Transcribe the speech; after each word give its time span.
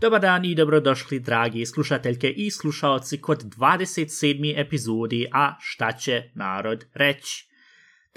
Dobar 0.00 0.20
dan 0.20 0.44
i 0.44 0.54
dobrodošli, 0.54 1.20
dragi 1.20 1.66
slušateljke 1.66 2.30
i 2.30 2.50
slušaoci 2.50 3.20
kod 3.20 3.44
27. 3.44 4.60
epizodi 4.60 5.26
A 5.32 5.56
šta 5.60 5.92
će 5.92 6.22
narod 6.34 6.84
reći? 6.94 7.48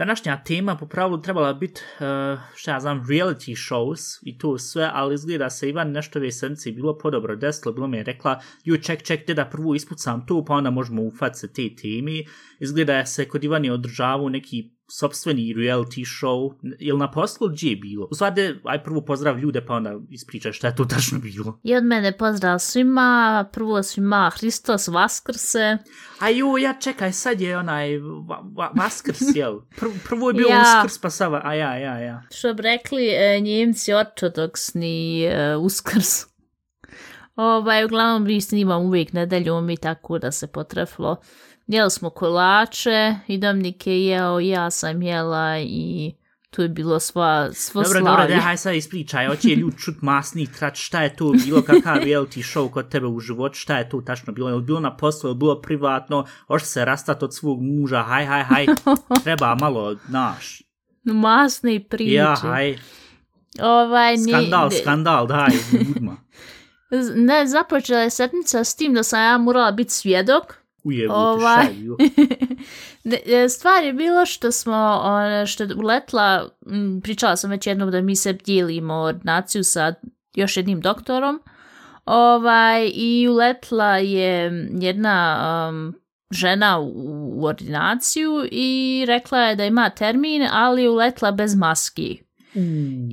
Današnja 0.01 0.43
tema 0.43 0.75
po 0.75 0.85
pravilu 0.85 1.21
trebala 1.21 1.53
biti, 1.53 1.81
uh, 1.99 2.05
e, 2.07 2.37
šta 2.55 2.71
ja 2.71 2.79
znam, 2.79 3.05
reality 3.09 3.55
shows 3.55 4.19
i 4.21 4.37
to 4.37 4.57
sve, 4.57 4.89
ali 4.93 5.15
izgleda 5.15 5.49
se 5.49 5.69
Ivan 5.69 5.91
nešto 5.91 6.19
ove 6.19 6.31
sedmice 6.31 6.71
bilo 6.71 6.97
podobro 6.97 7.35
desilo, 7.35 7.73
bilo 7.73 7.87
mi 7.87 7.97
je 7.97 8.03
rekla, 8.03 8.41
ju 8.63 8.81
ček, 8.81 9.03
ček, 9.03 9.25
te 9.25 9.33
da 9.33 9.45
prvo 9.45 9.75
ispucam 9.75 10.25
tu, 10.25 10.45
pa 10.45 10.53
onda 10.53 10.69
možemo 10.69 11.01
ufat 11.01 11.37
se 11.37 11.53
te 11.53 11.69
temi. 11.81 12.25
Izgleda 12.59 13.05
se 13.05 13.27
kod 13.27 13.43
Ivan 13.43 13.65
je 13.65 13.73
održavao 13.73 14.29
neki 14.29 14.71
sobstveni 14.91 15.53
reality 15.53 16.05
show, 16.05 16.53
ili 16.79 16.99
na 16.99 17.11
poslu 17.11 17.49
gdje 17.49 17.69
je 17.69 17.75
bilo? 17.75 18.07
U 18.11 18.15
stvari, 18.15 18.59
aj 18.63 18.83
prvo 18.83 19.01
pozdrav 19.01 19.39
ljude, 19.39 19.65
pa 19.65 19.73
onda 19.73 19.99
ispričaj 20.09 20.51
šta 20.51 20.67
je 20.67 20.75
to 20.75 20.85
tačno 20.85 21.19
bilo. 21.19 21.59
I 21.63 21.75
od 21.75 21.83
mene 21.83 22.17
pozdrav 22.17 22.59
svima, 22.59 23.45
prvo 23.53 23.83
svima 23.83 24.31
Hristos 24.37 24.87
Vaskrse. 24.87 25.77
A 26.19 26.29
ju, 26.29 26.57
ja 26.57 26.73
čekaj, 26.81 27.11
sad 27.11 27.41
je 27.41 27.57
onaj 27.57 27.97
va, 27.97 28.43
va, 28.55 28.71
Vaskrs, 28.75 29.21
jel? 29.35 29.59
Pr, 29.79 29.85
prvo 30.07 30.29
je 30.29 30.33
bio 30.33 30.47
Ja. 30.47 30.83
Uskrs, 30.85 31.01
pa 31.01 31.09
sava, 31.09 31.41
a 31.43 31.53
ja, 31.53 31.75
ja, 31.75 31.97
ja. 31.97 32.23
Što 32.31 32.53
bi 32.53 32.61
rekli 32.61 33.07
e, 33.07 33.39
njemci 33.39 33.93
ortodoksni 33.93 35.23
e, 35.23 35.55
Uskrs. 35.55 36.31
Ovaj, 37.35 37.85
uglavnom 37.85 38.23
mi 38.23 38.41
snimam 38.41 38.85
uvijek 38.85 39.13
nedeljom 39.13 39.69
i 39.69 39.77
tako 39.77 40.19
da 40.19 40.31
se 40.31 40.47
potreflo. 40.47 41.17
Jeli 41.71 41.91
smo 41.91 42.09
kolače 42.09 43.15
i 43.27 43.37
Dominik 43.37 43.87
je 43.87 44.05
jeo, 44.05 44.39
ja 44.39 44.71
sam 44.71 45.01
jela 45.01 45.59
i 45.59 46.11
tu 46.49 46.61
je 46.61 46.69
bilo 46.69 46.99
sva, 46.99 47.49
svo 47.53 47.83
Dobro, 47.83 47.99
dobro, 47.99 48.13
slavlje. 48.13 48.35
da, 48.35 48.41
haj 48.41 48.57
sad 48.57 48.75
ispričaj, 48.75 49.27
hoće 49.27 49.49
je 49.49 49.55
ljud 49.55 49.73
čut 49.77 49.95
masni 50.01 50.47
trač, 50.49 50.79
šta 50.79 51.01
je 51.01 51.15
to 51.15 51.31
bilo, 51.37 51.61
kakav 51.61 51.97
reality 51.97 52.37
show 52.49 52.69
kod 52.69 52.89
tebe 52.89 53.07
u 53.07 53.19
životu, 53.19 53.55
šta 53.55 53.77
je 53.77 53.89
to 53.89 54.01
tačno 54.01 54.33
bilo, 54.33 54.49
je 54.49 54.55
li 54.55 54.61
bilo 54.61 54.79
na 54.79 54.97
poslu, 54.97 55.29
je 55.29 55.35
bilo 55.35 55.61
privatno, 55.61 56.25
hoće 56.47 56.65
se 56.65 56.85
rastat 56.85 57.23
od 57.23 57.35
svog 57.35 57.59
muža, 57.61 58.01
haj, 58.01 58.25
haj, 58.25 58.43
haj, 58.43 58.65
treba 59.23 59.55
malo, 59.55 59.95
naš, 60.07 60.61
Masne 61.03 61.79
priče. 61.81 62.13
ja, 62.13 62.35
haj, 62.35 62.77
Ovaj, 63.61 64.13
ni- 64.13 64.31
skandal, 64.31 64.69
skandal, 64.73 65.27
daj, 65.27 65.49
ljudima, 65.73 66.17
Ne, 67.17 67.47
započela 67.47 67.99
je 67.99 68.09
setnica 68.09 68.63
s 68.63 68.75
tim 68.75 68.93
da 68.93 69.03
sam 69.03 69.19
ja 69.21 69.37
morala 69.37 69.71
biti 69.71 69.91
svjedok. 69.91 70.60
Ujebuti, 70.83 71.15
Ovaj. 71.17 71.65
Ne, 73.03 73.17
e, 73.25 73.49
Stvar 73.49 73.83
je 73.83 73.93
bilo 73.93 74.25
što 74.25 74.51
smo, 74.51 75.01
ono, 75.03 75.45
što 75.45 75.63
je 75.63 75.75
uletla, 75.75 76.49
pričala 77.03 77.35
sam 77.35 77.49
već 77.49 77.67
jednom 77.67 77.91
da 77.91 78.01
mi 78.01 78.15
se 78.15 78.33
dijelimo 78.33 78.93
ordinaciju 78.93 79.63
sa 79.63 79.93
još 80.35 80.57
jednim 80.57 80.81
doktorom, 80.81 81.41
ovaj, 82.05 82.91
i 82.93 83.27
uletla 83.29 83.97
je 83.97 84.51
jedna 84.81 85.37
um, 85.69 85.93
žena 86.31 86.79
u, 86.79 86.91
u 87.35 87.45
ordinaciju 87.45 88.47
i 88.51 89.03
rekla 89.07 89.39
je 89.39 89.55
da 89.55 89.65
ima 89.65 89.89
termin, 89.89 90.47
ali 90.51 90.87
uletla 90.87 91.31
bez 91.31 91.55
maski. 91.55 92.21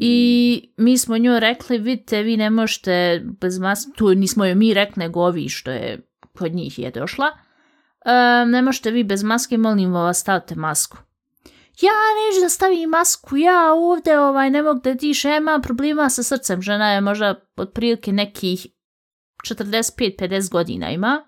I 0.00 0.70
mi 0.76 0.98
smo 0.98 1.18
njoj 1.18 1.40
rekli, 1.40 1.78
vidite, 1.78 2.22
vi 2.22 2.36
ne 2.36 2.50
možete 2.50 3.24
bez 3.40 3.58
maske, 3.58 3.90
tu 3.96 4.14
nismo 4.14 4.44
joj 4.44 4.54
mi 4.54 4.74
rekli, 4.74 5.00
nego 5.00 5.20
ovi 5.20 5.48
što 5.48 5.70
je 5.70 6.00
kod 6.38 6.54
njih 6.54 6.78
je 6.78 6.90
došla, 6.90 7.26
e, 8.08 8.46
ne 8.46 8.62
možete 8.62 8.90
vi 8.90 9.04
bez 9.04 9.22
maske, 9.22 9.58
molim 9.58 9.92
vas, 9.92 10.20
stavite 10.20 10.54
masku. 10.54 10.96
Ja 11.80 11.92
neću 12.18 12.42
da 12.42 12.48
stavim 12.48 12.90
masku, 12.90 13.36
ja 13.36 13.72
ovdje 13.72 14.20
ovaj, 14.20 14.50
ne 14.50 14.62
mogu 14.62 14.80
da 14.84 14.94
dišem, 14.94 15.30
ja 15.30 15.36
imam 15.36 15.62
problema 15.62 16.10
sa 16.10 16.22
srcem, 16.22 16.62
žena 16.62 16.92
je 16.92 17.00
možda 17.00 17.34
otprilike 17.56 18.12
nekih 18.12 18.66
45-50 19.44 20.50
godina 20.50 20.90
ima. 20.90 21.27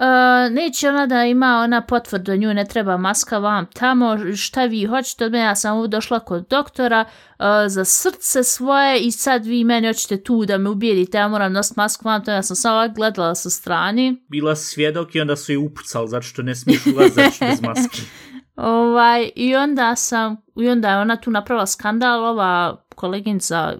Uh, 0.00 0.52
neće 0.52 0.88
ona 0.88 1.06
da 1.06 1.24
ima 1.24 1.60
ona 1.64 1.80
potvrda, 1.80 2.36
nju 2.36 2.54
ne 2.54 2.64
treba 2.64 2.96
maska 2.96 3.38
vam 3.38 3.66
tamo, 3.66 4.34
šta 4.36 4.64
vi 4.64 4.84
hoćete 4.84 5.24
od 5.24 5.32
mene, 5.32 5.44
ja 5.44 5.56
sam 5.56 5.90
došla 5.90 6.20
kod 6.20 6.46
doktora 6.50 7.04
uh, 7.04 7.44
za 7.66 7.84
srce 7.84 8.44
svoje 8.44 9.00
i 9.00 9.10
sad 9.10 9.46
vi 9.46 9.64
meni 9.64 9.88
hoćete 9.88 10.22
tu 10.22 10.44
da 10.44 10.58
me 10.58 10.70
ubijedite, 10.70 11.18
ja 11.18 11.28
moram 11.28 11.52
nositi 11.52 11.80
masku 11.80 12.08
vam 12.08 12.24
tamo, 12.24 12.36
ja 12.36 12.42
sam 12.42 12.56
samo 12.56 12.94
gledala 12.94 13.34
sa 13.34 13.50
strane. 13.50 14.14
bila 14.28 14.56
svjedok 14.56 15.14
i 15.14 15.20
onda 15.20 15.36
su 15.36 15.52
je 15.52 15.58
upucali, 15.58 16.08
zato 16.08 16.22
što 16.22 16.42
ne 16.42 16.54
smiješ 16.54 16.86
ulaziti 16.86 17.38
bez 17.40 17.62
maske, 17.62 18.02
Ovaj, 18.56 19.30
I 19.36 19.56
onda 19.56 19.96
sam, 19.96 20.36
i 20.56 20.68
onda 20.68 20.90
je 20.90 20.98
ona 20.98 21.16
tu 21.16 21.30
napravila 21.30 21.66
skandal, 21.66 22.24
ova 22.24 22.84
koleginica 22.94 23.72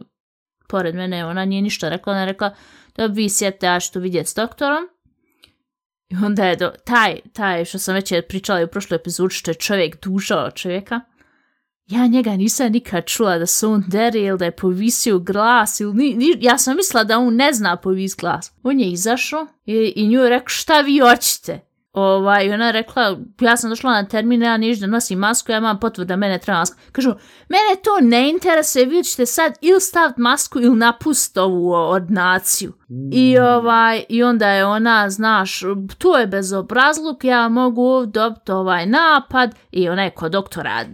pored 0.69 0.95
mene, 0.95 1.27
ona 1.27 1.45
nije 1.45 1.63
ništa 1.63 1.89
rekla, 1.89 2.13
ona 2.13 2.21
je 2.21 2.27
rekla 2.27 2.55
da 2.97 3.07
vi 3.07 3.29
sjete, 3.29 3.67
ja 3.67 3.81
ću 3.81 3.93
tu 3.93 4.01
vidjeti 4.01 4.31
s 4.31 4.35
doktorom. 4.35 4.89
I 6.11 6.17
onda 6.25 6.45
je 6.45 6.57
do, 6.57 6.71
taj, 6.85 7.21
taj 7.33 7.65
što 7.65 7.79
sam 7.79 7.95
već 7.95 8.13
pričala 8.29 8.65
u 8.65 8.67
prošloj 8.67 8.97
epizodi, 8.97 9.35
što 9.35 9.51
je 9.51 9.55
čovjek 9.55 10.03
dužao 10.05 10.51
čovjeka, 10.51 11.01
ja 11.87 12.07
njega 12.07 12.37
nisam 12.37 12.73
nikad 12.73 13.05
čula 13.07 13.39
da 13.39 13.47
se 13.47 13.67
on 13.67 13.85
deri 13.87 14.21
ili 14.21 14.39
da 14.39 14.45
je 14.45 14.51
povisio 14.51 15.19
glas 15.19 15.81
ili 15.81 15.95
ni, 15.95 16.15
ni, 16.15 16.37
ja 16.41 16.59
sam 16.59 16.77
mislila 16.77 17.05
da 17.05 17.19
on 17.19 17.37
ne 17.37 17.53
zna 17.53 17.77
povis 17.77 18.17
glas. 18.17 18.53
On 18.63 18.81
je 18.81 18.91
izašao 18.91 19.47
i, 19.67 19.93
i 19.97 20.09
nju 20.09 20.21
je 20.21 20.29
rekao 20.29 20.49
šta 20.49 20.81
vi 20.81 20.99
hoćete? 20.99 21.61
Ovaj, 21.93 22.53
ona 22.53 22.67
je 22.67 22.73
rekla, 22.73 23.19
ja 23.41 23.57
sam 23.57 23.71
došla 23.71 23.93
na 23.93 24.09
termin, 24.09 24.43
ja 24.43 24.57
ništa 24.57 24.87
nosim 24.87 25.19
masku, 25.19 25.53
ja 25.53 25.59
imam 25.59 25.81
potvrda, 25.81 26.17
mene 26.17 26.39
treba 26.39 26.59
maska. 26.59 26.79
Kažu, 26.93 27.11
mene 27.49 27.83
to 27.85 27.91
ne 28.01 28.31
interesuje, 28.31 28.87
vi 28.87 29.05
ćete 29.05 29.27
sad 29.27 29.55
ili 29.61 29.81
staviti 29.81 30.21
masku 30.21 30.61
ili 30.61 30.77
napust 30.77 31.37
ovu 31.37 31.71
ordinaciju. 31.71 32.73
I, 33.13 33.39
ovaj, 33.39 34.05
I 34.09 34.23
onda 34.23 34.49
je 34.49 34.65
ona, 34.67 35.11
znaš, 35.11 35.61
to 35.99 36.19
je 36.19 36.27
bezobrazluk, 36.27 37.25
ja 37.25 37.49
mogu 37.49 38.07
dobiti 38.07 38.53
ovaj 38.53 38.87
napad 38.87 39.55
i 39.71 39.89
ona 39.89 40.03
je 40.03 40.11
kod 40.11 40.33
doktora, 40.33 40.85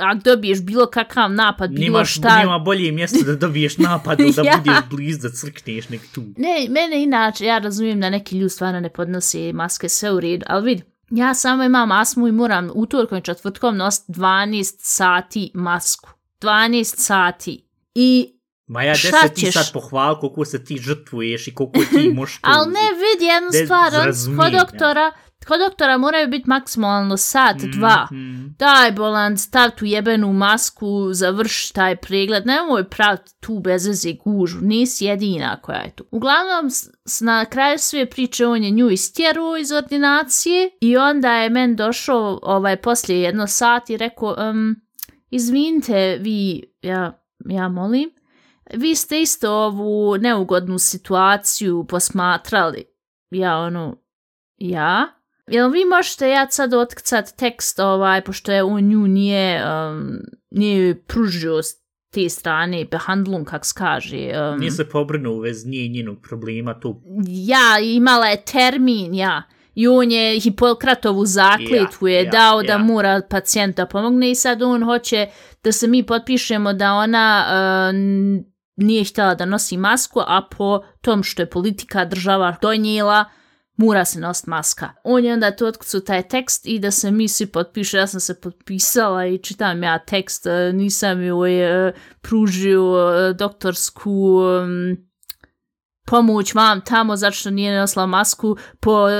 ako 0.00 0.20
dobiješ 0.24 0.62
bilo 0.62 0.86
kakav 0.86 1.32
napad, 1.32 1.70
bilo 1.70 1.84
Nimaš, 1.84 2.14
šta, 2.14 2.38
nima 2.40 2.58
bolje 2.58 2.92
mjesto 2.92 3.24
da 3.26 3.36
dobiješ 3.36 3.78
napad 3.78 4.20
ili 4.20 4.32
da 4.32 4.42
Ja. 4.42 4.56
budeš 4.56 4.76
bliz 4.90 5.18
da 5.18 5.28
crkneš 5.30 5.88
nek 5.88 6.00
tu. 6.14 6.22
Ne, 6.36 6.66
mene 6.70 7.02
inače, 7.02 7.44
ja 7.44 7.58
razumijem 7.58 8.00
da 8.00 8.10
neki 8.10 8.38
ljudi 8.38 8.50
stvarno 8.50 8.80
ne 8.80 8.88
podnose 8.88 9.52
maske, 9.52 9.88
sve 9.88 10.12
u 10.12 10.20
redu, 10.20 10.44
ali 10.48 10.64
vidi, 10.64 10.82
ja 11.10 11.34
samo 11.34 11.64
imam 11.64 11.92
astmu 11.92 12.28
i 12.28 12.32
moram 12.32 12.70
utorkom 12.74 13.18
i 13.18 13.22
četvrtkom 13.22 13.76
nositi 13.76 14.12
12 14.12 14.74
sati 14.78 15.50
masku. 15.54 16.10
12 16.40 16.84
sati. 16.84 17.68
I, 17.94 18.32
Ma 18.72 18.82
ja 18.82 18.94
Šta 18.94 19.10
deset 19.10 19.34
ti 19.34 19.40
ćeš? 19.40 19.54
sad 19.54 19.72
pohval 19.72 20.20
koliko 20.20 20.44
se 20.44 20.64
ti 20.64 20.76
žrtvuješ 20.76 21.48
i 21.48 21.54
koliko 21.54 21.78
ti 21.80 22.14
to 22.16 22.26
ali 22.42 22.72
ne 22.72 22.88
vidi 22.92 23.24
jednu 23.24 23.48
stvar, 23.64 23.92
kod 24.38 24.52
doktora, 24.52 25.12
kod 25.48 25.60
doktora 25.60 25.98
moraju 25.98 26.28
biti 26.28 26.48
maksimalno 26.48 27.16
sat, 27.16 27.56
dva. 27.56 28.08
Mhm. 28.12 28.46
Daj, 28.58 28.92
bolan, 28.92 29.38
stav 29.38 29.70
tu 29.70 29.84
jebenu 29.84 30.32
masku, 30.32 31.12
završ 31.12 31.70
taj 31.70 31.96
pregled, 31.96 32.46
nemoj 32.46 32.88
praviti 32.88 33.32
tu 33.40 33.60
bez 33.60 33.86
veze 33.86 34.12
gužu, 34.24 34.58
nisi 34.60 35.04
jedina 35.04 35.56
koja 35.56 35.78
je 35.78 35.90
tu. 35.90 36.04
Uglavnom, 36.10 36.70
na 37.20 37.44
kraju 37.44 37.78
sve 37.78 38.10
priče 38.10 38.46
on 38.46 38.64
je 38.64 38.70
nju 38.70 38.90
istjeruo 38.90 39.56
iz 39.56 39.72
ordinacije 39.72 40.70
i 40.80 40.96
onda 40.96 41.32
je 41.32 41.50
men 41.50 41.76
došao 41.76 42.40
ovaj, 42.42 42.76
poslije 42.76 43.20
jedno 43.20 43.46
sat 43.46 43.90
i 43.90 43.96
rekao, 43.96 44.36
um, 44.50 44.76
izvinite, 45.30 46.18
vi, 46.20 46.62
ja, 46.82 47.22
ja 47.48 47.68
molim, 47.68 48.10
vi 48.72 48.94
ste 48.94 49.22
isto 49.22 49.52
ovu 49.52 50.16
neugodnu 50.18 50.78
situaciju 50.78 51.84
posmatrali. 51.88 52.84
Ja 53.30 53.58
ono, 53.58 53.96
ja? 54.56 55.08
Jel 55.46 55.70
vi 55.70 55.84
možete 55.84 56.28
ja 56.28 56.50
sad 56.50 56.74
otkrcat 56.74 57.36
tekst 57.36 57.78
ovaj, 57.78 58.24
pošto 58.24 58.52
je 58.52 58.62
on 58.62 58.84
nju 58.84 59.08
nije, 59.08 59.64
um, 59.64 60.18
nije 60.50 61.02
pružio 61.04 61.60
te 62.12 62.28
strane 62.28 62.84
behandlung, 62.84 63.46
kak 63.46 63.66
se 63.66 63.72
kaže. 63.76 64.16
Um, 64.16 64.60
Nije 64.60 64.70
se 64.70 64.88
pobrinuo 64.88 65.40
vez 65.40 65.66
nije 65.66 65.88
njenog 65.88 66.18
problema 66.22 66.80
tu. 66.80 67.02
ja, 67.26 67.78
imala 67.82 68.26
je 68.26 68.44
termin, 68.44 69.14
ja. 69.14 69.42
I 69.74 69.88
on 69.88 70.10
je 70.10 70.40
Hipokratovu 70.40 71.26
zakljetvu 71.26 72.08
je 72.08 72.14
Ja, 72.14 72.22
ja, 72.24 72.30
dao 72.30 72.62
da 72.62 72.72
ja. 72.72 72.78
mora 72.78 73.20
pacijenta 73.30 73.86
pomogne 73.86 74.30
i 74.30 74.34
sad 74.34 74.62
on 74.62 74.84
hoće 74.84 75.26
da 75.64 75.72
se 75.72 75.86
mi 75.86 76.02
potpišemo 76.02 76.72
da 76.72 76.92
ona 76.92 77.44
uh, 77.46 78.51
nije 78.82 79.04
htjela 79.04 79.34
da 79.34 79.44
nosi 79.44 79.76
masku, 79.76 80.20
a 80.26 80.48
po 80.50 80.82
tom 81.00 81.22
što 81.22 81.42
je 81.42 81.50
politika 81.50 82.04
država 82.04 82.56
donijela, 82.62 83.24
mura 83.76 84.04
se 84.04 84.20
nositi 84.20 84.50
maska. 84.50 84.90
On 85.04 85.24
je 85.24 85.32
onda 85.32 85.50
to 85.50 85.66
otkucu 85.66 86.00
taj 86.00 86.28
tekst 86.28 86.66
i 86.66 86.78
da 86.78 86.90
se 86.90 87.10
mi 87.10 87.28
svi 87.28 87.46
potpiše, 87.46 87.96
ja 87.96 88.06
sam 88.06 88.20
se 88.20 88.40
potpisala 88.40 89.26
i 89.26 89.38
čitam 89.38 89.82
ja 89.82 89.98
tekst, 89.98 90.46
e, 90.46 90.72
nisam 90.72 91.22
joj 91.22 91.88
e, 91.88 91.92
pružio 92.20 92.82
e, 93.30 93.34
doktorsku 93.34 94.40
pomoć 96.12 96.54
vam 96.54 96.80
tamo 96.80 97.16
zato 97.16 97.36
što 97.36 97.50
nije 97.50 97.78
nosila 97.78 98.06
masku 98.06 98.56
po 98.80 99.04
uh, 99.04 99.10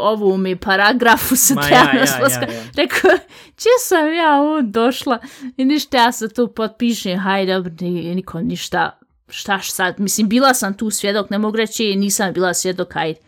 ovu 0.00 0.36
mi 0.36 0.56
paragrafu 0.56 1.36
se 1.36 1.54
Ma 1.54 1.62
treba 1.62 1.78
ja, 1.78 1.94
ja, 1.94 2.04
ja, 2.20 2.54
ja. 2.54 2.62
Rekao, 2.76 3.10
če 3.56 3.68
sam 3.80 4.14
ja 4.14 4.42
on 4.42 4.72
došla 4.72 5.18
i 5.56 5.64
ništa, 5.64 5.96
ja 5.96 6.12
se 6.12 6.28
tu 6.28 6.48
potpišem, 6.48 7.18
hajde, 7.18 7.54
dobro, 7.54 7.72
ni- 7.80 8.14
niko 8.14 8.40
ništa, 8.40 8.98
šta 9.28 9.58
š 9.58 9.70
sad, 9.72 10.00
mislim, 10.00 10.28
bila 10.28 10.54
sam 10.54 10.74
tu 10.74 10.90
svjedok, 10.90 11.30
ne 11.30 11.38
mogu 11.38 11.56
reći, 11.56 11.96
nisam 11.96 12.32
bila 12.32 12.54
svjedok, 12.54 12.94
hajde. 12.94 13.20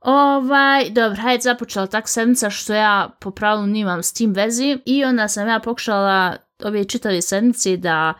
Ovaj, 0.00 0.90
dobro, 0.90 1.22
hajde 1.22 1.42
započela 1.42 1.86
tak 1.86 2.08
sedmica 2.08 2.50
što 2.50 2.74
ja 2.74 3.16
po 3.20 3.30
pravilu 3.30 3.66
nimam 3.66 4.02
s 4.02 4.12
tim 4.12 4.32
vezi 4.32 4.78
i 4.86 5.04
onda 5.04 5.28
sam 5.28 5.48
ja 5.48 5.60
pokušala 5.60 6.36
ove 6.64 6.84
čitave 6.84 7.22
sedmice 7.22 7.76
da 7.76 8.14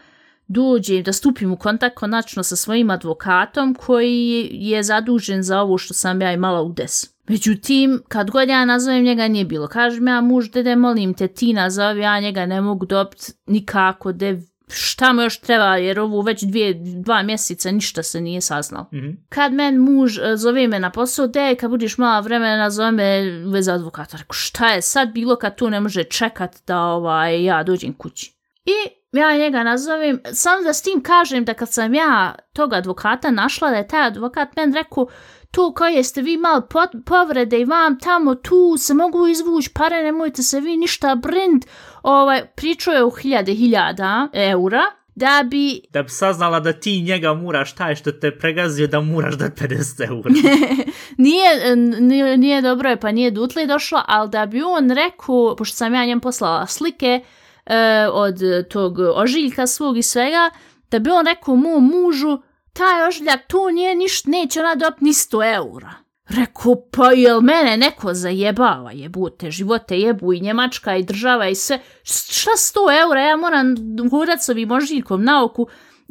dođem, 0.49 1.03
da 1.03 1.13
stupim 1.13 1.53
u 1.53 1.57
kontakt 1.57 1.97
konačno 1.97 2.43
sa 2.43 2.57
svojim 2.57 2.91
advokatom 2.91 3.75
koji 3.75 4.49
je 4.53 4.83
zadužen 4.83 5.43
za 5.43 5.61
ovo 5.61 5.79
što 5.79 5.95
sam 5.95 6.23
ja 6.23 6.33
imala 6.33 6.63
u 6.63 6.73
des. 6.73 7.17
Međutim, 7.29 8.03
kad 8.09 8.31
god 8.31 8.49
ja 8.49 8.65
nazovem 8.65 9.05
njega 9.05 9.29
nije 9.29 9.45
bilo. 9.45 9.69
Kažem 9.69 10.09
ja 10.09 10.21
muž, 10.21 10.51
dede, 10.51 10.77
molim 10.77 11.15
te, 11.15 11.29
ti 11.29 11.53
nazovi, 11.53 12.01
ja 12.01 12.21
njega 12.21 12.47
ne 12.47 12.61
mogu 12.61 12.87
dobiti 12.87 13.33
nikako, 13.47 14.13
de, 14.13 14.43
šta 14.69 15.13
mu 15.13 15.23
još 15.23 15.41
treba, 15.41 15.77
jer 15.77 16.01
ovo 16.01 16.23
već 16.23 16.43
dvije, 16.43 16.75
dva 17.05 17.23
mjeseca 17.23 17.71
ništa 17.71 18.03
se 18.03 18.21
nije 18.21 18.41
saznalo. 18.41 18.87
Mhm. 18.93 19.11
Kad 19.29 19.53
men 19.53 19.79
muž 19.79 20.19
e, 20.19 20.37
zove 20.37 20.69
me 20.69 20.81
na 20.81 20.91
posao, 20.91 21.27
de, 21.27 21.57
kad 21.61 21.71
budiš 21.71 21.99
malo 21.99 22.23
vremena, 22.23 22.71
zove 22.71 22.91
me 22.91 23.21
vez 23.53 23.69
advokata. 23.69 24.17
Rekao, 24.17 24.35
šta 24.35 24.69
je 24.69 24.83
sad 24.83 25.13
bilo 25.13 25.37
kad 25.37 25.57
tu 25.57 25.71
ne 25.71 25.81
može 25.81 26.05
čekat 26.05 26.57
da 26.67 26.81
ovaj, 26.81 27.45
ja 27.45 27.63
dođem 27.63 27.93
kući? 27.93 28.37
I 28.65 29.06
ja 29.17 29.37
njega 29.37 29.63
nazovem, 29.63 30.21
samo 30.33 30.63
da 30.63 30.73
s 30.73 30.83
tim 30.83 31.03
kažem 31.03 31.45
da 31.45 31.55
kad 31.55 31.73
sam 31.73 31.95
ja 31.95 32.35
tog 32.53 32.73
advokata 32.73 33.31
našla, 33.31 33.71
da 33.71 33.77
je 33.77 33.89
taj 33.89 34.07
advokat 34.07 34.57
men 34.57 34.75
rekao, 34.75 35.07
tu 35.51 35.73
koje 35.77 36.05
ste 36.05 36.23
vi 36.23 36.37
malo 36.37 36.61
pod, 36.61 36.89
povrede 37.07 37.61
i 37.61 37.65
vam 37.65 37.99
tamo 37.99 38.35
tu 38.35 38.77
se 38.79 38.95
mogu 38.95 39.27
izvući 39.27 39.71
pare, 39.75 40.03
nemojte 40.03 40.43
se 40.43 40.61
vi 40.61 40.77
ništa 40.77 41.15
brind. 41.15 41.65
Ovaj, 42.03 42.47
pričao 42.57 42.95
je 42.95 43.05
u 43.05 43.11
hiljade 43.11 43.53
hiljada 43.53 44.29
eura, 44.33 44.83
da 45.17 45.45
bi 45.51 45.81
Da 45.91 46.03
bi 46.03 46.09
saznala 46.09 46.61
da 46.61 46.73
ti 46.73 47.03
njega 47.03 47.35
muraš 47.35 47.75
taj 47.75 47.95
što 47.95 48.13
te 48.13 48.39
pregazio 48.39 48.87
da 48.87 49.01
muraš 49.01 49.35
da 49.35 49.45
50 49.45 50.09
eura. 50.09 50.31
nije, 51.27 51.77
nije, 52.01 52.37
nije 52.37 52.63
dobro 52.63 52.91
je, 52.91 53.01
pa 53.01 53.13
nije 53.13 53.31
dutle 53.31 53.67
došlo, 53.67 54.03
ali 54.07 54.31
da 54.31 54.47
bi 54.47 54.63
on 54.63 54.91
rekao, 54.91 55.57
pošto 55.59 55.77
sam 55.77 55.95
ja 55.95 56.07
njem 56.07 56.21
poslala 56.21 56.67
slike 56.67 57.21
e, 57.67 58.09
od 58.13 58.39
tog 58.71 58.99
ožiljka 58.99 59.67
svog 59.67 59.99
i 59.99 60.03
svega, 60.03 60.51
da 60.91 60.99
bi 60.99 61.11
on 61.11 61.27
rekao 61.27 61.57
mom 61.57 61.85
mužu, 61.85 62.39
taj 62.73 63.09
ožiljak 63.09 63.41
to 63.47 63.71
nije 63.71 63.95
ništa, 63.95 64.31
neće 64.31 64.61
ona 64.61 64.75
dobiti 64.75 65.05
ni 65.05 65.13
100 65.13 65.55
eura. 65.55 65.95
Rekao, 66.29 66.75
pa 66.91 67.13
jel 67.13 67.41
mene 67.41 67.77
neko 67.77 68.15
zajebava, 68.15 68.93
jebute, 68.93 69.51
živote 69.51 69.99
jebu 69.99 70.33
i 70.33 70.41
Njemačka 70.41 70.97
i 70.97 71.03
država 71.03 71.49
i 71.49 71.55
sve. 71.55 71.81
Šta 72.03 72.51
100 72.51 73.03
eura, 73.03 73.21
ja 73.21 73.37
moram 73.37 73.75
hodat 74.11 74.43
s 74.43 74.49
ovim 74.49 74.71
ožiljkom 74.71 75.25
na 75.25 75.45
oku, 75.45 75.67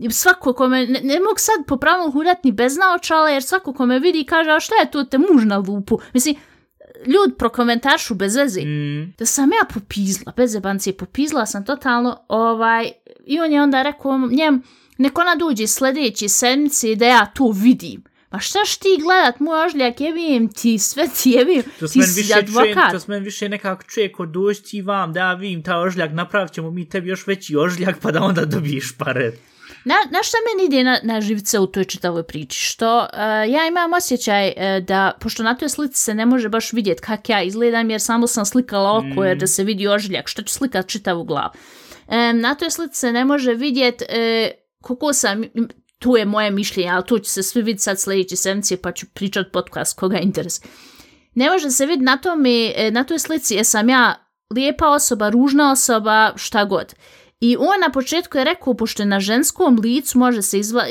svako 0.10 0.54
ko 0.54 0.68
me, 0.68 0.88
ne, 0.88 1.02
ne 1.04 1.20
mogu 1.20 1.38
sad 1.38 1.66
po 1.68 1.78
pravilu 1.78 2.14
ni 2.44 2.52
bez 2.52 2.78
naočala, 2.78 3.30
jer 3.30 3.44
svako 3.44 3.74
ko 3.74 3.86
me 3.86 4.00
vidi 4.00 4.24
kaže, 4.24 4.52
a 4.52 4.60
šta 4.60 4.76
je 4.76 4.92
to 4.92 5.04
te 5.04 5.18
muž 5.18 5.46
na 5.46 5.58
lupu? 5.58 6.00
Mislim, 6.14 6.36
ljud 7.06 7.38
prokomentaršu 7.38 8.16
bez 8.16 8.36
veze. 8.36 8.62
Mm. 8.62 9.14
Da 9.18 9.26
sam 9.26 9.50
ja 9.50 9.66
popizla, 9.74 10.34
bez 10.38 10.54
jebancije, 10.56 10.98
popizla 10.98 11.46
sam 11.46 11.66
totalno, 11.66 12.20
ovaj, 12.28 12.92
i 13.26 13.40
on 13.40 13.52
je 13.52 13.62
onda 13.62 13.82
rekao 13.82 14.18
njem, 14.32 14.64
neko 14.98 15.22
ona 15.22 15.36
dođe 15.36 15.68
sljedeći 15.68 16.30
sedmice 16.30 16.96
da 16.96 17.06
ja 17.06 17.26
to 17.26 17.52
vidim. 17.56 18.04
Ma 18.32 18.40
štaš 18.40 18.78
ti 18.78 18.88
gledat, 19.04 19.40
moj 19.40 19.66
ožljak, 19.66 20.02
jebim 20.02 20.48
ti, 20.54 20.80
sve 20.80 21.08
ti 21.08 21.30
jebim, 21.30 21.64
To 21.80 21.88
ti 21.88 22.02
si 22.02 22.22
više 22.22 22.34
advokat. 22.34 22.92
to 22.92 23.00
s 23.00 23.08
men 23.08 23.24
više 23.24 23.50
nekako 23.50 23.84
čuje 23.84 24.12
ko 24.12 24.26
doći 24.26 24.64
ti 24.64 24.82
vam 24.82 25.14
da 25.14 25.20
ja 25.20 25.34
vidim 25.34 25.64
ta 25.64 25.80
ožljak, 25.80 26.12
napravit 26.14 26.52
ćemo 26.54 26.72
mi 26.72 26.90
tebi 26.90 27.10
još 27.10 27.28
veći 27.28 27.56
ožljak 27.56 28.00
pa 28.02 28.12
da 28.12 28.22
onda 28.22 28.46
dobiješ 28.46 28.98
pare. 28.98 29.32
Na, 29.86 29.96
na 30.12 30.20
šta 30.24 30.38
meni 30.48 30.68
ide 30.68 30.84
na, 30.84 31.00
na 31.04 31.22
živce 31.22 31.60
u 31.60 31.68
toj 31.68 31.84
čitavoj 31.84 32.24
priči? 32.24 32.60
Što 32.60 32.98
uh, 32.98 33.20
ja 33.54 33.68
imam 33.68 33.94
osjećaj 33.94 34.48
uh, 34.48 34.86
da, 34.86 35.12
pošto 35.20 35.44
na 35.44 35.56
toj 35.56 35.70
slici 35.70 36.02
se 36.02 36.14
ne 36.14 36.26
može 36.26 36.50
baš 36.50 36.74
vidjeti 36.74 37.02
kak 37.02 37.30
ja 37.30 37.44
izgledam, 37.44 37.90
jer 37.90 38.02
samo 38.02 38.28
sam 38.28 38.46
slikala 38.46 38.98
oko, 38.98 39.24
jer 39.24 39.38
da 39.38 39.48
se 39.48 39.64
vidi 39.64 39.88
ožiljak, 39.88 40.28
što 40.28 40.42
ću 40.42 40.54
slikat 40.54 40.88
čitavu 40.88 41.24
glavu. 41.24 41.50
Um, 42.08 42.40
na 42.40 42.56
toj 42.56 42.70
slici 42.70 43.00
se 43.00 43.12
ne 43.12 43.26
može 43.26 43.54
vidjeti 43.54 44.06
uh, 44.10 44.52
koliko 44.82 45.14
sam, 45.14 45.44
tu 46.00 46.18
je 46.18 46.26
moje 46.26 46.52
mišljenje, 46.52 46.90
ali 46.90 47.06
tu 47.06 47.20
će 47.20 47.32
se 47.32 47.44
svi 47.44 47.62
vidjeti 47.62 47.84
sad 47.84 48.00
sljedeće 48.00 48.36
sedmice, 48.36 48.78
pa 48.78 48.92
ću 48.92 49.06
pričat 49.14 49.52
podcast 49.54 50.00
koga 50.00 50.18
interes. 50.18 50.62
Ne 51.36 51.50
može 51.50 51.72
se 51.72 51.86
vidjeti 51.86 52.04
na, 52.04 52.18
tome, 52.18 52.74
na 52.92 53.04
toj 53.04 53.20
slici 53.20 53.56
jesam 53.56 53.90
ja 53.90 54.30
lijepa 54.56 54.88
osoba, 54.88 55.30
ružna 55.30 55.72
osoba, 55.72 56.34
šta 56.36 56.66
god. 56.66 56.94
I 57.46 57.58
on 57.60 57.80
na 57.82 57.92
početku 57.92 58.38
je 58.38 58.44
rekao, 58.44 58.74
pošto 58.74 59.04
je 59.04 59.08
na 59.08 59.20
ženskom 59.20 59.80
licu 59.84 60.18
može 60.18 60.42
se 60.42 60.60
izva, 60.60 60.84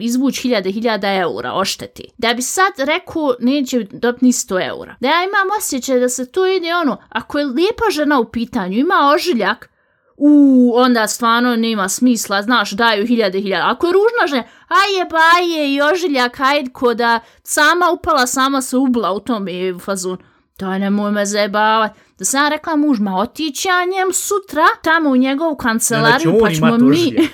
izvući 0.00 0.42
hiljade, 0.42 0.70
hiljada 0.70 1.14
eura 1.14 1.52
ošteti. 1.52 2.04
Da 2.18 2.34
bi 2.34 2.42
sad 2.42 2.72
rekao, 2.78 3.34
neće 3.40 3.86
dobiti 3.90 4.24
ni 4.24 4.32
100 4.32 4.68
eura. 4.68 4.96
Da 5.00 5.08
ja 5.08 5.24
imam 5.24 5.58
osjećaj 5.58 6.00
da 6.00 6.08
se 6.08 6.32
tu 6.32 6.46
ide 6.46 6.74
ono, 6.74 6.96
ako 7.08 7.38
je 7.38 7.44
lijepa 7.44 7.84
žena 7.90 8.20
u 8.20 8.30
pitanju, 8.30 8.78
ima 8.78 9.12
ožiljak, 9.14 9.68
u 10.16 10.72
onda 10.76 11.06
stvarno 11.06 11.56
nema 11.56 11.88
smisla, 11.88 12.42
znaš, 12.42 12.70
daju 12.70 13.06
hiljade, 13.06 13.40
hiljade. 13.40 13.64
Ako 13.66 13.86
je 13.86 13.92
ružna 13.92 14.26
žena, 14.26 14.44
aje 14.68 15.04
baje 15.10 15.74
i 15.74 15.80
ožiljak, 15.80 16.40
ajde 16.40 16.70
ko 16.70 16.94
da 16.94 17.20
sama 17.42 17.90
upala, 17.90 18.26
sama 18.26 18.62
se 18.62 18.76
ubla 18.76 19.12
u 19.12 19.20
tom 19.20 19.46
fazonu. 19.84 20.18
Daj, 20.58 20.78
nemoj 20.78 21.10
me 21.10 21.26
zajebavat. 21.26 21.92
Da 22.22 22.26
sam 22.26 22.44
ja 22.44 22.48
rekla 22.48 22.76
mužma, 22.76 23.16
otići 23.16 23.68
ja 23.68 23.84
njem 23.84 24.12
sutra 24.12 24.66
tamo 24.82 25.10
u 25.10 25.16
njegovu 25.16 25.56
kancelariju, 25.56 26.30
on 26.30 26.40
pa 26.40 26.50
ćemo 26.50 26.78
mi... 26.78 27.28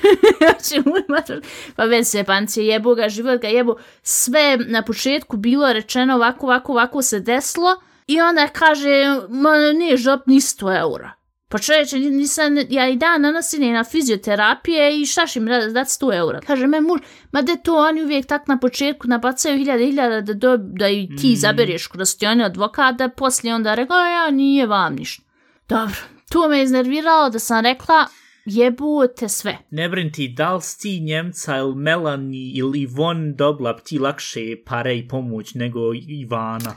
ćemo 0.69 0.95
imat 1.09 1.31
pa 1.77 1.85
već 1.85 2.07
se 2.07 2.25
pancije 2.25 2.67
jebu 2.67 2.95
ga, 2.95 3.09
život 3.09 3.41
ga 3.41 3.49
jebu. 3.49 3.77
Sve 4.03 4.59
na 4.67 4.83
početku 4.83 5.37
bilo 5.37 5.73
rečeno 5.73 6.15
ovako, 6.15 6.47
ovako, 6.47 6.73
ovako 6.73 7.03
se 7.03 7.21
desilo. 7.21 7.77
I 8.07 8.21
onda 8.21 8.49
kaže, 8.49 9.21
ma 9.29 9.57
nije 9.73 9.97
žop 9.97 10.27
ni 10.27 10.41
100 10.41 10.79
eura. 10.81 11.18
Pa 11.51 11.59
čovječe, 11.59 11.99
nisam, 11.99 12.45
ja 12.69 12.89
i 12.89 12.97
dan 12.97 13.23
nanosim 13.23 13.73
na 13.73 13.85
fizioterapije 13.85 15.01
i 15.01 15.07
šta 15.07 15.27
će 15.27 15.41
mi 15.41 15.51
da- 15.51 15.67
dati 15.67 15.91
100 15.91 16.15
eura. 16.15 16.41
Kaže 16.41 16.67
me 16.67 16.81
muž, 16.81 17.01
ma 17.33 17.43
de 17.43 17.57
to 17.57 17.77
oni 17.79 18.03
uvijek 18.03 18.27
tak 18.27 18.47
na 18.47 18.59
početku 18.59 19.09
nabacaju 19.09 19.59
hiljade 19.59 19.85
hiljada 19.85 20.21
da, 20.21 20.35
do, 20.35 20.57
da 20.57 20.89
i 20.89 21.09
ti 21.17 21.29
Mm. 21.29 21.37
zabereš 21.37 21.87
kroz 21.87 22.17
ti 22.17 22.27
oni 22.27 22.45
advokat, 22.45 22.95
da 22.97 23.09
poslije 23.09 23.55
onda 23.55 23.75
rekao, 23.75 23.97
a 23.97 24.09
ja 24.09 24.31
nije 24.31 24.67
vam 24.67 24.95
ništa. 24.95 25.23
Dobro, 25.69 25.95
to 26.31 26.49
me 26.49 26.63
iznerviralo 26.63 27.31
da 27.31 27.39
sam 27.39 27.61
rekla, 27.63 28.07
jebute 28.47 29.29
sve. 29.29 29.59
Ne 29.71 29.89
brin 29.89 30.13
ti, 30.13 30.29
da 30.29 30.55
li 30.55 30.63
ti 30.81 31.01
Njemca 31.01 31.57
ili 31.57 31.75
Melanie 31.75 32.53
ili 32.55 32.81
Ivon 32.81 33.35
dobila 33.37 33.73
bi 33.73 33.81
ti 33.83 33.99
lakše 33.99 34.41
pare 34.67 34.97
i 34.97 35.09
pomoć 35.09 35.55
nego 35.55 35.81
Ivana? 36.09 36.75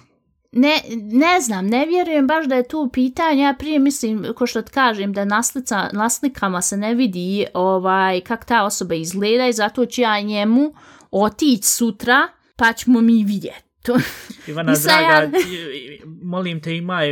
Ne, 0.52 0.82
ne 1.02 1.42
znam, 1.42 1.68
ne 1.68 1.86
vjerujem 1.86 2.28
baš 2.28 2.46
da 2.46 2.56
je 2.56 2.68
tu 2.68 2.90
pitanje, 2.94 3.44
ja 3.44 3.54
prije 3.60 3.80
mislim, 3.80 4.26
ko 4.36 4.48
što 4.48 4.62
ti 4.62 4.72
kažem, 4.72 5.14
da 5.14 5.26
naslica, 5.26 5.90
na 5.94 6.10
slikama 6.10 6.62
se 6.62 6.78
ne 6.78 6.94
vidi 6.96 7.46
ovaj, 7.54 8.22
kak 8.22 8.46
ta 8.46 8.64
osoba 8.64 8.96
izgleda 8.96 9.48
i 9.48 9.54
zato 9.54 9.86
ću 9.86 10.02
ja 10.02 10.22
njemu 10.22 10.74
otići 11.12 11.68
sutra, 11.68 12.28
pa 12.56 12.74
ćemo 12.74 13.02
mi 13.02 13.24
vidjeti. 13.24 13.64
To, 13.82 13.98
Ivana, 14.48 14.74
draga, 14.84 15.08
ja- 15.08 15.32
molim 16.24 16.62
te 16.62 16.76
imaj 16.78 17.08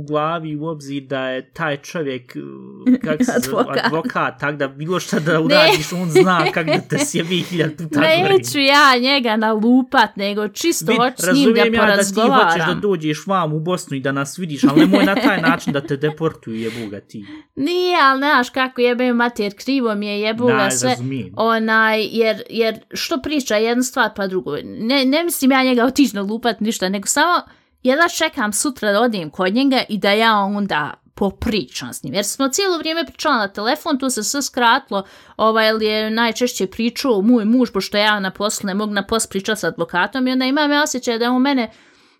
u, 0.00 0.04
glavi 0.04 0.56
u 0.56 0.64
obzir 0.64 1.02
da 1.02 1.20
je 1.20 1.50
taj 1.50 1.76
čovjek 1.76 2.32
kak 3.04 3.24
se 3.24 3.32
Advokat. 3.36 3.84
advokat, 3.84 4.40
tak 4.40 4.56
da 4.56 4.68
bilo 4.68 5.00
šta 5.00 5.18
da 5.20 5.40
uradiš, 5.40 5.92
on 5.92 6.10
zna 6.10 6.44
kak 6.54 6.66
da 6.66 6.78
te 6.80 6.98
sjebi 6.98 7.36
hiljad 7.40 7.76
puta 7.78 8.00
gori. 8.00 8.32
neću 8.32 8.58
ja 8.58 8.98
njega 9.00 9.36
nalupat, 9.36 10.16
nego 10.16 10.48
čisto 10.48 10.92
hoću 10.94 11.14
s 11.16 11.26
njim 11.26 11.44
da 11.44 11.54
razumijem 11.54 11.74
ja 11.74 11.86
da 11.86 11.92
ti 11.92 12.02
hoćeš 12.04 12.14
da 12.14 12.26
porazgovaram. 12.28 12.80
dođeš 12.80 13.26
vam 13.26 13.52
u 13.52 13.60
Bosnu 13.60 13.96
i 13.96 14.00
da 14.00 14.12
nas 14.12 14.38
vidiš, 14.38 14.64
ali 14.64 14.80
nemoj 14.80 15.04
na 15.04 15.14
taj 15.16 15.40
način 15.42 15.72
da 15.72 15.80
te 15.80 15.96
deportuju 15.96 16.56
jebuga 16.56 17.00
ti. 17.00 17.24
Nije, 17.56 17.96
ali 18.02 18.18
znaš 18.18 18.50
kako 18.50 18.80
jebe 18.80 19.12
mater, 19.12 19.52
krivo 19.56 19.94
mi 19.94 20.06
je 20.06 20.20
jebu 20.20 20.46
ga 20.46 20.52
Da, 20.54 20.70
sve. 20.70 20.90
razumijem. 20.90 21.32
Onaj, 21.34 22.02
jer, 22.02 22.42
jer 22.50 22.78
što 22.90 23.18
priča, 23.18 23.56
jedna 23.56 23.82
stvar 23.82 24.10
pa 24.16 24.26
drugo. 24.26 24.56
Ne, 24.64 25.04
ne 25.04 25.24
mislim 25.24 25.50
ja 25.50 25.62
njega 25.62 25.84
otići 25.84 26.16
na 26.16 26.22
lupat 26.22 26.60
ništa, 26.60 26.88
nego 26.88 27.06
samo 27.06 27.40
jedva 27.82 28.08
čekam 28.08 28.52
sutra 28.52 28.92
da 28.92 29.00
odim 29.00 29.30
kod 29.30 29.54
njega 29.54 29.82
i 29.88 29.98
da 29.98 30.10
ja 30.10 30.36
onda 30.36 30.94
popričam 31.14 31.92
s 31.92 32.02
njim. 32.02 32.14
Jer 32.14 32.24
smo 32.24 32.48
cijelo 32.48 32.78
vrijeme 32.78 33.04
pričala 33.04 33.36
na 33.36 33.48
telefon, 33.48 33.98
tu 33.98 34.10
se 34.10 34.22
sve 34.22 34.42
skratilo, 34.42 35.04
ovaj, 35.36 35.66
jer 35.66 35.82
je 35.82 36.10
najčešće 36.10 36.66
pričao 36.66 37.22
moj 37.22 37.44
muž, 37.44 37.70
pošto 37.70 37.98
ja 37.98 38.20
na 38.20 38.30
poslu 38.30 38.66
ne 38.66 38.74
mogu 38.74 38.92
na 38.92 39.06
poslu 39.06 39.28
pričati 39.30 39.60
s 39.60 39.64
advokatom 39.64 40.28
i 40.28 40.32
onda 40.32 40.44
imam 40.44 40.72
ja 40.72 40.82
osjećaj 40.82 41.18
da 41.18 41.24
je 41.24 41.30
on 41.30 41.42
mene 41.42 41.70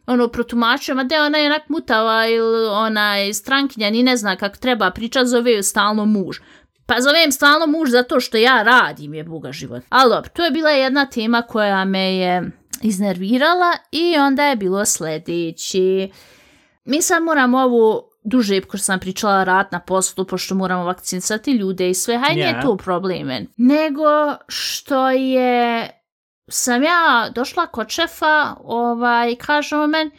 ono 0.06 0.28
protumačio, 0.28 0.94
ma 0.94 1.04
da 1.04 1.24
ona 1.24 1.38
je 1.38 1.46
onak 1.46 1.68
mutava 1.68 2.26
ili 2.26 2.68
ona 2.68 3.14
strankinja, 3.34 3.90
ni 3.90 4.02
ne 4.02 4.16
zna 4.16 4.36
kako 4.36 4.56
treba 4.56 4.90
pričati, 4.90 5.28
zove 5.28 5.52
ju 5.52 5.62
stalno 5.62 6.04
muž. 6.04 6.38
Pa 6.86 7.00
zovem 7.00 7.32
stalno 7.32 7.66
muž 7.66 7.90
zato 7.90 8.20
što 8.20 8.36
ja 8.36 8.62
radim 8.62 9.14
je 9.14 9.24
buga 9.24 9.52
život. 9.52 9.82
Ali 9.88 10.28
to 10.34 10.44
je 10.44 10.50
bila 10.50 10.70
jedna 10.70 11.06
tema 11.06 11.42
koja 11.42 11.84
me 11.84 12.16
je 12.16 12.50
iznervirala 12.82 13.72
i 13.92 14.16
onda 14.16 14.44
je 14.44 14.56
bilo 14.56 14.84
sljedeći. 14.84 16.10
Mi 16.84 17.02
sad 17.02 17.22
moramo 17.22 17.58
ovu 17.58 18.02
duže, 18.24 18.60
ko 18.60 18.78
sam 18.78 19.00
pričala, 19.00 19.44
rat 19.44 19.72
na 19.72 19.80
poslu, 19.80 20.24
pošto 20.24 20.54
moramo 20.54 20.84
vakcinisati 20.84 21.50
ljude 21.50 21.90
i 21.90 21.94
sve, 21.94 22.18
haj 22.18 22.34
nije 22.34 22.46
Ja. 22.48 22.60
tu 22.62 22.76
probleme. 22.76 23.46
Nego 23.56 24.36
što 24.48 25.10
je, 25.10 25.90
sam 26.48 26.82
ja 26.82 27.28
došla 27.34 27.66
kod 27.66 27.88
šefa, 27.88 28.54
ovaj, 28.64 29.36
kaže 29.36 29.76
on 29.76 29.90
men, 29.90 30.10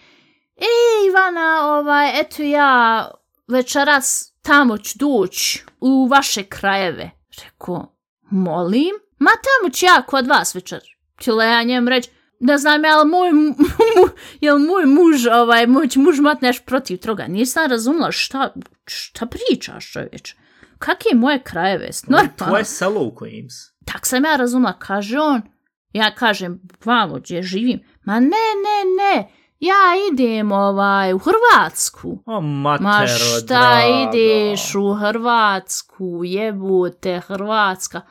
ej 0.58 1.08
Ivana, 1.10 1.68
ovaj, 1.68 2.20
eto 2.20 2.44
ja 2.44 3.08
večeras 3.48 4.34
tamo 4.42 4.78
ću 4.78 4.98
duć 5.00 5.60
u 5.80 6.08
vaše 6.08 6.44
krajeve. 6.44 7.12
Rekao, 7.44 7.96
molim? 8.30 8.92
Ma 9.20 9.32
tamo 9.32 9.74
ću 9.74 9.86
ja 9.86 10.02
kod 10.02 10.28
vas 10.28 10.56
večer. 10.56 10.82
Htjela 11.16 11.44
ja 11.44 11.64
njem 11.64 11.88
reći, 11.88 12.10
ne 12.42 12.58
znam, 12.58 12.84
jel 12.84 13.06
moj, 13.06 13.32
mu, 13.32 13.56
jel 14.42 14.60
moj 14.60 14.86
muž, 14.86 15.28
ovaj, 15.28 15.68
moj 15.68 15.88
će 15.88 16.00
muž 16.00 16.20
mat 16.20 16.42
neš 16.42 16.60
protiv 16.66 16.98
toga. 16.98 17.28
Nisam 17.28 17.70
razumela 17.70 18.12
šta, 18.12 18.54
šta 18.86 19.26
pričaš 19.26 19.92
čovječ. 19.92 20.36
Kak 20.80 21.06
je 21.12 21.16
moje 21.16 21.44
krajeve? 21.44 21.90
Normalno. 22.08 22.32
Tvoje 22.38 22.66
selo 22.66 23.02
u 23.02 23.16
si. 23.50 23.72
Tak 23.86 24.06
sam 24.06 24.26
ja 24.26 24.36
razumela, 24.36 24.80
kaže 24.80 25.20
on. 25.20 25.42
Ja 25.94 26.16
kažem, 26.16 26.62
vamo 26.86 27.16
gdje 27.16 27.44
živim. 27.44 27.80
Ma 28.06 28.20
ne, 28.20 28.30
ne, 28.30 28.78
ne, 28.98 29.28
ja 29.62 29.94
idem 30.12 30.52
ovaj, 30.52 31.14
u 31.14 31.18
Hrvatsku. 31.18 32.24
O, 32.26 32.42
matero, 32.42 32.90
Ma 32.90 33.08
šta 33.08 33.46
draga. 33.46 34.10
ideš 34.10 34.76
u 34.76 34.94
Hrvatsku, 34.94 36.22
jebute 36.24 37.20
Hrvatska. 37.20 38.02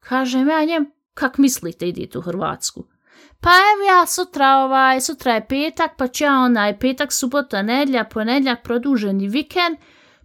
Kažem 0.00 0.48
ja 0.48 0.64
njem, 0.64 0.90
kak 1.14 1.38
mislite 1.38 1.88
idete 1.88 2.18
u 2.18 2.20
Hrvatsku? 2.20 2.84
Pa 3.40 3.50
evo 3.50 3.98
ja 3.98 4.06
sutra, 4.06 4.56
ovaj, 4.56 5.00
sutra 5.00 5.34
je 5.34 5.46
petak, 5.48 5.90
pa 5.98 6.08
ću 6.08 6.24
ja 6.24 6.32
onaj 6.38 6.78
petak, 6.78 7.12
subota, 7.12 7.62
nedlja, 7.62 8.04
ponedljak, 8.04 8.62
produženi 8.62 9.28
vikend, 9.28 9.76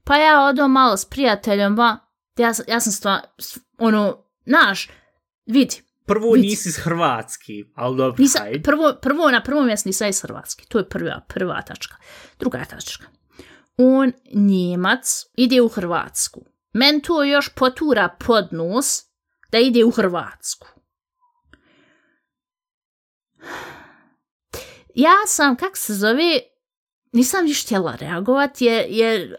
pa 0.04 0.18
ja 0.18 0.46
odem 0.46 0.72
malo 0.72 0.98
s 0.98 1.06
prijateljem, 1.06 1.78
va, 1.78 1.98
ja, 2.38 2.52
ja 2.68 2.80
sam 2.80 2.92
stva, 2.92 3.22
ono, 3.78 4.18
naš, 4.46 4.90
vidi, 5.46 5.82
Prvo 6.06 6.32
Vidi. 6.32 6.48
nisi 6.48 6.70
iz 6.70 6.78
Hrvatski, 6.78 7.66
ali 7.76 7.98
dobro, 7.98 8.16
Nisa, 8.20 8.40
hajde. 8.40 8.62
prvo, 8.64 8.94
prvo, 9.02 9.32
na 9.32 9.44
prvom 9.44 9.66
mjestu 9.66 9.90
nisam 9.90 10.08
iz 10.10 10.22
Hrvatske. 10.22 10.66
To 10.70 10.78
je 10.78 10.90
prva, 10.90 11.22
prva 11.28 11.62
tačka. 11.62 11.96
Druga 12.40 12.66
tačka. 12.70 13.06
On, 13.78 14.12
Njemac, 14.34 15.26
ide 15.36 15.62
u 15.62 15.68
Hrvatsku. 15.68 16.46
Men 16.74 17.02
to 17.02 17.24
još 17.24 17.50
potura 17.56 18.10
pod 18.26 18.48
nos 18.52 19.02
da 19.52 19.58
ide 19.58 19.84
u 19.84 19.92
Hrvatsku. 19.92 20.68
Ja 24.96 25.14
sam, 25.28 25.56
kak 25.56 25.78
se 25.78 25.94
zove, 25.94 26.40
nisam 27.14 27.46
niš 27.46 27.66
htjela 27.66 27.96
reagovat, 27.96 28.62
jer, 28.62 28.86
jer 28.90 29.36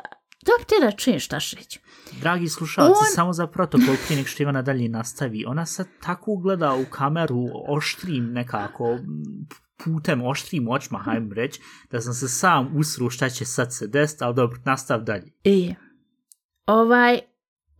ti 0.66 0.74
da 0.80 0.90
čujem 0.90 1.20
šta 1.20 1.38
reći. 1.56 1.80
Dragi 2.20 2.48
slušalci, 2.48 2.98
On- 3.00 3.14
samo 3.14 3.32
za 3.32 3.46
protokol 3.46 3.94
prije 4.06 4.18
nek 4.18 4.26
što 4.26 4.42
Ivana 4.42 4.62
dalje 4.62 4.88
nastavi. 4.88 5.44
Ona 5.46 5.66
sad 5.66 5.86
tako 6.02 6.36
gleda 6.36 6.74
u 6.74 6.84
kameru 6.90 7.46
oštrim 7.68 8.32
nekako 8.32 8.98
putem 9.84 10.22
oštrim 10.26 10.68
očima, 10.68 10.98
hajmo 10.98 11.34
reći, 11.34 11.60
da 11.90 12.00
sam 12.00 12.14
se 12.14 12.28
sam 12.28 12.76
usru 12.76 13.10
šta 13.10 13.28
će 13.28 13.44
sad 13.44 13.74
se 13.74 13.86
desiti, 13.86 14.24
ali 14.24 14.34
dobro, 14.34 14.58
nastav 14.64 15.02
dalje. 15.02 15.32
E, 15.44 15.74
ovaj, 16.66 17.20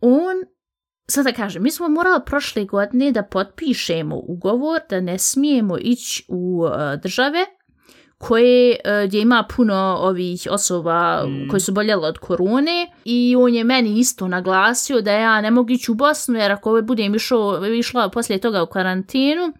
on, 0.01 0.35
sad 1.07 1.25
da 1.25 1.31
kažem, 1.31 1.63
mi 1.63 1.71
smo 1.71 1.89
morali 1.89 2.21
prošle 2.25 2.65
godine 2.65 3.11
da 3.11 3.23
potpišemo 3.23 4.15
ugovor 4.27 4.79
da 4.89 5.01
ne 5.01 5.19
smijemo 5.19 5.77
ići 5.77 6.25
u 6.27 6.63
uh, 6.63 7.01
države 7.03 7.45
koje, 8.17 8.75
uh, 8.85 9.07
gdje 9.07 9.21
ima 9.21 9.47
puno 9.55 9.97
ovih 9.99 10.47
osoba 10.51 11.23
Mm. 11.25 11.49
koji 11.49 11.59
su 11.59 11.71
boljeli 11.71 12.05
od 12.05 12.17
korone 12.17 12.91
i 13.05 13.35
on 13.37 13.53
je 13.53 13.63
meni 13.63 13.99
isto 13.99 14.27
naglasio 14.27 15.01
da 15.01 15.11
ja 15.11 15.41
ne 15.41 15.51
mogu 15.51 15.71
ići 15.71 15.91
u 15.91 15.95
Bosnu 15.95 16.39
jer 16.39 16.51
ako 16.51 16.81
budem 16.81 17.15
išao, 17.15 17.65
išla 17.65 18.09
poslije 18.09 18.39
toga 18.39 18.63
u 18.63 18.67
karantenu, 18.67 19.53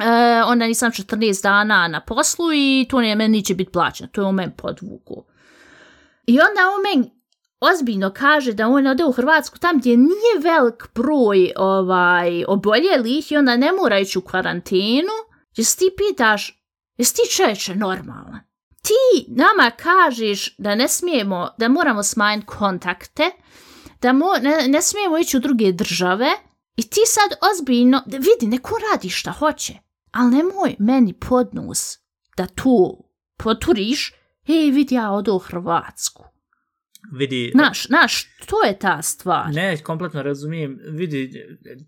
E, 0.00 0.42
onda 0.42 0.66
nisam 0.66 0.90
14 0.90 1.42
dana 1.42 1.88
na 1.88 2.00
poslu 2.00 2.52
i 2.54 2.86
to 2.90 3.00
ne 3.00 3.14
meni 3.14 3.36
neće 3.38 3.54
biti 3.54 3.72
plaćeno. 3.72 4.08
To 4.12 4.20
je 4.20 4.26
on 4.26 4.34
meni 4.34 4.52
podvuku. 4.56 5.24
I 6.26 6.32
onda 6.32 6.60
on 6.76 6.82
meni 6.82 7.21
ozbiljno 7.62 8.12
kaže 8.12 8.52
da 8.52 8.68
on 8.68 8.86
ode 8.86 9.04
u 9.04 9.12
Hrvatsku 9.12 9.58
tam 9.58 9.78
gdje 9.78 9.96
nije 9.96 10.38
velik 10.42 10.88
broj 10.94 11.52
ovaj, 11.56 12.44
oboljelih 12.48 13.32
i 13.32 13.36
onda 13.36 13.56
ne 13.56 13.72
mora 13.72 13.98
ići 13.98 14.18
u 14.18 14.22
karantinu, 14.22 15.12
gdje 15.52 15.64
ti 15.78 15.90
pitaš, 15.96 16.64
jesi 16.96 17.14
ti 17.14 17.22
čeče 17.36 17.74
normalan? 17.74 18.40
Ti 18.82 19.26
nama 19.28 19.70
kažeš 19.70 20.56
da 20.58 20.74
ne 20.74 20.88
smijemo, 20.88 21.48
da 21.58 21.68
moramo 21.68 22.02
smanjiti 22.02 22.46
kontakte, 22.46 23.30
da 24.02 24.12
mo, 24.12 24.26
ne, 24.42 24.68
ne 24.68 24.82
smijemo 24.82 25.18
ići 25.18 25.36
u 25.36 25.40
druge 25.40 25.72
države 25.72 26.30
i 26.76 26.82
ti 26.82 27.00
sad 27.06 27.38
ozbiljno, 27.52 28.02
da 28.06 28.16
vidi, 28.16 28.46
neko 28.46 28.74
radi 28.90 29.08
šta 29.08 29.32
hoće, 29.32 29.74
ali 30.12 30.30
nemoj 30.30 30.76
meni 30.78 31.12
podnus 31.12 31.98
da 32.36 32.46
tu 32.46 33.04
poturiš, 33.36 34.14
hej, 34.46 34.70
vidi, 34.70 34.94
ja 34.94 35.10
odo 35.10 35.34
u 35.34 35.38
Hrvatsku. 35.38 36.31
Vidi, 37.12 37.52
Naš, 37.54 37.88
naš, 37.88 38.24
to 38.46 38.64
je 38.66 38.78
ta 38.78 39.02
stvar. 39.02 39.50
Ne, 39.54 39.76
kompletno 39.76 40.22
razumijem. 40.22 40.78
Vidi, 40.88 41.30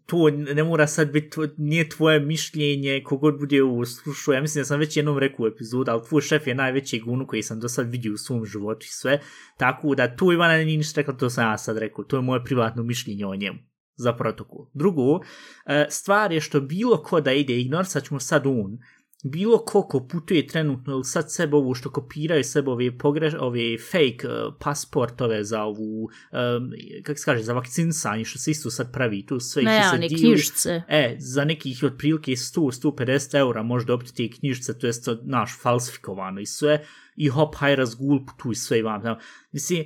to 0.06 0.30
ne 0.30 0.64
mora 0.64 0.86
sad 0.86 1.12
biti, 1.12 1.30
tvo, 1.30 1.46
nije 1.56 1.88
tvoje 1.88 2.20
mišljenje, 2.20 3.02
kogod 3.04 3.38
bude 3.38 3.62
u 3.62 3.84
slušu. 3.84 4.32
Ja 4.32 4.40
mislim 4.40 4.60
da 4.60 4.64
sam 4.64 4.80
već 4.80 4.96
jednom 4.96 5.18
rekao 5.18 5.44
u 5.44 5.46
epizodu, 5.46 5.90
ali 5.90 6.02
tvoj 6.08 6.22
šef 6.22 6.46
je 6.46 6.54
najveći 6.54 7.00
gunu 7.00 7.26
koji 7.26 7.42
sam 7.42 7.60
do 7.60 7.68
sad 7.68 7.90
vidio 7.90 8.12
u 8.14 8.16
svom 8.16 8.44
životu 8.44 8.84
i 8.84 8.92
sve. 8.92 9.20
Tako 9.58 9.94
da 9.94 10.16
tu 10.16 10.32
Ivana 10.32 10.56
nije 10.56 10.76
ništa 10.76 11.00
rekla, 11.00 11.16
to 11.16 11.30
sam 11.30 11.50
ja 11.50 11.58
sad 11.58 11.78
rekao. 11.78 12.04
To 12.04 12.16
je 12.16 12.22
moje 12.22 12.44
privatno 12.44 12.82
mišljenje 12.82 13.26
o 13.26 13.36
njemu 13.36 13.58
za 13.96 14.12
protokol. 14.12 14.66
Drugo, 14.74 15.20
e, 15.66 15.86
stvar 15.90 16.32
je 16.32 16.40
što 16.40 16.60
bilo 16.60 17.02
ko 17.02 17.20
da 17.20 17.32
ide, 17.32 17.60
ignorisat 17.60 18.04
ćemo 18.04 18.20
sad 18.20 18.46
on, 18.46 18.78
bilo 19.24 19.58
ko 19.58 19.82
ko 19.82 20.06
putuje 20.08 20.46
trenutno 20.46 20.92
ili 20.92 21.04
sad 21.04 21.32
sebe 21.32 21.56
ovu 21.56 21.74
što 21.74 21.90
kopiraju 21.90 22.44
sebe 22.44 22.70
ove, 22.70 22.98
pogreš, 22.98 23.34
ove 23.38 23.78
fake 23.78 24.28
uh, 24.28 24.54
pasportove 24.60 25.44
za 25.44 25.62
ovu, 25.62 26.02
um, 26.04 26.10
kako 27.02 27.18
se 27.18 27.24
kaže, 27.24 27.42
za 27.42 27.52
vakcinisanje 27.52 28.24
što 28.24 28.38
se 28.38 28.50
isto 28.50 28.70
sad 28.70 28.92
pravi 28.92 29.26
tu 29.26 29.40
sve 29.40 29.62
Ne, 29.62 29.80
što 29.80 29.90
se 29.90 29.96
one 29.96 30.08
knjižice. 30.08 30.82
E, 30.88 31.16
za 31.18 31.44
nekih 31.44 31.82
otprilike 31.82 32.32
100-150 32.32 33.38
eura 33.38 33.62
može 33.62 33.86
dobiti 33.86 34.14
te 34.14 34.36
knjižice, 34.38 34.78
to 34.78 34.86
jest 34.86 35.04
to, 35.04 35.18
naš, 35.22 35.50
falsifikovano 35.60 36.40
i 36.40 36.46
sve, 36.46 36.84
i 37.16 37.28
hop, 37.28 37.54
haj 37.54 37.76
razgul, 37.76 38.20
tu 38.42 38.52
i 38.52 38.54
sve 38.54 38.78
i 38.78 38.82
vam. 38.82 39.02
Mislim, 39.52 39.84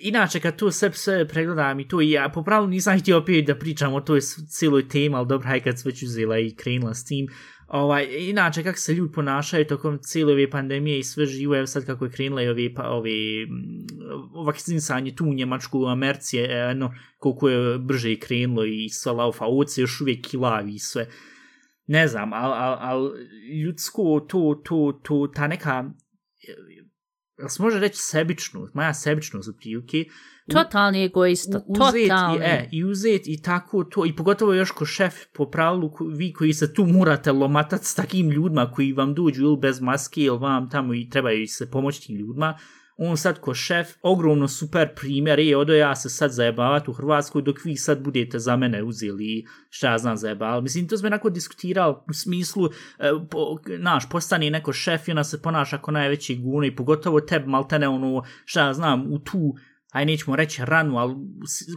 inače 0.00 0.40
kad 0.40 0.56
to 0.56 0.70
sve, 0.70 0.92
sve 0.92 1.28
pregledam 1.28 1.80
i 1.80 1.88
to, 1.88 2.00
i 2.00 2.10
ja 2.10 2.30
po 2.34 2.42
pravilu 2.42 2.68
nisam 2.68 2.98
htio 3.00 3.18
opet 3.18 3.46
da 3.46 3.58
pričam 3.58 3.94
o 3.94 4.00
toj 4.00 4.20
cijeloj 4.48 4.88
temi, 4.88 5.14
ali 5.14 5.28
dobro, 5.28 5.48
haj 5.48 5.60
kad 5.60 5.78
se 5.78 5.88
već 5.88 6.02
uzela 6.02 6.38
i 6.38 6.54
krenula 6.54 6.94
s 6.94 7.04
tim, 7.04 7.26
Ovaj, 7.70 8.06
inače, 8.18 8.62
kako 8.62 8.78
se 8.78 8.94
ljudi 8.94 9.12
ponašaju 9.12 9.66
tokom 9.66 9.98
cijele 10.02 10.32
ove 10.32 10.50
pandemije 10.50 10.98
i 10.98 11.04
sve 11.04 11.26
živo, 11.26 11.56
evo 11.56 11.66
sad 11.66 11.86
kako 11.86 12.04
je 12.04 12.10
krenula 12.10 12.42
i 12.42 12.48
ovi, 12.48 12.74
pa, 12.74 12.88
ovi 12.88 13.46
mm, 13.46 14.44
vakcinisanje 14.46 15.14
tu 15.14 15.24
u 15.24 15.34
Njemačku, 15.34 15.80
u 15.80 15.86
Americi, 15.86 16.38
eno, 16.38 16.70
e, 16.70 16.74
no, 16.74 16.94
koliko 17.18 17.48
je 17.48 17.78
brže 17.78 18.16
krenulo 18.16 18.64
i 18.64 18.88
sve 18.88 19.12
laufa, 19.12 19.44
oce 19.46 19.80
još 19.80 20.00
uvijek 20.00 20.26
kilavi 20.26 20.74
i 20.74 20.78
sve. 20.78 21.06
Ne 21.86 22.08
znam, 22.08 22.32
ali 22.32 22.54
al, 22.56 22.76
al, 22.80 23.12
ljudsko, 23.64 24.26
to, 24.28 24.62
to, 24.64 25.00
to, 25.02 25.32
ta 25.34 25.46
neka, 25.46 25.90
se 27.48 27.62
može 27.62 27.80
reći 27.80 27.98
sebičnost, 27.98 28.74
moja 28.74 28.94
sebičnost 28.94 29.48
u 29.48 29.52
prilike, 29.52 30.04
Totalni 30.52 31.04
egoista, 31.04 31.60
totalni. 31.60 32.38
I, 32.38 32.40
e, 32.42 32.68
I 32.72 32.84
uzet 32.84 33.22
i 33.26 33.42
tako 33.42 33.84
to, 33.84 34.06
i 34.06 34.16
pogotovo 34.16 34.54
još 34.54 34.70
ko 34.70 34.84
šef 34.84 35.14
po 35.32 35.50
pravilu, 35.50 35.90
ko- 35.90 36.04
vi 36.04 36.32
koji 36.32 36.52
se 36.52 36.74
tu 36.74 36.86
morate 36.86 37.32
lomatat 37.32 37.84
s 37.84 37.94
takim 37.94 38.30
ljudima 38.30 38.70
koji 38.70 38.92
vam 38.92 39.14
dođu 39.14 39.42
ili 39.42 39.56
bez 39.56 39.80
maske 39.80 40.22
ili 40.22 40.38
vam 40.38 40.70
tamo 40.70 40.94
i 40.94 41.08
trebaju 41.10 41.46
se 41.48 41.70
pomoći 41.70 42.06
tim 42.06 42.16
ljudima, 42.16 42.58
on 43.02 43.16
sad 43.16 43.40
ko 43.40 43.54
šef, 43.54 43.88
ogromno 44.02 44.48
super 44.48 44.94
primjer, 44.94 45.38
je, 45.38 45.56
odo 45.56 45.74
ja 45.74 45.96
se 45.96 46.10
sad 46.10 46.30
zajebavat 46.30 46.88
u 46.88 46.92
Hrvatskoj 46.92 47.42
dok 47.42 47.64
vi 47.64 47.76
sad 47.76 48.02
budete 48.02 48.38
za 48.38 48.56
mene 48.56 48.82
uzeli 48.82 49.44
šta 49.70 49.90
ja 49.90 49.98
znam 49.98 50.16
zajebali. 50.16 50.62
Mislim, 50.62 50.88
to 50.88 50.98
smo 50.98 51.06
onako 51.06 51.30
diskutirali 51.30 51.94
u 52.10 52.12
smislu, 52.12 52.66
e, 52.98 53.10
po, 53.30 53.58
naš, 53.78 54.08
postani 54.10 54.50
neko 54.50 54.72
šef 54.72 55.08
i 55.08 55.10
ona 55.10 55.24
se 55.24 55.42
ponaša 55.42 55.78
kao 55.78 55.92
najveći 55.92 56.36
gune 56.36 56.66
i 56.66 56.76
pogotovo 56.76 57.20
teb 57.20 57.46
maltene 57.46 57.88
ono, 57.88 58.22
šta 58.44 58.66
ja 58.66 58.74
znam, 58.74 59.12
u 59.12 59.18
tu 59.18 59.54
aj 59.90 60.04
nećemo 60.04 60.36
reći 60.36 60.64
ranu, 60.64 60.98
ali 60.98 61.14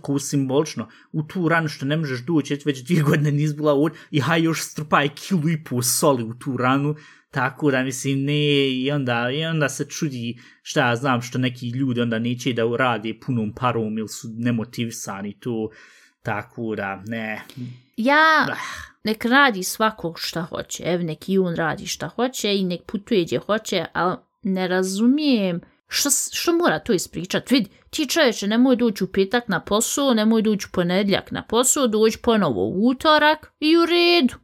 ko 0.02 0.20
simbolično, 0.20 0.90
u 1.12 1.24
tu 1.24 1.50
ranu 1.50 1.68
što 1.68 1.86
ne 1.86 1.98
možeš 1.98 2.26
doći, 2.26 2.60
već 2.66 2.84
dvije 2.84 3.04
godine 3.04 3.32
nis 3.32 3.56
bila 3.56 3.74
ovdje, 3.74 4.00
i 4.12 4.20
haj 4.20 4.42
još 4.42 4.62
strpaj 4.62 5.10
kilu 5.10 5.50
i 5.50 5.64
pol 5.64 5.82
soli 5.82 6.24
u 6.24 6.34
tu 6.34 6.58
ranu, 6.58 6.96
tako 7.32 7.72
da 7.72 7.84
mislim 7.84 8.24
ne, 8.24 8.70
i 8.70 8.92
onda, 8.92 9.30
i 9.32 9.46
onda 9.46 9.70
se 9.70 9.86
čudi 9.86 10.40
šta 10.62 10.90
ja 10.90 10.96
znam 10.96 11.22
što 11.22 11.38
neki 11.38 11.70
ljudi 11.70 12.02
onda 12.02 12.20
neće 12.20 12.54
da 12.54 12.66
urade 12.66 13.20
punom 13.26 13.54
parom 13.54 13.98
ili 13.98 14.10
su 14.10 14.28
nemotivisani 14.38 15.40
tu, 15.40 15.72
Tako 16.24 16.76
da, 16.76 17.04
ne. 17.06 17.42
Ja, 17.98 18.48
Ah. 18.52 18.56
nek 19.04 19.26
radi 19.26 19.64
svakog 19.64 20.20
šta 20.20 20.42
hoće. 20.42 20.84
Ev, 20.86 21.04
nek 21.04 21.30
i 21.30 21.38
on 21.38 21.56
radi 21.56 21.88
šta 21.88 22.08
hoće 22.08 22.56
i 22.56 22.64
nek 22.64 22.82
putuje 22.86 23.24
gdje 23.24 23.40
hoće, 23.40 23.86
ali 23.94 24.18
ne 24.44 24.68
razumijem 24.68 25.62
što, 25.94 26.10
što 26.32 26.54
mora 26.54 26.80
to 26.80 26.94
ispričat. 26.94 27.52
Vidi, 27.52 27.70
ti 27.90 28.08
čovječe, 28.08 28.48
nemoj 28.48 28.76
doći 28.76 29.04
u 29.04 29.08
petak 29.08 29.48
na 29.48 29.60
posao, 29.60 30.14
nemoj 30.14 30.42
doći 30.42 30.68
u 30.70 30.72
ponedljak 30.74 31.32
na 31.32 31.44
posao, 31.44 31.88
doći 31.88 32.18
ponovo 32.18 32.62
u 32.62 32.88
utorak 32.88 33.54
i 33.60 33.78
u 33.78 33.86
redu. 33.86 34.36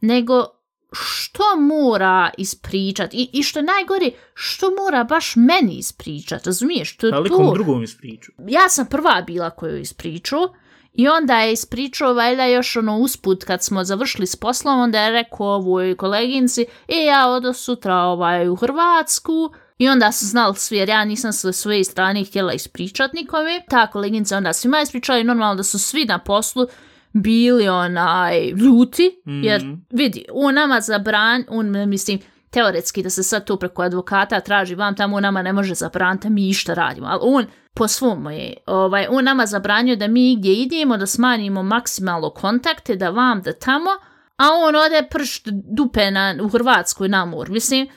Nego, 0.00 0.46
što 0.92 1.42
mora 1.60 2.30
ispričat? 2.38 3.14
I, 3.14 3.30
i 3.32 3.42
što 3.42 3.62
najgore, 3.62 4.10
što 4.34 4.70
mora 4.70 5.04
baš 5.04 5.32
meni 5.36 5.78
ispričat, 5.78 6.46
razumiješ? 6.46 6.96
To, 6.96 7.10
Ali 7.12 7.28
kom 7.28 7.54
drugom 7.54 7.82
ispriču. 7.82 8.32
ja 8.48 8.68
sam 8.68 8.86
prva 8.86 9.22
bila 9.26 9.50
koju 9.50 9.74
je 9.74 9.80
ispričao 9.80 10.54
i 10.92 11.08
onda 11.08 11.40
je 11.40 11.52
ispričao 11.52 12.14
valjda 12.14 12.44
još 12.44 12.76
ono 12.76 12.98
usput 12.98 13.44
kad 13.44 13.62
smo 13.62 13.84
završili 13.84 14.26
s 14.26 14.36
poslom, 14.36 14.80
onda 14.80 15.02
je 15.02 15.10
rekao 15.10 15.46
ovoj 15.46 15.96
koleginci, 15.96 16.66
e 16.88 17.04
ja 17.04 17.28
odo 17.28 17.52
sutra 17.52 17.96
ovaj, 17.96 18.48
u 18.48 18.56
Hrvatsku 18.56 19.50
i 19.82 19.88
onda 19.88 20.12
su 20.12 20.26
znali 20.26 20.54
svi, 20.56 20.76
jer 20.76 20.88
ja 20.88 21.04
nisam 21.04 21.32
sa 21.32 21.52
svoje 21.52 21.84
strane 21.84 22.24
htjela 22.24 22.52
ispričat 22.52 23.12
nikome. 23.12 23.60
Ta 23.68 23.86
koleginca 23.86 24.36
onda 24.36 24.52
svima 24.52 24.80
ispričala 24.80 25.18
i 25.18 25.24
normalno 25.24 25.54
da 25.54 25.62
su 25.62 25.78
svi 25.78 26.04
na 26.04 26.18
poslu 26.18 26.66
bili 27.12 27.68
onaj 27.68 28.50
ljuti, 28.50 29.20
jer 29.42 29.62
Mhm. 29.64 29.74
vidi, 29.90 30.24
on 30.32 30.54
nama 30.54 30.80
zabran, 30.80 31.44
on 31.48 31.88
mislim, 31.88 32.18
teoretski 32.50 33.02
da 33.02 33.10
se 33.10 33.22
sad 33.22 33.44
to 33.44 33.56
preko 33.56 33.82
advokata 33.82 34.40
traži 34.40 34.74
vam 34.74 34.96
tamo 34.96 35.16
on 35.16 35.22
nama 35.22 35.42
ne 35.42 35.52
može 35.52 35.74
zabraniti 35.74 36.30
mi 36.30 36.48
išta 36.48 36.74
radimo, 36.74 37.06
ali 37.06 37.20
on 37.22 37.46
po 37.74 37.88
svom 37.88 38.30
je, 38.30 38.54
ovaj, 38.66 39.06
on 39.10 39.24
nama 39.24 39.46
zabranio 39.46 39.96
da 39.96 40.06
mi 40.08 40.36
gdje 40.38 40.52
idemo, 40.54 40.96
da 40.96 41.06
smanjimo 41.06 41.62
maksimalno 41.62 42.30
kontakte, 42.30 42.96
da 42.96 43.10
vam, 43.10 43.42
da 43.42 43.52
tamo, 43.52 43.90
a 44.36 44.46
on 44.66 44.76
ode 44.76 45.06
pršt 45.10 45.48
dupe 45.76 46.10
na, 46.10 46.36
u 46.42 46.48
Hrvatskoj 46.48 47.08
na 47.08 47.24
mor. 47.24 47.50
Mislim, 47.50 47.88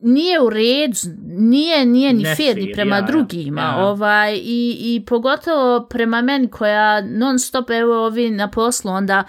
nije 0.00 0.40
u 0.40 0.50
redu, 0.50 0.98
nije, 1.26 1.86
nije 1.86 2.12
ni 2.12 2.22
Ne 2.22 2.36
fair 2.36 2.56
ni 2.56 2.72
prema 2.72 2.96
ja, 2.96 3.00
ja, 3.00 3.06
drugima, 3.06 3.60
ja. 3.60 3.86
ovaj, 3.86 4.34
i, 4.34 4.76
i 4.80 5.04
pogotovo 5.06 5.86
prema 5.90 6.22
meni 6.22 6.50
koja 6.50 7.00
non 7.00 7.38
stop, 7.38 7.70
evo 7.70 8.06
ovi 8.06 8.30
na 8.30 8.50
poslu, 8.50 8.90
onda 8.90 9.24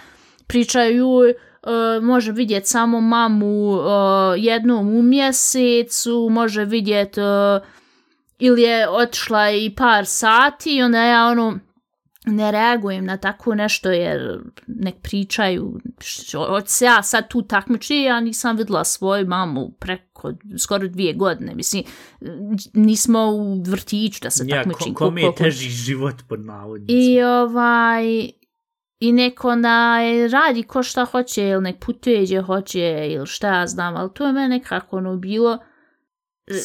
pričaju, 0.48 1.08
uh, 1.08 2.04
može 2.04 2.32
vidjeti 2.32 2.68
samo 2.68 3.02
mamu 3.02 3.72
uh, 3.72 3.84
jednom 4.38 4.96
u 4.96 5.02
mjesecu, 5.02 6.28
može 6.32 6.66
vidjeti 6.66 7.22
uh, 7.22 7.28
ili 8.40 8.62
je 8.62 8.90
otišla 8.90 9.52
i 9.52 9.76
par 9.76 10.06
sati 10.06 10.76
i 10.76 10.84
onda 10.84 11.04
ja 11.04 11.28
ono 11.28 11.60
ne 12.26 12.52
reagujem 12.52 13.06
na 13.06 13.18
tako 13.18 13.56
nešto 13.56 13.92
jer 13.92 14.40
nek 14.68 14.96
pričaju 15.02 15.80
hoće 16.50 16.68
se 16.68 16.86
ja 16.86 17.04
sad 17.04 17.30
tu 17.30 17.42
takmiči 17.42 17.96
ja 17.96 18.20
nisam 18.20 18.58
vidjela 18.58 18.84
svoju 18.84 19.28
mamu 19.28 19.72
preko 19.80 20.34
skoro 20.58 20.88
dvije 20.88 21.14
godine 21.14 21.56
mislim 21.56 21.84
nismo 22.74 23.32
u 23.32 23.64
vrtiću 23.64 24.20
da 24.22 24.30
se 24.30 24.44
Ja, 24.48 24.64
takmičim 24.64 24.94
ko, 24.94 25.06
kome 25.06 25.22
je 25.22 25.36
teži 25.36 25.70
život 25.70 26.16
pod 26.30 26.46
navodnicima. 26.46 27.00
i 27.02 27.24
ovaj 27.24 28.30
i 29.00 29.12
neko 29.12 29.50
onda 29.50 29.98
radi 30.32 30.64
ko 30.64 30.84
šta 30.84 31.06
hoće 31.06 31.44
ili 31.44 31.62
nek 31.62 31.86
putuje 31.86 32.24
gdje 32.24 32.42
hoće 32.42 33.08
ili 33.12 33.28
šta 33.28 33.60
ja 33.60 33.68
znam 33.68 33.96
ali 33.96 34.10
to 34.14 34.26
je 34.26 34.34
mene 34.34 34.48
nekako 34.48 34.98
ono 34.98 35.18
bilo 35.18 35.58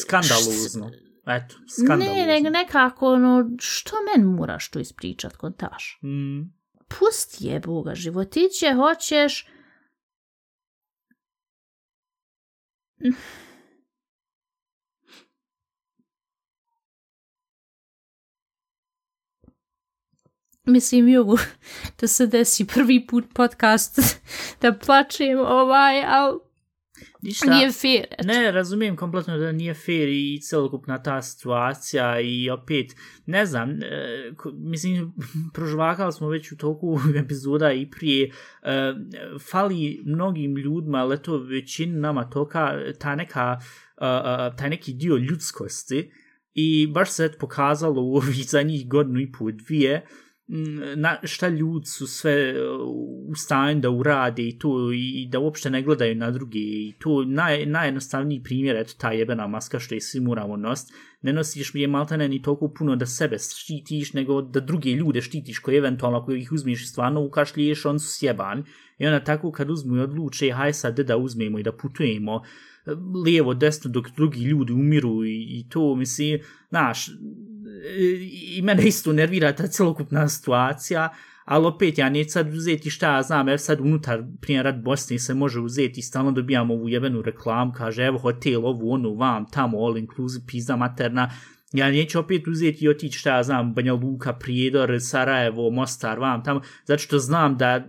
Skandalozno. 0.01 0.91
Eto, 1.29 1.55
ne, 1.59 1.65
skandalozno. 1.69 2.25
nego 2.25 2.49
nekako 2.49 3.13
ono 3.13 3.49
što 3.59 3.95
men 4.15 4.25
moraš 4.27 4.69
to 4.69 4.79
ispričat 4.79 5.35
kontaš 5.35 5.99
Mm. 6.03 6.41
pusti 6.87 7.45
je 7.47 7.59
Boga, 7.59 7.95
životiće 7.95 8.73
hoćeš... 8.75 9.47
Mislim, 20.65 21.07
ju, 21.07 21.25
da 22.01 22.07
se 22.07 22.27
desi 22.27 22.67
prvi 22.67 23.07
put 23.07 23.25
podcast 23.33 23.99
da 24.61 24.73
plačem 24.73 25.39
ovaj, 25.39 26.03
ali 26.07 26.39
Ništa. 27.21 27.55
nije 27.55 27.71
fair. 27.71 28.05
eto. 28.11 28.27
Ne, 28.27 28.51
razumijem 28.51 28.95
kompletno 28.95 29.37
da 29.37 29.51
nije 29.51 29.73
fair 29.73 30.09
i 30.09 30.39
celokupna 30.41 31.03
ta 31.03 31.21
situacija 31.21 32.19
i 32.19 32.49
opet, 32.49 32.95
ne 33.25 33.45
znam, 33.45 33.69
e, 33.69 34.31
mislim, 34.53 35.13
prožvakali 35.53 36.13
smo 36.13 36.29
već 36.29 36.51
u 36.51 36.57
toku 36.57 36.99
epizoda 37.23 37.71
i 37.71 37.91
prije, 37.91 38.31
e, 38.63 38.93
fali 39.51 40.01
mnogim 40.05 40.55
ljudima, 40.55 40.97
ali 40.97 41.21
to 41.21 41.37
većini 41.37 41.99
nama 41.99 42.29
toka, 42.29 42.79
ta 42.99 43.15
neka, 43.15 43.59
e, 44.01 44.05
e, 44.05 44.55
taj 44.57 44.69
neki 44.69 44.93
dio 44.93 45.15
ljudskosti 45.15 46.11
i 46.53 46.87
baš 46.87 47.11
se 47.11 47.31
pokazalo 47.39 48.01
u 48.01 48.15
ovih 48.15 48.49
zadnjih 48.49 48.89
godinu 48.89 49.19
i 49.19 49.31
pol 49.31 49.51
dvije, 49.51 49.95
m, 49.95 50.03
Mm, 50.51 51.01
na 51.01 51.17
šta 51.23 51.47
ljudi 51.47 51.85
su 51.85 52.07
sve 52.07 52.53
uh, 52.69 52.79
u 53.27 53.35
stanju 53.35 53.79
da 53.79 53.89
urade 53.89 54.47
i 54.47 54.59
to 54.59 54.91
i 54.93 55.27
da 55.31 55.39
uopšte 55.39 55.69
ne 55.69 55.81
gledaju 55.81 56.15
na 56.15 56.31
druge 56.31 56.59
i 56.59 56.93
to 56.99 57.23
naj, 57.25 57.65
najjednostavniji 57.65 58.43
primjer 58.43 58.75
eto 58.75 58.93
ta 58.97 59.11
jebena 59.11 59.47
maska 59.47 59.79
što 59.79 59.95
je 59.95 60.01
svi 60.01 60.19
moramo 60.19 60.57
nositi 60.57 60.93
ne 61.21 61.33
nosiš 61.33 61.75
je 61.75 61.87
maltene 61.87 62.27
ni 62.27 62.41
toliko 62.41 62.73
puno 62.77 62.95
da 62.95 63.05
sebe 63.05 63.37
štitiš 63.39 64.13
nego 64.13 64.41
da 64.41 64.59
druge 64.59 64.89
ljude 64.89 65.21
štitiš 65.21 65.59
koji 65.59 65.77
eventualno 65.77 66.17
ako 66.17 66.31
ih 66.31 66.51
uzmeš 66.51 66.83
i 66.83 66.87
stvarno 66.87 67.25
ukašliješ 67.25 67.85
on 67.85 67.99
su 67.99 68.07
sjeban 68.19 68.63
i 68.97 69.05
onda 69.05 69.23
tako 69.23 69.51
kad 69.51 69.69
uzmu 69.69 69.95
i 69.95 69.99
odluče 69.99 70.51
haj 70.51 70.73
sad 70.73 70.99
da 70.99 71.17
uzmemo 71.17 71.59
i 71.59 71.63
da 71.63 71.71
putujemo 71.71 72.35
uh, 72.35 72.41
lijevo 73.25 73.53
desno 73.53 73.91
dok 73.91 74.09
drugi 74.15 74.43
ljudi 74.43 74.73
umiru 74.73 75.25
i, 75.25 75.59
i 75.59 75.69
to 75.69 75.95
mislim 75.95 76.39
znaš 76.69 77.09
i 78.57 78.61
mene 78.61 78.83
isto 78.87 79.13
nervira 79.13 79.55
ta 79.55 79.67
celokupna 79.67 80.29
situacija, 80.29 81.09
ali 81.45 81.65
opet 81.65 81.97
ja 81.97 82.09
neću 82.09 82.29
sad 82.29 82.53
uzeti 82.53 82.89
šta 82.89 83.15
ja 83.15 83.21
znam, 83.21 83.47
jer 83.47 83.59
sad 83.59 83.79
unutar 83.81 84.23
primjer 84.41 84.65
rad 84.65 84.83
Bosne 84.83 85.19
se 85.19 85.33
može 85.33 85.59
uzeti 85.59 85.99
i 85.99 86.03
stalno 86.03 86.31
dobijamo 86.31 86.73
ovu 86.73 86.89
jebenu 86.89 87.21
reklamu, 87.21 87.73
kaže 87.77 88.03
evo 88.03 88.17
hotel, 88.17 88.65
ovu, 88.65 88.91
onu, 88.91 89.15
vam, 89.15 89.45
tamo, 89.51 89.85
all 89.85 89.97
inclusive, 89.97 90.45
pizza 90.47 90.75
materna, 90.75 91.31
ja 91.73 91.91
neću 91.91 92.19
opet 92.19 92.47
uzeti 92.47 92.85
i 92.85 92.89
otići 92.89 93.19
šta 93.19 93.35
ja 93.35 93.43
znam, 93.43 93.73
Banja 93.73 93.93
Luka, 93.93 94.33
Prijedor, 94.33 94.97
Sarajevo, 94.99 95.69
Mostar, 95.69 96.19
vam, 96.19 96.43
tamo, 96.43 96.61
zato 96.85 97.01
što 97.03 97.19
znam 97.19 97.57
da 97.57 97.87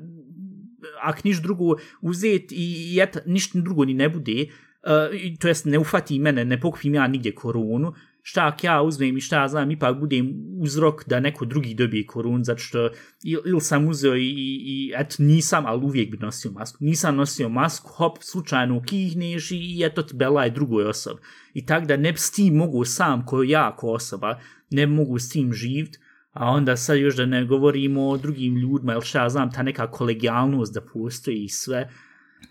ak 1.03 1.25
niš 1.25 1.43
drugo 1.43 1.77
uzeti 2.01 2.55
i, 2.55 2.95
i 2.95 3.01
et, 3.01 3.17
ništa 3.27 3.61
drugo 3.61 3.85
ni 3.85 3.95
ne 3.95 4.09
bude, 4.09 4.47
uh, 4.83 5.21
i 5.21 5.37
to 5.37 5.49
jest 5.49 5.65
ne 5.65 5.79
ufati 5.79 6.19
mene, 6.19 6.45
ne 6.45 6.61
pokupim 6.61 6.95
ja 6.95 7.07
nigdje 7.07 7.35
koronu, 7.35 7.95
šta 8.23 8.47
ak 8.47 8.65
ja 8.65 8.83
uzmem 8.83 9.17
i 9.17 9.21
šta 9.21 9.41
ja 9.41 9.49
znam, 9.49 9.71
ipak 9.71 9.99
budem 9.99 10.33
uzrok 10.61 11.05
da 11.07 11.21
neko 11.21 11.45
drugi 11.45 11.75
dobije 11.75 12.07
koronu, 12.07 12.45
zato 12.45 12.61
što 12.61 12.91
ili 13.25 13.43
il 13.45 13.61
sam 13.61 13.89
uzeo 13.89 14.17
i, 14.17 14.29
i, 14.29 14.63
i 14.67 14.93
eto 14.97 15.17
nisam, 15.19 15.67
ali 15.67 15.85
uvijek 15.85 16.11
bi 16.11 16.17
nosio 16.17 16.51
masku. 16.51 16.79
Nisam 16.81 17.17
nosio 17.17 17.49
masku, 17.49 17.89
hop, 17.89 18.19
slučajno 18.21 18.83
kihneš 18.83 19.51
i, 19.51 19.57
i 19.57 19.83
eto 19.85 20.03
ti 20.03 20.17
bela 20.17 20.45
je 20.45 20.51
drugoj 20.51 20.85
osobi. 20.85 21.21
I 21.55 21.67
tak 21.67 21.87
da 21.87 21.97
ne 21.97 22.17
s 22.17 22.31
tim 22.31 22.55
mogu 22.55 22.85
sam, 22.85 23.27
ko 23.27 23.43
ja, 23.43 23.77
ko 23.77 23.93
osoba, 23.93 24.41
ne 24.71 24.87
mogu 24.87 25.19
s 25.19 25.29
tim 25.29 25.53
živit, 25.53 25.99
a 26.33 26.51
onda 26.51 26.77
sad 26.77 26.99
još 26.99 27.17
da 27.17 27.27
ne 27.27 27.45
govorimo 27.45 28.09
o 28.09 28.17
drugim 28.17 28.57
ljudima, 28.57 28.93
ili 28.93 29.03
šta 29.03 29.23
ja 29.23 29.29
znam, 29.29 29.53
ta 29.53 29.63
neka 29.63 29.91
kolegijalnost 29.91 30.75
da 30.75 30.81
postoji 30.81 31.45
i 31.45 31.49
sve. 31.49 31.91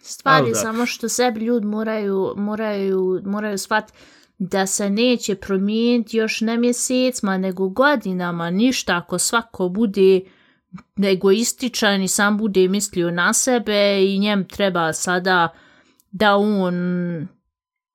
Stvari 0.01 0.51
samo 0.53 0.86
što 0.86 1.10
sebi 1.10 1.39
ljudi 1.39 1.65
moraju, 1.65 2.34
moraju, 2.38 3.21
moraju 3.25 3.58
shvat 3.58 3.93
da 4.39 4.67
se 4.67 4.89
neće 4.89 5.36
promijeniti 5.36 6.17
još 6.17 6.41
ne 6.41 6.58
mjesecima, 6.58 7.38
nego 7.38 7.69
godinama, 7.69 8.49
ništa 8.49 8.97
ako 8.97 9.17
svako 9.17 9.69
bude 9.69 10.21
egoističan 11.04 12.02
i 12.02 12.08
sam 12.08 12.38
bude 12.38 12.67
mislio 12.67 13.12
na 13.12 13.34
sebe 13.34 14.06
i 14.06 14.19
njem 14.19 14.47
treba 14.47 14.93
sada 14.93 15.49
da 16.12 16.36
on 16.36 16.75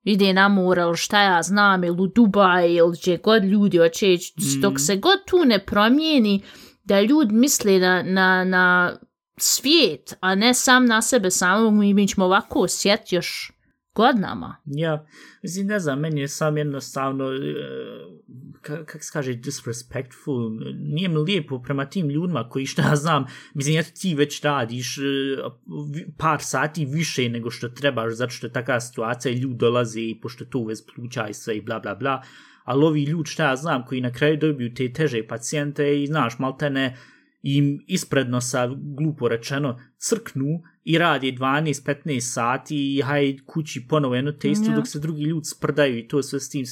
ide 0.02 0.32
na 0.32 0.48
more 0.48 0.82
ili 0.82 0.96
šta 0.96 1.22
ja 1.22 1.42
znam 1.42 1.84
ili 1.84 2.02
u 2.02 2.06
Dubaj 2.06 2.74
ili 2.74 2.96
gdje 3.00 3.16
god 3.16 3.44
ljudi 3.44 3.78
hoće 3.78 4.12
ići, 4.12 4.32
dok 4.60 4.80
se 4.80 4.96
god 4.96 5.18
tu 5.26 5.44
ne 5.44 5.58
promijeni 5.58 6.42
da 6.84 7.00
ljudi 7.00 7.34
misle 7.34 7.78
na, 7.78 8.02
na, 8.02 8.44
na 8.44 8.96
svijet, 9.38 10.16
a 10.20 10.34
ne 10.34 10.54
sam 10.54 10.86
na 10.86 11.02
sebe 11.02 11.30
samog, 11.30 11.74
mi, 11.74 11.94
mi 11.94 12.08
ćemo 12.08 12.26
ovako 12.26 12.60
osjetiti 12.60 13.14
još 13.14 13.53
godinama. 13.94 14.56
Ja, 14.66 15.06
mislim, 15.42 15.66
ne 15.66 15.78
znam, 15.78 16.00
meni 16.00 16.20
je 16.20 16.28
sam 16.28 16.56
jednostavno, 16.56 17.24
e, 17.24 17.38
kako 18.60 18.84
kak 18.84 19.04
se 19.04 19.10
kaže, 19.12 19.34
disrespectful, 19.34 20.50
nije 20.74 21.08
mi 21.08 21.16
lijepo 21.16 21.62
prema 21.62 21.86
tim 21.86 22.10
ljudima 22.10 22.48
koji 22.48 22.66
šta 22.66 22.82
ja 22.82 22.96
znam, 22.96 23.26
mislim, 23.54 23.78
eto 23.78 23.90
ti 24.00 24.14
već 24.14 24.42
radiš 24.42 24.98
e, 24.98 25.02
par 26.18 26.42
sati 26.42 26.84
više 26.84 27.28
nego 27.28 27.50
što 27.50 27.68
trebaš, 27.68 28.12
zato 28.12 28.30
što 28.30 28.46
je 28.46 28.52
taka 28.52 28.80
situacija 28.80 29.32
i 29.32 29.38
ljudi 29.38 29.56
dolaze 29.58 30.00
i 30.00 30.18
pošto 30.22 30.44
to 30.44 30.58
uvez 30.58 30.82
pluća 30.94 31.28
i 31.28 31.34
sve 31.34 31.56
i 31.56 31.62
bla 31.62 31.80
bla 31.80 31.94
bla, 31.94 32.22
ali 32.64 32.84
ovi 32.84 33.04
ljudi 33.04 33.30
šta 33.30 33.48
ja 33.48 33.56
znam 33.56 33.84
koji 33.86 34.00
na 34.00 34.12
kraju 34.12 34.36
dobiju 34.36 34.74
te 34.74 34.92
teže 34.92 35.26
pacijente 35.26 36.02
i 36.02 36.06
znaš, 36.06 36.38
maltene 36.38 36.96
im 37.42 37.84
ispred 37.86 38.30
nosa, 38.30 38.70
glupo 38.76 39.28
rečeno, 39.28 39.80
crknu 39.98 40.62
i 40.84 40.98
radi 40.98 41.32
12-15 41.32 42.20
sati 42.20 42.96
i 42.96 43.02
haj 43.02 43.36
kući 43.46 43.86
ponovo 43.88 44.14
jedno 44.14 44.32
te 44.32 44.50
isto 44.50 44.70
Ja. 44.70 44.76
dok 44.76 44.88
se 44.88 44.98
drugi 44.98 45.22
ljudi 45.22 45.44
sprdaju 45.44 45.98
i 45.98 46.08
to 46.08 46.22
sve 46.22 46.40
s 46.40 46.50
tim. 46.50 46.64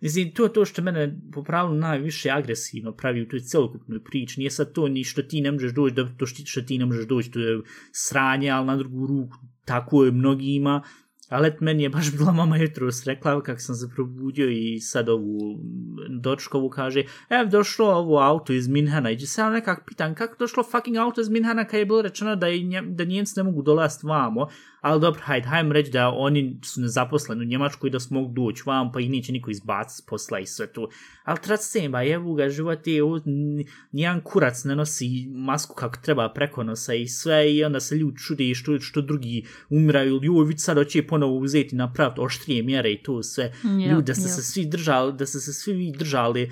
Mislim, 0.00 0.32
to 0.34 0.44
je 0.44 0.52
to 0.52 0.64
što 0.64 0.82
mene 0.82 1.20
po 1.32 1.42
pravilu 1.42 1.74
najviše 1.74 2.30
agresivno 2.30 2.92
pravi 2.92 3.22
u 3.22 3.28
toj 3.28 3.40
celokupnoj 3.40 4.04
priči. 4.04 4.40
Nije 4.40 4.50
sad 4.50 4.72
to 4.72 4.88
ni 4.88 5.04
što 5.04 5.22
ti 5.22 5.40
ne 5.40 5.52
možeš 5.52 5.72
doći, 5.72 5.94
to 6.18 6.26
što, 6.26 6.60
ti 6.60 6.78
ne 6.78 6.86
možeš 6.86 7.06
doći, 7.06 7.30
to 7.30 7.40
je 7.40 7.60
sranje, 7.92 8.50
ali 8.50 8.66
na 8.66 8.76
drugu 8.76 9.06
ruku 9.06 9.36
tako 9.64 10.04
je 10.04 10.10
mnogima. 10.10 10.70
Ali 10.72 10.82
Alet 11.30 11.60
meni 11.60 11.82
je 11.82 11.88
baš 11.88 12.12
bila 12.16 12.32
mama 12.32 12.56
jutros 12.56 13.04
rekla 13.04 13.42
kako 13.42 13.60
sam 13.60 13.74
se 13.74 13.90
probudio 13.94 14.48
i 14.48 14.80
sad 14.80 15.08
ovu 15.08 15.58
dočkovu 16.08 16.70
kaže 16.70 17.02
ev 17.28 17.48
došlo 17.48 17.86
ovo 17.86 18.18
auto 18.18 18.52
iz 18.52 18.68
Minhana. 18.68 19.10
I 19.10 19.18
se 19.18 19.40
ja 19.40 19.50
nekak 19.50 19.84
pitan 19.86 20.14
kako 20.14 20.36
došlo 20.38 20.62
fucking 20.62 20.96
auto 20.96 21.20
iz 21.20 21.28
Minhana 21.28 21.64
kad 21.64 21.80
je 21.80 21.86
bilo 21.86 22.02
rečeno 22.02 22.36
da, 22.36 22.46
je, 22.46 22.82
da 22.82 23.04
Njemci 23.04 23.34
ne 23.36 23.42
mogu 23.42 23.62
dolaziti 23.62 24.06
vamo? 24.06 24.48
Ali 24.80 25.00
dobro, 25.00 25.20
hajde, 25.24 25.46
hajmo 25.46 25.72
reći 25.72 25.90
da 25.90 26.08
oni 26.08 26.58
su 26.64 26.80
nezaposleni 26.80 27.40
u 27.42 27.48
Njemačkoj 27.48 27.88
i 27.88 27.90
da 27.90 28.00
su 28.00 28.14
mogu 28.14 28.32
doći 28.32 28.62
vam, 28.66 28.92
pa 28.92 29.00
ih 29.00 29.10
neće 29.10 29.32
niko 29.32 29.50
izbaciti 29.50 30.06
posla 30.08 30.38
i 30.38 30.46
sve 30.46 30.72
to. 30.72 30.88
Ali 31.24 31.38
tracema, 31.42 32.02
jevu 32.02 32.34
ga, 32.34 32.48
život 32.48 32.86
je, 32.86 33.02
ovo, 33.02 33.16
n- 33.26 33.64
nijedan 33.92 34.20
kurac 34.20 34.64
ne 34.64 34.76
nosi 34.76 35.26
masku 35.34 35.74
kako 35.74 35.96
treba 36.02 36.32
preko 36.32 36.64
nosa 36.64 36.94
i 36.94 37.08
sve 37.08 37.54
i 37.54 37.64
onda 37.64 37.80
se 37.80 37.96
ljudi 37.96 38.18
čude 38.18 38.54
što, 38.54 38.80
što 38.80 39.00
drugi 39.00 39.46
umiraju, 39.68 40.20
joj, 40.22 40.46
vidi 40.46 40.60
sad 40.60 40.76
hoće 40.76 41.06
ponovo 41.06 41.38
uzeti 41.38 41.76
napraviti 41.76 42.20
oštrije 42.20 42.62
mjere 42.62 42.92
i 42.92 43.02
to 43.02 43.22
sve. 43.22 43.52
Ja, 43.64 43.92
ljudi, 43.92 44.06
da 44.06 44.14
ste 44.14 44.28
ja. 44.28 44.34
se 44.34 44.42
svi 44.42 44.66
držali, 44.66 45.12
da 45.12 45.26
ste 45.26 45.40
se 45.40 45.52
svi 45.52 45.72
vi 45.72 45.92
držali 45.92 46.50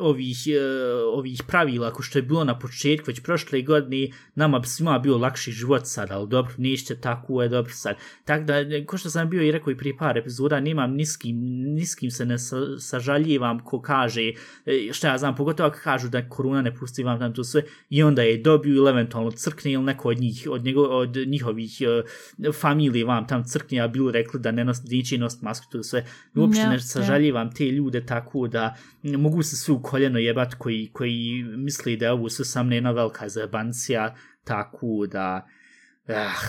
ovih, 0.00 0.38
uh, 0.46 1.18
ovih 1.18 1.42
pravila, 1.46 1.92
ko 1.92 2.02
što 2.02 2.18
je 2.18 2.22
bilo 2.22 2.44
na 2.44 2.58
početku, 2.58 3.04
već 3.06 3.20
prošle 3.20 3.62
godine, 3.62 4.12
nama 4.34 4.58
bi 4.58 4.66
svima 4.66 4.98
bio 4.98 5.18
lakši 5.18 5.52
život 5.52 5.82
sad, 5.84 6.10
ali 6.10 6.28
dobro, 6.28 6.54
neće 6.58 6.96
tako, 6.96 7.42
je 7.42 7.48
dobro 7.48 7.72
sad. 7.72 7.96
Tako 8.24 8.44
da, 8.44 8.54
ko 8.86 8.98
što 8.98 9.10
sam 9.10 9.30
bio 9.30 9.42
i 9.42 9.52
rekao 9.52 9.70
i 9.70 9.76
prije 9.76 9.96
par 9.96 10.18
epizoda, 10.18 10.60
nemam 10.60 10.92
niskim, 10.92 11.36
niskim 11.74 12.10
se 12.10 12.24
ne 12.24 12.38
sa, 12.38 12.56
sažaljivam 12.78 13.64
ko 13.64 13.80
kaže, 13.80 14.32
e, 14.66 14.92
šta 14.92 15.08
ja 15.08 15.18
znam, 15.18 15.36
pogotovo 15.36 15.68
ako 15.68 15.78
kažu 15.82 16.08
da 16.08 16.28
korona 16.28 16.62
ne 16.62 16.74
pusti 16.74 17.04
vam 17.04 17.18
tam 17.18 17.34
to 17.34 17.44
sve, 17.44 17.62
i 17.90 18.02
onda 18.02 18.22
je 18.22 18.38
dobiju 18.38 18.74
ili 18.74 18.90
eventualno 18.90 19.30
crkne 19.30 19.72
ili 19.72 19.82
neko 19.82 20.08
od 20.08 20.20
njih, 20.20 20.46
od, 20.50 20.64
njego, 20.64 20.82
od 20.82 21.16
njihovih 21.26 21.78
uh, 22.38 22.52
familije 22.54 23.04
vam 23.04 23.26
tam 23.26 23.44
crkne, 23.44 23.80
a 23.80 23.88
bilo 23.88 24.10
rekli 24.10 24.40
da 24.40 24.50
ne 24.52 24.64
nos, 24.64 24.78
neće 24.84 25.18
nositi 25.18 25.44
masku, 25.44 25.66
to 25.72 25.82
sve. 25.82 26.06
Uopšte 26.34 26.66
ne 26.66 26.80
sažaljivam 26.80 27.54
te 27.54 27.64
ljude 27.64 28.06
tako 28.06 28.48
da 28.48 28.76
mogu 29.02 29.42
se 29.42 29.56
svi 29.68 29.74
u 29.74 29.82
koljeno 29.82 30.18
jebat 30.18 30.54
koji, 30.54 30.90
koji 30.92 31.44
misli 31.56 31.96
da 31.96 32.06
je 32.06 32.12
ovo 32.12 32.28
sve 32.28 32.44
sam 32.44 32.72
jedna 32.72 32.90
velika 32.90 33.28
zabancija, 33.28 34.14
tako 34.44 35.06
da... 35.06 35.46
Ah, 36.08 36.42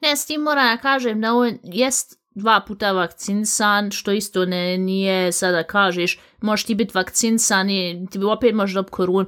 Ne, 0.00 0.16
s 0.16 0.26
tim 0.26 0.40
moram 0.40 0.76
da 0.76 0.82
kažem 0.82 1.20
da 1.20 1.34
on 1.34 1.58
jest 1.62 2.20
dva 2.34 2.60
puta 2.66 2.92
vakcinsan, 2.92 3.90
što 3.90 4.12
isto 4.12 4.44
ne, 4.44 4.78
nije 4.78 5.32
sada 5.32 5.62
kažeš, 5.62 6.18
možeš 6.40 6.66
ti 6.66 6.74
biti 6.74 6.92
vakcinsan 6.94 7.70
i 7.70 8.06
ti 8.10 8.18
opet 8.18 8.54
možeš 8.54 8.74
dobiti 8.74 8.92
koronu 8.92 9.26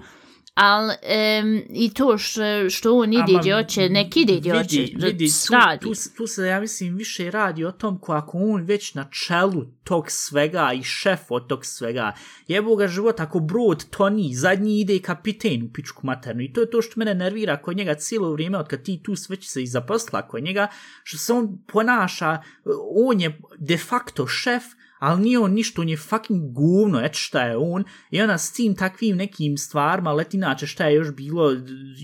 ali 0.55 0.95
em, 1.03 1.62
i 1.71 1.95
to 1.95 2.19
što, 2.19 2.41
što 2.71 2.97
on 2.99 3.12
ide 3.12 3.33
gdje 3.41 3.55
hoće, 3.55 3.88
nek 3.88 4.17
ide 4.17 4.37
gdje 4.37 4.53
hoće, 4.53 4.77
vidi, 4.77 4.97
vidi, 4.99 5.27
tu, 5.47 5.53
radi. 5.55 5.81
tu, 5.81 5.95
se- 5.95 6.15
tu 6.15 6.27
se, 6.27 6.47
ja 6.47 6.61
mislim, 6.61 6.97
više 6.97 7.31
radi 7.31 7.65
o 7.65 7.73
tom 7.73 7.99
ko 7.99 8.12
ako 8.12 8.38
on 8.38 8.62
već 8.62 8.95
na 8.95 9.09
čelu 9.27 9.65
tog 9.85 10.05
svega 10.09 10.73
i 10.73 10.83
šef 10.83 11.21
od 11.31 11.47
tog 11.49 11.67
svega, 11.67 12.12
jebo 12.47 12.77
ga 12.77 12.88
život, 12.88 13.21
ako 13.21 13.41
brod 13.41 13.85
toni, 13.91 14.35
zadnji 14.35 14.81
ide 14.81 14.97
i 14.97 15.03
kapiten 15.03 15.62
u 15.62 15.73
pičku 15.73 16.07
maternu. 16.07 16.43
I 16.43 16.53
to 16.53 16.61
je 16.61 16.71
to 16.71 16.83
što 16.83 16.93
mene 16.97 17.15
nervira 17.15 17.62
kod 17.62 17.77
njega 17.77 17.95
cijelo 17.95 18.33
vrijeme, 18.33 18.59
od 18.59 18.69
kad 18.69 18.83
ti 18.83 19.01
tu 19.03 19.17
sve 19.17 19.37
će 19.37 19.51
se 19.51 19.62
i 19.62 19.67
zaposla 19.67 20.29
kod 20.29 20.43
njega, 20.43 20.69
što 21.03 21.19
se 21.19 21.33
on 21.33 21.59
ponaša, 21.67 22.43
on 22.97 23.21
je 23.21 23.41
de 23.59 23.77
facto 23.77 24.27
šef, 24.27 24.62
ali 25.03 25.23
nije 25.23 25.38
on 25.38 25.53
ništa, 25.53 25.81
on 25.81 25.88
je 25.88 25.97
fucking 25.97 26.53
guvno, 26.53 27.01
et 27.01 27.15
šta 27.15 27.43
je 27.43 27.57
on, 27.57 27.85
i 28.11 28.23
ona 28.23 28.38
s 28.38 28.53
tim 28.53 28.77
takvim 28.77 29.17
nekim 29.17 29.57
stvarima, 29.57 30.12
let 30.12 30.35
inače 30.35 30.67
šta 30.67 30.87
je 30.87 30.95
još 30.95 31.15
bilo 31.15 31.53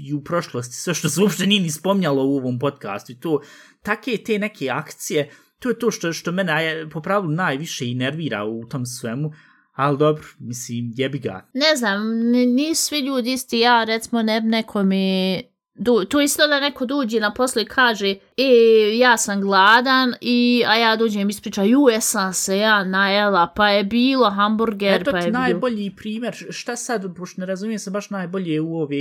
i 0.06 0.14
u 0.14 0.24
prošlosti, 0.24 0.74
sve 0.74 0.94
što 0.94 1.08
se 1.08 1.22
uopšte 1.22 1.46
nije 1.46 1.62
ni 1.62 1.70
spomnjalo 1.70 2.24
u 2.24 2.36
ovom 2.36 2.58
podcastu, 2.58 3.12
i 3.12 3.20
to, 3.20 3.40
take 3.82 4.16
te 4.26 4.38
neke 4.38 4.70
akcije, 4.70 5.30
to 5.58 5.68
je 5.68 5.78
to 5.78 5.90
što, 5.90 6.12
što 6.12 6.32
mene 6.32 6.64
je 6.64 6.90
po 6.90 7.00
pravilu 7.00 7.32
najviše 7.32 7.90
i 7.90 7.94
nervira 7.94 8.44
u 8.44 8.64
tom 8.68 8.86
svemu, 8.86 9.32
ali 9.72 9.98
dobro, 9.98 10.24
mislim, 10.38 10.92
jebi 10.96 11.18
ga. 11.18 11.50
Ne 11.54 11.76
znam, 11.76 12.00
nisu 12.54 12.82
svi 12.82 13.00
ljudi 13.00 13.32
isti, 13.32 13.58
ja 13.58 13.84
recimo 13.84 14.22
ne 14.22 14.40
bi 14.40 14.48
nekome... 14.48 15.42
Du, 15.78 16.04
to 16.04 16.20
isto 16.20 16.46
da 16.46 16.60
neko 16.60 16.86
dođe 16.86 17.20
na 17.20 17.34
poslu 17.34 17.62
i 17.62 17.64
kaže 17.64 18.08
e, 18.08 18.16
ja 18.98 19.16
sam 19.16 19.40
gladan 19.40 20.14
i 20.20 20.64
a 20.66 20.76
ja 20.76 20.96
dođem 20.96 21.28
i 21.28 21.30
ispriča 21.30 21.62
ju 21.62 21.88
jesam 21.92 22.32
se 22.32 22.58
ja 22.58 22.84
najela 22.84 23.52
pa 23.56 23.68
je 23.68 23.84
bilo 23.84 24.30
hamburger 24.30 25.00
Eto 25.00 25.10
pa 25.10 25.18
je 25.18 25.30
bilo 25.30 25.38
najbolji 25.38 25.94
primjer, 25.96 26.34
šta 26.50 26.76
sad, 26.76 27.16
pošto 27.16 27.40
ne 27.40 27.46
razumijem 27.46 27.78
se 27.78 27.90
baš 27.90 28.10
najbolje 28.10 28.60
u 28.60 28.76
ove 28.80 28.96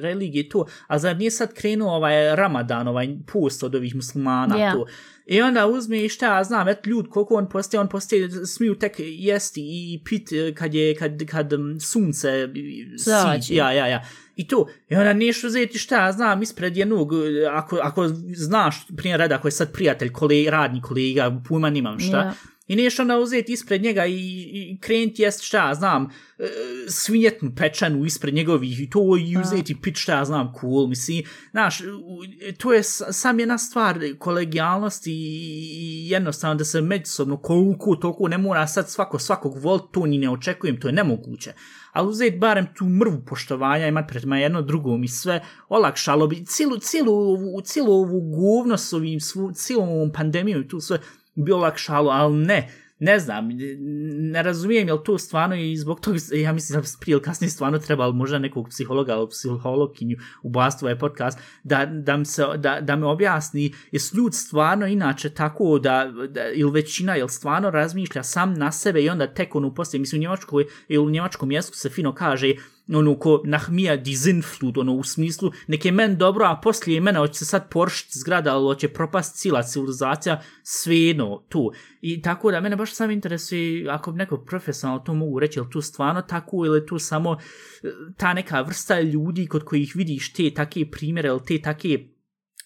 religije 0.00 0.48
to, 0.48 0.66
a 0.86 0.98
zar 0.98 1.16
nije 1.16 1.30
sad 1.30 1.54
krenuo 1.54 1.94
ovaj 1.94 2.36
Ramadan, 2.36 2.88
ovaj 2.88 3.08
post 3.32 3.62
od 3.62 3.74
ovih 3.74 3.94
muslimana 3.94 4.58
Ja. 4.58 4.72
to. 4.72 4.86
I 5.26 5.42
onda 5.42 5.66
uzme 5.66 6.04
i 6.04 6.08
šta 6.08 6.44
znam, 6.44 6.68
et 6.68 6.86
ljud 6.86 7.08
koliko 7.10 7.34
on 7.34 7.48
postaje, 7.48 7.80
on 7.80 7.88
postaje, 7.88 8.46
smiju 8.46 8.74
tek 8.74 8.92
jesti 8.98 9.60
i 9.60 10.00
pit 10.04 10.32
eh, 10.32 10.54
kad 10.54 10.74
je, 10.74 10.94
kad, 10.94 11.26
kad 11.30 11.52
sunce 11.80 12.48
Zađe. 12.96 13.42
siđe, 13.42 13.54
ja, 13.54 13.72
ja, 13.72 13.86
ja. 13.86 14.04
I 14.36 14.48
to, 14.48 14.66
i 14.88 14.94
ona 14.94 15.12
neš 15.12 15.44
uzeti 15.44 15.78
šta 15.78 16.06
ja 16.06 16.12
znam 16.12 16.42
ispred 16.42 16.76
jednog, 16.76 17.12
e, 17.12 17.46
ako, 17.50 17.76
ako 17.82 18.08
znaš, 18.34 18.86
primjer 18.96 19.20
reda, 19.20 19.34
ako 19.34 19.48
je 19.48 19.52
sad 19.52 19.72
prijatelj, 19.72 20.12
kolega, 20.12 20.50
radni 20.50 20.82
kolega, 20.82 21.40
pojma 21.48 21.70
nimam 21.70 21.98
šta, 21.98 22.16
yeah 22.16 22.55
I 22.66 22.76
neš 22.76 22.98
onda 22.98 23.18
uzeti 23.18 23.52
ispred 23.52 23.82
njega 23.82 24.06
i, 24.06 24.14
i 24.52 24.78
krenuti 24.80 25.22
jest 25.22 25.42
šta 25.42 25.68
ja 25.68 25.74
znam, 25.74 26.10
e, 26.38 26.48
svinjetnu 26.88 27.52
pečanu 27.56 28.04
ispred 28.04 28.34
njegovih 28.34 28.80
i 28.80 28.90
to 28.90 29.16
i 29.20 29.36
uzeti 29.40 29.76
pit 29.82 29.96
šta 29.96 30.12
ja 30.12 30.24
znam 30.24 30.52
cool, 30.60 30.86
mislim, 30.86 31.22
znaš, 31.50 31.78
to 32.58 32.72
je 32.72 32.82
sam 32.82 33.40
jedna 33.40 33.58
stvar 33.58 33.98
kolegijalnosti 34.18 35.12
i 35.12 36.08
jednostavno 36.10 36.54
da 36.54 36.64
se 36.64 36.80
međusobno 36.80 37.36
koliko 37.36 37.96
toliko 37.96 38.28
ne 38.28 38.38
mora 38.38 38.66
sad 38.66 38.90
svako 38.90 39.18
svakog 39.18 39.58
volt, 39.58 39.92
to 39.92 40.06
ni 40.06 40.18
ne 40.18 40.30
očekujem, 40.30 40.80
to 40.80 40.88
je 40.88 40.92
nemoguće. 40.92 41.52
Ali 41.92 42.08
uzeti 42.08 42.38
barem 42.38 42.66
tu 42.74 42.84
mrvu 42.84 43.22
poštovanja 43.26 43.86
imat 43.86 44.08
prema 44.08 44.38
jedno 44.38 44.62
drugom 44.62 45.04
i 45.04 45.08
sve 45.08 45.44
olakšalo 45.68 46.26
bi 46.26 46.44
cijelu, 46.46 46.78
cijelu, 46.78 47.12
ovu, 47.12 47.60
cijelu 47.60 47.92
ovu 47.92 48.20
govno 48.20 48.76
s 48.76 48.92
ovim, 48.92 49.20
svu, 49.20 49.52
cijelom 49.52 49.88
ovom 49.88 50.12
pandemijom 50.12 50.62
i 50.62 50.68
tu 50.68 50.80
sve 50.80 50.98
bi 51.36 51.52
olakšalo, 51.52 52.10
ali 52.10 52.34
ne, 52.36 52.68
ne 52.98 53.18
znam, 53.18 53.48
ne 54.32 54.42
razumijem 54.42 54.88
jel 54.88 54.98
to 54.98 55.18
stvarno 55.18 55.56
i 55.56 55.76
zbog 55.76 56.00
toga, 56.00 56.18
ja 56.32 56.52
mislim 56.52 56.80
da 56.80 56.88
prije 57.00 57.12
ili 57.12 57.22
kasnije 57.22 57.50
stvarno 57.50 57.78
treba, 57.78 58.04
ali 58.04 58.14
možda 58.14 58.38
nekog 58.38 58.68
psihologa 58.68 59.14
ili 59.14 59.28
psihologinju 59.28 60.16
ubaciti 60.42 60.84
ovaj 60.84 60.98
podcast, 60.98 61.38
da, 61.64 61.86
da, 61.86 62.16
mi 62.16 62.24
se, 62.24 62.44
da, 62.56 62.80
da 62.80 62.96
me 62.96 63.06
objasni 63.06 63.74
jesu 63.92 64.16
ljud 64.16 64.34
stvarno 64.34 64.86
inače 64.86 65.30
tako 65.30 65.78
da, 65.78 66.12
da 66.28 66.48
ili 66.50 66.70
većina, 66.70 67.14
jel 67.14 67.28
stvarno 67.28 67.70
razmišlja 67.70 68.22
sam 68.22 68.54
na 68.54 68.72
sebe 68.72 69.02
i 69.02 69.08
onda 69.08 69.26
tek 69.26 69.54
ono 69.54 69.74
postoji, 69.74 70.00
mislim 70.00 70.20
u 70.20 70.22
Njemačkoj 70.22 70.64
ili 70.88 71.06
u 71.06 71.10
njemačkom 71.10 71.52
jeziku 71.52 71.76
se 71.76 71.88
fino 71.90 72.14
kaže 72.14 72.54
ono 72.94 73.18
ko 73.18 73.42
nahmija 73.44 73.96
dizinflut, 73.96 74.78
ono 74.78 74.94
u 74.94 75.04
smislu 75.04 75.52
neke 75.66 75.92
men 75.92 76.16
dobro, 76.16 76.46
a 76.46 76.60
poslije 76.62 77.00
mene 77.00 77.18
hoće 77.18 77.38
se 77.38 77.44
sad 77.44 77.68
poršiti 77.70 78.18
zgrada, 78.18 78.54
ali 78.54 78.64
hoće 78.64 78.88
propast 78.88 79.36
cijela 79.36 79.62
civilizacija, 79.62 80.42
svejedno 80.62 81.42
tu. 81.48 81.72
I 82.00 82.22
tako 82.22 82.50
da 82.50 82.60
mene 82.60 82.76
baš 82.76 82.94
sam 82.94 83.10
interesuje, 83.10 83.88
ako 83.90 84.12
bi 84.12 84.18
neko 84.18 84.36
profesionalno 84.36 85.04
to 85.04 85.14
mogu 85.14 85.38
reći, 85.38 85.58
ili 85.58 85.70
tu 85.70 85.80
stvarno 85.80 86.22
tako 86.22 86.66
ili 86.66 86.86
tu 86.86 86.98
samo 86.98 87.36
e, 87.82 87.88
ta 88.16 88.34
neka 88.34 88.60
vrsta 88.60 89.00
ljudi 89.00 89.46
kod 89.46 89.64
kojih 89.64 89.92
vidiš 89.96 90.32
te 90.32 90.50
take 90.50 90.90
primjere 90.90 91.28
ili 91.28 91.44
te 91.46 91.62
take 91.62 91.98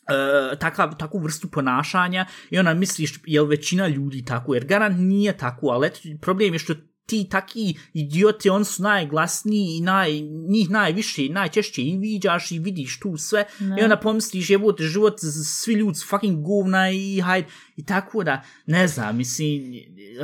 Uh, 0.01 0.59
takav, 0.59 0.97
takvu 0.99 1.19
vrstu 1.19 1.49
ponašanja 1.49 2.27
i 2.51 2.59
ona 2.59 2.75
misliš 2.75 3.21
jel 3.27 3.45
većina 3.45 3.89
ljudi 3.89 4.25
tako, 4.25 4.55
jer 4.55 4.65
garant 4.65 4.97
nije 4.99 5.37
tako, 5.37 5.67
ali 5.69 5.87
eto, 5.87 5.99
problem 6.21 6.53
je 6.53 6.59
što 6.59 6.75
ti 7.11 7.29
taki 7.31 7.79
idioti, 7.93 8.51
on 8.51 8.65
su 8.65 8.83
najglasniji 8.83 9.77
i 9.77 9.81
naj, 9.81 10.21
njih 10.49 10.71
najviše, 10.71 11.23
najčešće 11.31 11.83
i 11.83 11.97
viđaš 11.99 12.53
i 12.53 12.59
vidiš 12.59 13.01
tu 13.01 13.17
sve 13.17 13.45
Ne. 13.61 13.77
i 13.81 13.83
onda 13.83 13.97
pomisliš 13.97 14.51
jebote 14.51 14.83
život, 14.83 15.21
svi 15.45 15.75
ljudi 15.75 15.95
su 15.99 16.07
fucking 16.09 16.47
govna 16.47 16.91
i 16.91 17.21
hajde, 17.21 17.49
i 17.77 17.87
tako 17.87 18.25
da, 18.25 18.43
ne 18.67 18.89
znam, 18.89 19.17
mislim, 19.17 19.75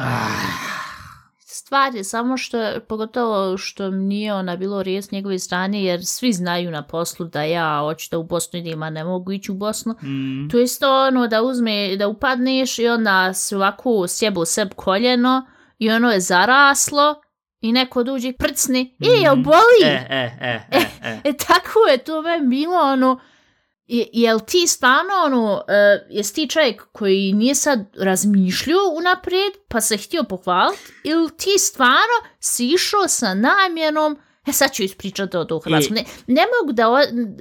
ah, 0.01 0.77
Stvar 1.67 1.95
je 1.95 2.05
samo 2.05 2.37
što, 2.37 2.59
pogotovo 2.89 3.59
što 3.59 3.91
nije 3.91 4.35
ona 4.35 4.57
bilo 4.57 4.83
riječ 4.83 5.11
njegove 5.11 5.39
strane, 5.39 5.85
jer 5.85 6.07
svi 6.07 6.33
znaju 6.33 6.71
na 6.71 6.83
poslu 6.83 7.27
da 7.27 7.43
ja 7.43 7.81
hoću 7.81 8.09
da 8.11 8.19
u 8.19 8.25
Bosnu 8.25 8.59
idem, 8.59 8.83
a 8.83 8.91
ne 8.91 9.05
mogu 9.05 9.33
ići 9.33 9.53
u 9.53 9.55
Bosnu. 9.55 9.95
mm, 10.03 10.49
To 10.51 10.59
je 10.59 10.65
isto 10.65 11.07
ono 11.07 11.27
da 11.27 11.43
uzme, 11.43 11.97
da 11.97 12.09
upadneš 12.09 12.79
i 12.79 12.89
onda 12.89 13.33
se 13.35 13.57
ovako 13.57 14.09
sjebu 14.09 14.45
seb 14.45 14.69
koljeno 14.77 15.47
i 15.79 15.91
ono 15.91 16.13
je 16.13 16.21
zaraslo 16.21 17.15
i 17.61 17.73
neko 17.73 18.03
dođe 18.03 18.33
prcni, 18.33 18.97
e, 19.01 19.09
jel 19.23 19.37
boli? 19.37 19.83
E, 19.85 20.07
e, 20.11 20.37
e, 20.41 20.61
e, 20.73 20.87
e. 21.03 21.21
E, 21.31 21.33
tako 21.33 21.79
je 21.91 21.99
to 21.99 22.23
meni 22.23 22.47
bilo, 22.47 22.79
ono, 22.79 23.21
je, 23.87 24.09
jel 24.13 24.41
ti 24.47 24.67
stvarno, 24.67 25.13
ono, 25.25 25.53
uh, 25.55 25.61
jesi 26.11 26.35
ti 26.35 26.49
čovjek 26.49 26.83
koji 26.93 27.33
nije 27.33 27.55
sad 27.55 27.81
razmišljao 27.99 28.85
unaprijed, 28.99 29.53
pa 29.69 29.81
se 29.81 29.97
htio 29.97 30.25
pohvaliti, 30.25 30.83
ili 31.05 31.31
ti 31.37 31.59
stvarno 31.59 32.17
si 32.41 32.67
išao 32.69 33.09
sa 33.09 33.35
namjenom, 33.35 34.19
e 34.47 34.53
sad 34.53 34.73
ću 34.73 34.83
ispričati 34.83 35.37
o 35.37 35.45
to 35.45 35.59
Hrvatskom, 35.59 35.97
I- 35.97 36.01
ne, 36.01 36.07
ne 36.27 36.43
mogu 36.61 36.73
da, 36.73 36.87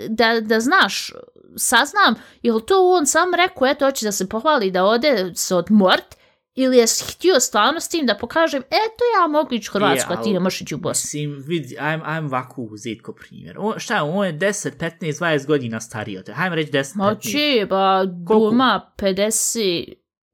da, 0.10 0.42
da 0.42 0.60
znaš, 0.60 1.12
saznam, 1.58 2.16
jel 2.42 2.60
to 2.60 2.92
on 2.92 3.06
sam 3.06 3.34
rekao, 3.34 3.68
eto, 3.68 3.86
hoće 3.86 4.06
da 4.06 4.12
se 4.12 4.30
pohvali, 4.30 4.72
da 4.72 4.86
ode 4.86 5.32
se 5.36 5.56
odmort, 5.56 6.16
ili 6.56 6.78
je 6.78 6.86
htio 7.10 7.40
stvarno 7.40 7.80
s 7.80 7.88
tim 7.88 8.06
da 8.06 8.18
pokažem, 8.18 8.62
eto 8.62 9.04
ja 9.22 9.28
mogu 9.28 9.54
ići 9.54 9.70
u 9.70 9.74
Hrvatsku, 9.74 10.14
Je, 10.14 10.18
a 10.18 10.22
ti 10.22 10.34
ne 10.34 10.40
možeš 10.40 10.62
ići 10.62 10.76
u 10.76 10.78
Bosnu. 10.78 11.08
Mislim, 11.08 11.44
vidi, 11.48 11.76
ajm, 11.80 12.02
ajm 12.04 12.26
ovako 12.26 12.62
uzeti 12.62 13.02
ko 13.02 13.14
primjer. 13.14 13.56
On, 13.60 13.80
šta 13.80 13.96
je, 13.96 14.02
on 14.02 14.26
je 14.26 14.34
10, 14.34 14.72
15, 15.00 15.14
20 15.14 15.46
godina 15.46 15.82
stariji 15.82 16.18
od 16.18 16.26
te. 16.26 16.34
Hajmo 16.34 16.56
reći 16.56 16.72
10, 16.72 16.78
15. 16.78 16.96
Moći, 16.96 17.66
ba? 17.70 18.06
Duma 18.06 18.92
50, 18.98 19.94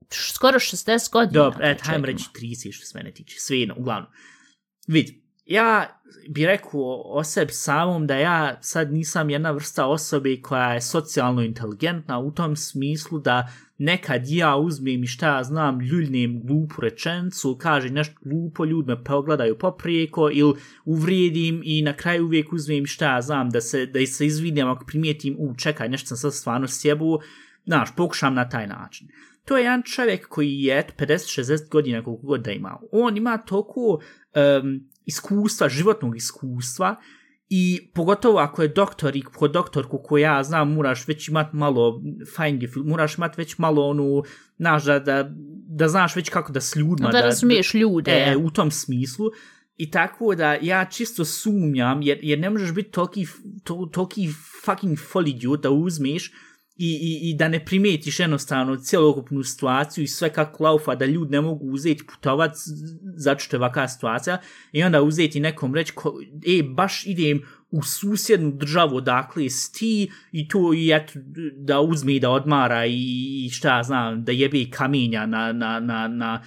š- 0.09 0.33
skoro 0.33 0.59
60 0.59 1.11
godina. 1.11 1.43
Dobro, 1.43 1.59
taj 1.59 1.71
et, 1.71 1.81
hajmo 1.81 2.05
reći 2.05 2.23
30 2.35 2.71
što 2.71 2.85
se 2.85 2.97
mene 2.97 3.11
tiče. 3.11 3.39
Svejedno, 3.39 3.75
uglavnom. 3.77 4.11
Vidi, 4.87 5.20
ja 5.51 6.01
bi 6.29 6.45
rekao 6.45 7.01
o 7.05 7.23
sebi 7.23 7.51
samom 7.51 8.07
da 8.07 8.15
ja 8.15 8.57
sad 8.61 8.93
nisam 8.93 9.29
jedna 9.29 9.51
vrsta 9.51 9.85
osobe 9.85 10.41
koja 10.41 10.73
je 10.73 10.81
socijalno 10.81 11.41
inteligentna 11.41 12.19
u 12.19 12.31
tom 12.31 12.55
smislu 12.55 13.19
da 13.19 13.47
nekad 13.77 14.21
ja 14.27 14.55
uzmem 14.55 15.03
i 15.03 15.07
šta 15.07 15.35
ja 15.35 15.43
znam, 15.43 15.81
ljuljnem 15.81 16.41
glupu 16.43 16.81
rečencu, 16.81 17.57
kaže 17.61 17.89
nešto 17.89 18.15
glupo, 18.21 18.65
ljud 18.65 18.87
me 18.87 19.03
pogledaju 19.03 19.57
poprijeko 19.57 20.29
ili 20.33 20.53
uvrijedim 20.85 21.61
i 21.63 21.81
na 21.81 21.93
kraju 21.93 22.25
uvijek 22.25 22.53
uzmem 22.53 22.85
šta 22.85 23.13
ja 23.13 23.21
znam 23.21 23.49
da 23.49 23.61
se, 23.61 23.85
da 23.85 24.05
se 24.05 24.25
izvidim 24.25 24.67
ako 24.67 24.85
primijetim, 24.85 25.35
u 25.39 25.55
čekaj, 25.55 25.89
nešto 25.89 26.07
sam 26.07 26.17
sad 26.17 26.33
stvarno 26.33 26.67
sjebu, 26.67 27.19
znaš, 27.65 27.95
pokušam 27.95 28.33
na 28.33 28.49
taj 28.49 28.67
način. 28.67 29.07
To 29.45 29.57
je 29.57 29.63
jedan 29.63 29.83
čovjek 29.83 30.27
koji 30.27 30.61
je 30.61 30.87
50-60 30.97 31.69
godina 31.69 32.03
koliko 32.03 32.27
god 32.27 32.41
da 32.41 32.51
ima. 32.51 32.79
On 32.91 33.17
ima 33.17 33.37
toliko 33.37 34.01
um, 34.35 34.89
iskustva, 35.05 35.69
životnog 35.69 36.17
iskustva 36.17 36.95
i 37.49 37.91
pogotovo 37.93 38.39
ako 38.39 38.61
je 38.61 38.67
doktor 38.67 39.15
i 39.15 39.21
ko 39.21 39.47
doktor 39.47 39.87
koliko 39.89 40.17
ja 40.17 40.43
znam 40.43 40.73
moraš 40.73 41.07
već 41.07 41.27
imat 41.27 41.53
malo 41.53 42.01
fine 42.35 42.57
gefühl, 42.57 42.83
moraš 42.83 43.17
imat 43.17 43.37
već 43.37 43.57
malo 43.57 43.87
onu, 43.87 44.23
znaš, 44.57 44.83
da, 44.83 44.99
da, 44.99 45.31
da 45.67 45.87
znaš 45.87 46.15
već 46.15 46.29
kako 46.29 46.51
da 46.51 46.61
s 46.61 46.75
ljudima, 46.75 47.09
Da 47.09 47.21
razumiješ 47.21 47.73
ljude. 47.73 48.11
E, 48.11 48.37
u 48.37 48.49
tom 48.49 48.71
smislu. 48.71 49.25
I 49.77 49.91
tako 49.91 50.35
da 50.35 50.53
ja 50.61 50.85
čisto 50.85 51.25
sumnjam, 51.25 52.01
jer, 52.01 52.19
jer 52.21 52.39
ne 52.39 52.49
možeš 52.49 52.71
biti 52.73 52.91
toliki, 52.91 53.25
to, 53.63 53.89
toliki 53.93 54.29
fucking 54.65 54.97
folidiot 55.11 55.63
da 55.63 55.69
uzmeš 55.69 56.31
i, 56.81 56.99
i, 57.01 57.29
i 57.29 57.33
da 57.33 57.47
ne 57.47 57.65
primetiš 57.65 58.19
jednostavno 58.19 58.75
cijelokupnu 58.75 59.43
situaciju 59.43 60.03
i 60.03 60.07
sve 60.07 60.33
kako 60.33 60.63
laufa 60.63 60.95
da 60.95 61.05
ljudi 61.05 61.31
ne 61.31 61.41
mogu 61.41 61.65
uzeti 61.65 62.03
putovac 62.05 62.51
zato 63.15 63.39
što 63.39 63.55
je 63.55 63.59
ovakva 63.59 63.87
situacija 63.87 64.37
i 64.71 64.83
onda 64.83 65.01
uzeti 65.01 65.39
nekom 65.39 65.75
reći 65.75 65.93
ko, 65.95 66.21
e, 66.59 66.63
baš 66.63 67.05
idem 67.05 67.41
u 67.71 67.83
susjednu 67.83 68.51
državu 68.51 68.95
odakle 68.95 69.49
si 69.49 69.73
ti 69.73 70.11
i 70.31 70.47
to 70.47 70.73
i 70.73 70.91
eto 70.91 71.13
da 71.55 71.81
uzme 71.81 72.15
i 72.15 72.19
da 72.19 72.29
odmara 72.29 72.85
i, 72.85 73.45
i 73.45 73.49
šta 73.49 73.77
ja 73.77 73.83
znam, 73.83 74.23
da 74.23 74.31
jebe 74.31 74.65
kamenja 74.71 75.25
na, 75.25 75.53
na, 75.53 75.79
na, 75.79 76.07
na 76.07 76.43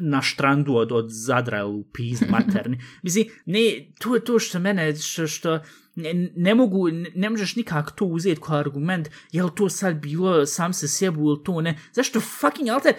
na 0.00 0.22
štrandu 0.22 0.74
od, 0.74 0.92
od 0.92 1.06
Zadra 1.10 1.66
u 1.66 1.84
pizd 1.84 2.24
materni. 2.38 2.80
Mislim, 3.02 3.26
ne, 3.46 3.60
to 3.98 4.14
je 4.14 4.24
to 4.24 4.38
što 4.38 4.58
mene, 4.58 4.96
što, 4.96 5.26
što 5.26 5.60
ne, 5.94 6.30
ne 6.36 6.54
mogu, 6.54 6.88
ne, 6.88 7.10
ne 7.14 7.30
možeš 7.30 7.56
nikak 7.56 7.90
to 7.90 8.04
uzeti 8.04 8.40
kao 8.40 8.56
argument, 8.56 9.08
je 9.32 9.44
li 9.44 9.50
to 9.56 9.68
sad 9.68 9.96
bilo 9.96 10.46
sam 10.46 10.72
se 10.72 10.88
sjebu 10.88 11.20
ili 11.20 11.44
to 11.44 11.60
ne. 11.60 11.78
Zašto 11.92 12.20
fucking, 12.20 12.68
alter, 12.68 12.94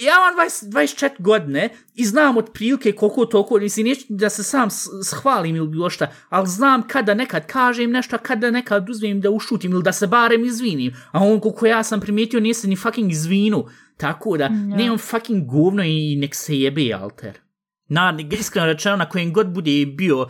ja 0.00 0.14
imam 0.16 0.46
20, 0.46 0.68
24 0.68 1.10
godine 1.18 1.68
i 1.94 2.04
znam 2.04 2.36
od 2.36 2.50
prilike 2.52 2.92
koliko 2.92 3.26
toliko, 3.26 3.58
mislim, 3.58 3.86
neću 3.86 4.04
da 4.08 4.30
se 4.30 4.42
sam 4.42 4.68
shvalim 5.04 5.56
ili 5.56 5.68
bilo 5.68 5.90
šta, 5.90 6.12
ali 6.28 6.48
znam 6.48 6.88
kada 6.88 7.14
nekad 7.14 7.46
kažem 7.46 7.90
nešto, 7.90 8.18
kada 8.22 8.50
nekad 8.50 8.90
uzmem 8.90 9.20
da 9.20 9.30
ušutim 9.30 9.72
ili 9.72 9.82
da 9.82 9.92
se 9.92 10.06
barem 10.06 10.44
izvinim, 10.44 10.94
a 11.12 11.24
on 11.24 11.40
koliko 11.40 11.66
ja 11.66 11.82
sam 11.82 12.00
primijetio 12.00 12.40
nije 12.40 12.54
se 12.54 12.68
ni 12.68 12.76
fucking 12.76 13.12
izvinu, 13.12 13.66
tako 13.96 14.36
da, 14.36 14.44
Ja. 14.44 14.50
nemam 14.50 14.98
fucking 14.98 15.46
govno 15.46 15.82
i 15.82 16.16
nek 16.16 16.34
se 16.34 16.60
jebe, 16.60 16.92
alter. 16.92 17.45
Na, 17.88 18.18
iskreno 18.30 18.66
rečeno, 18.66 18.96
na 18.96 19.08
kojem 19.08 19.32
god 19.32 19.46
bude 19.46 19.86
bio 19.86 20.22
uh, 20.22 20.28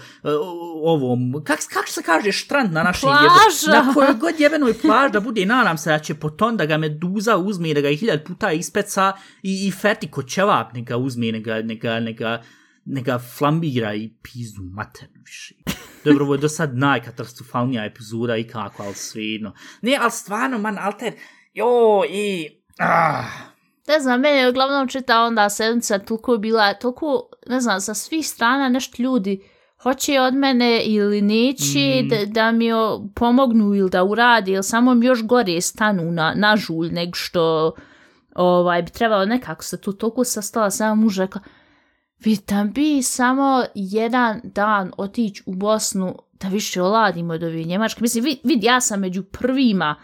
ovom, 0.82 1.42
kak, 1.44 1.58
kak 1.72 1.88
se 1.88 2.02
kaže 2.02 2.32
štrand 2.32 2.72
na 2.72 2.82
našem 2.82 3.08
Plaža. 3.08 3.22
jebe, 3.22 3.86
na 3.86 3.94
kojoj 3.94 4.14
god 4.14 4.40
jebenoj 4.40 4.74
plaž 4.82 5.12
da 5.12 5.20
bude, 5.20 5.46
nadam 5.46 5.78
se 5.78 5.90
da 5.90 5.98
će 5.98 6.14
poton 6.14 6.56
da 6.56 6.66
ga 6.66 6.78
meduza 6.78 7.36
uzme 7.36 7.70
i 7.70 7.74
da 7.74 7.80
ga 7.80 7.88
hiljad 7.88 8.24
puta 8.24 8.52
ispeca 8.52 9.12
i, 9.42 9.68
i 9.68 9.70
feti 9.70 10.10
ko 10.10 10.22
ćevap 10.22 10.72
neka 10.72 10.96
uzme, 10.96 11.32
neka, 11.32 11.62
neka, 11.62 12.00
neka, 12.00 12.42
neka 12.84 13.18
flambira 13.18 13.94
i 13.94 14.10
pizdu 14.22 14.62
maternu 14.62 15.20
više. 15.26 15.54
Dobro, 16.04 16.24
ovo 16.24 16.34
je 16.34 16.40
do 16.40 16.48
sad 16.48 16.76
najkatastrofalnija 16.76 17.84
epizoda 17.84 18.36
i 18.36 18.44
kako, 18.44 18.82
ali 18.82 18.94
svejedno. 18.94 19.54
Ne, 19.82 19.98
ali 20.00 20.10
stvarno, 20.10 20.58
man, 20.58 20.78
alter, 20.78 21.12
jo, 21.54 22.02
i, 22.10 22.48
ah, 22.78 23.24
Ne 23.88 24.00
znam, 24.00 24.20
meni 24.20 24.38
je 24.38 24.48
uglavnom 24.48 24.88
čita 24.88 25.20
onda 25.20 25.48
sedmica 25.48 25.98
toliko 25.98 26.36
bila, 26.36 26.74
toliko, 26.74 27.06
ne 27.46 27.60
znam, 27.60 27.80
sa 27.80 27.94
svih 27.94 28.28
strana 28.28 28.68
nešto 28.68 29.02
ljudi 29.02 29.42
hoće 29.78 30.20
od 30.20 30.34
mene 30.34 30.80
ili 30.80 31.22
neće 31.22 32.00
Mhm. 32.00 32.08
da, 32.08 32.16
da 32.26 32.52
mi 32.52 32.72
o- 32.72 33.08
pomognu 33.14 33.74
ili 33.74 33.90
da 33.90 34.04
uradi 34.04 34.52
ili 34.52 34.62
samo 34.62 34.94
mi 34.94 35.06
još 35.06 35.22
gore 35.22 35.60
stanu 35.60 36.02
na, 36.04 36.32
na 36.36 36.56
žulj 36.56 36.88
nego 36.88 37.12
što 37.14 37.72
ovaj, 38.34 38.82
bi 38.82 38.90
trebalo 38.90 39.24
nekako 39.24 39.64
se 39.64 39.80
tu 39.80 39.92
toliko 39.92 40.24
sastala 40.24 40.70
sama 40.70 40.94
muž 40.94 41.18
rekla 41.18 41.40
Vitam 42.18 42.72
bi 42.72 43.02
samo 43.02 43.64
jedan 43.74 44.40
dan 44.44 44.92
otići 44.96 45.42
u 45.46 45.54
Bosnu 45.54 46.16
da 46.32 46.48
više 46.48 46.82
oladimo 46.82 47.34
od 47.34 47.42
ove 47.42 47.64
Njemačke. 47.64 47.98
Mislim, 48.00 48.24
vid, 48.24 48.38
vid, 48.44 48.64
ja 48.64 48.80
sam 48.80 49.00
među 49.00 49.22
prvima 49.22 49.94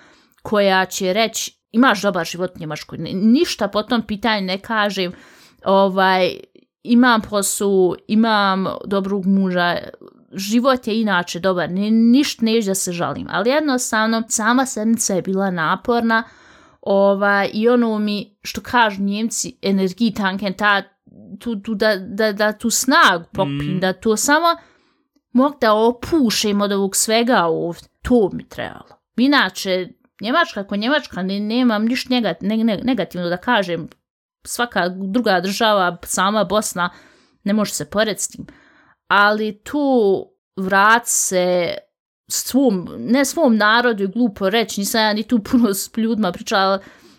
koja 0.42 0.84
će 0.84 1.12
reći 1.12 1.61
imaš 1.72 2.02
dobar 2.02 2.26
život 2.26 2.50
u 2.50 2.60
Njemačkoj. 2.60 2.98
Ni- 2.98 3.14
Ništa 3.14 3.68
po 3.68 3.82
tom 3.82 4.02
pitanju 4.02 4.42
ne 4.42 4.58
kažem. 4.58 5.12
Ovaj, 5.64 6.36
imam 6.82 7.20
poslu, 7.20 7.94
imam 8.08 8.66
dobrog 8.84 9.26
muža, 9.26 9.76
život 10.32 10.86
je 10.86 11.00
inače 11.00 11.40
dobar, 11.40 11.70
ni, 11.70 11.90
ništa 11.90 12.44
neću 12.44 12.66
da 12.66 12.74
se 12.74 12.92
žalim. 12.92 13.26
Ali 13.30 13.50
jednostavno, 13.50 14.22
sama 14.28 14.66
sedmica 14.66 15.14
je 15.14 15.22
bila 15.22 15.50
naporna 15.50 16.24
ovaj, 16.82 17.50
i 17.52 17.68
ono 17.68 17.98
mi, 17.98 18.36
što 18.42 18.60
kažu 18.60 19.02
njemci, 19.02 19.58
energiji 19.62 20.14
tanken, 20.14 20.54
ta, 20.54 20.82
tu, 21.40 21.56
tu, 21.56 21.74
da, 21.74 21.96
da, 21.98 22.32
da 22.32 22.52
tu 22.52 22.70
snagu 22.70 23.24
popim, 23.32 23.74
Mm. 23.74 23.80
da 23.80 23.92
to 23.92 24.16
samo 24.16 24.46
mog 25.32 25.54
da 25.60 25.74
opušem 25.74 26.60
od 26.60 26.72
ovog 26.72 26.96
svega 26.96 27.44
ovdje. 27.44 27.88
To 28.02 28.30
mi 28.32 28.48
trebalo. 28.48 28.88
Inače, 29.16 29.88
Njemačka, 30.22 30.60
ako 30.60 30.76
Njemačka, 30.76 31.22
ne, 31.22 31.40
nemam 31.40 31.84
ništa 31.84 32.14
negat, 32.14 32.36
ne, 32.40 32.56
ne, 32.56 32.76
negativno 32.82 33.28
da 33.28 33.36
kažem. 33.36 33.88
Svaka 34.46 34.88
druga 34.88 35.40
država, 35.40 35.96
sama 36.02 36.44
Bosna, 36.44 36.90
ne 37.44 37.52
može 37.52 37.72
se 37.72 37.90
porediti 37.90 38.22
s 38.22 38.28
tim. 38.28 38.46
Ali 39.08 39.60
tu 39.64 40.26
vrat 40.56 41.02
se 41.06 41.74
svom, 42.30 42.88
ne 42.98 43.24
svom 43.24 43.56
narodu 43.56 44.02
je 44.02 44.08
glupo 44.08 44.50
reći, 44.50 44.80
nisam 44.80 45.00
ja 45.00 45.12
ni 45.12 45.22
tu 45.22 45.38
puno 45.38 45.74
s 45.74 45.90
ljudima 45.96 46.32
pričala, 46.32 46.78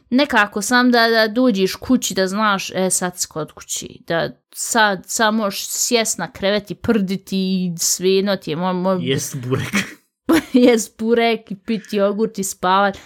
nekako 0.10 0.62
sam 0.62 0.92
da, 0.92 1.08
da 1.08 1.28
dođeš 1.28 1.76
kući 1.76 2.14
da 2.14 2.28
znaš, 2.28 2.72
e 2.76 2.90
sad 2.90 3.20
si 3.20 3.28
kod 3.28 3.52
kući, 3.52 4.00
da 4.08 4.30
sad, 4.56 5.04
samo 5.08 5.52
sjest 5.52 6.18
na 6.18 6.32
krevet 6.32 6.72
i 6.72 6.76
prditi 6.76 7.38
i 7.38 7.74
svejedno 7.78 8.36
ti 8.36 8.52
je, 8.52 8.56
moj... 8.56 8.74
moj... 8.74 8.98
jest 9.02 9.36
burek. 9.36 10.03
jest 10.54 11.00
burek 11.00 11.52
i 11.52 11.56
piti 11.56 11.98
jogurt 11.98 12.40
i 12.40 12.44
spavat. 12.44 12.98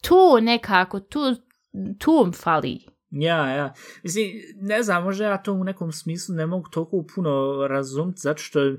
To 0.00 0.40
nekako, 0.40 1.00
to, 1.00 1.34
to 1.98 2.32
fali. 2.32 2.94
Ja, 3.10 3.50
ja. 3.50 3.74
Mislim, 4.02 4.26
ne 4.56 4.82
znam, 4.82 5.04
možda 5.04 5.24
ja 5.24 5.42
to 5.42 5.52
u 5.52 5.64
nekom 5.64 5.92
smislu 5.92 6.34
ne 6.34 6.46
mogu 6.46 6.68
toliko 6.70 7.04
puno 7.14 7.66
razumjeti, 7.68 8.20
zato 8.20 8.42
što 8.42 8.60
e, 8.66 8.76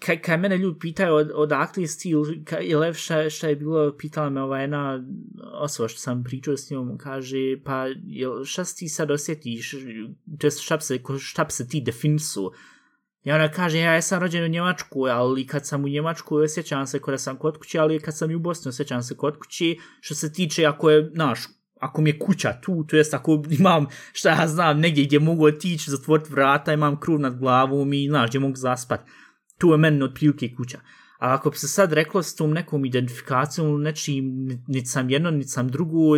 kaj, 0.00 0.22
kaj 0.22 0.36
mene 0.36 0.58
ljudi 0.58 0.78
pitaju 0.78 1.14
od, 1.14 1.30
odakle 1.34 1.82
je 1.82 1.86
stil, 1.86 2.22
kaj, 2.44 2.64
ili 2.66 2.94
šta, 2.94 3.30
šta 3.30 3.48
je 3.48 3.56
bilo, 3.56 3.96
pitala 3.98 4.30
me 4.30 4.42
ova 4.42 4.60
jedna 4.60 5.04
osoba 5.52 5.88
što 5.88 5.98
sam 5.98 6.24
pričao 6.24 6.56
s 6.56 6.70
njom, 6.70 6.98
kaže, 6.98 7.38
pa 7.64 7.86
jel, 8.04 8.44
šta 8.44 8.64
si 8.64 8.76
ti 8.76 8.88
sad 8.88 9.10
osjetiš, 9.10 9.74
to 10.38 10.50
šta 10.50 10.80
se, 10.80 10.98
šta 11.18 11.50
se 11.50 11.68
ti 11.68 11.80
definisu, 11.80 12.52
I 13.28 13.32
ona 13.32 13.48
kaže, 13.48 13.78
ja 13.78 14.02
sam 14.02 14.20
rođen 14.20 14.44
u 14.44 14.48
Njemačku, 14.48 15.06
ali 15.06 15.46
kad 15.46 15.66
sam 15.66 15.84
u 15.84 15.88
Njemačku 15.88 16.36
osjećam 16.36 16.86
se 16.86 17.00
kada 17.00 17.18
sam 17.18 17.36
kod 17.36 17.58
kuće, 17.58 17.78
ali 17.78 18.00
kad 18.00 18.16
sam 18.16 18.30
i 18.30 18.34
u 18.34 18.38
Bosni 18.38 18.68
osjećam 18.68 19.02
se 19.02 19.16
kod 19.16 19.38
kuće, 19.38 19.74
što 20.00 20.14
se 20.14 20.32
tiče 20.32 20.66
ako 20.66 20.90
je, 20.90 21.10
naš, 21.14 21.40
ako 21.80 22.02
mi 22.02 22.10
je 22.10 22.18
kuća 22.18 22.60
tu, 22.62 22.84
to 22.88 22.96
jest 22.96 23.14
ako 23.14 23.42
imam, 23.58 23.86
šta 24.12 24.30
ja 24.30 24.48
znam, 24.48 24.80
negdje 24.80 25.04
gdje 25.04 25.18
mogu 25.18 25.46
otići, 25.46 25.90
zatvoriti 25.90 26.32
vrata, 26.32 26.72
imam 26.72 27.00
kruv 27.00 27.20
nad 27.20 27.38
glavom 27.38 27.92
i, 27.92 28.08
znaš, 28.08 28.28
gdje 28.30 28.40
mogu 28.40 28.56
zaspat. 28.56 29.00
Tu 29.58 29.70
je 29.70 29.78
meni 29.78 30.02
otprilike 30.02 30.54
kuća. 30.56 30.80
A 31.18 31.34
ako 31.34 31.50
bi 31.50 31.56
se 31.56 31.68
sad 31.68 31.92
reklo 31.92 32.22
s 32.22 32.34
tom 32.34 32.50
nekom 32.50 32.84
identifikacijom, 32.84 33.82
nečim, 33.82 34.48
niti 34.66 34.86
sam 34.86 35.10
jedno, 35.10 35.30
niti 35.30 35.48
sam 35.48 35.68
drugo, 35.68 36.16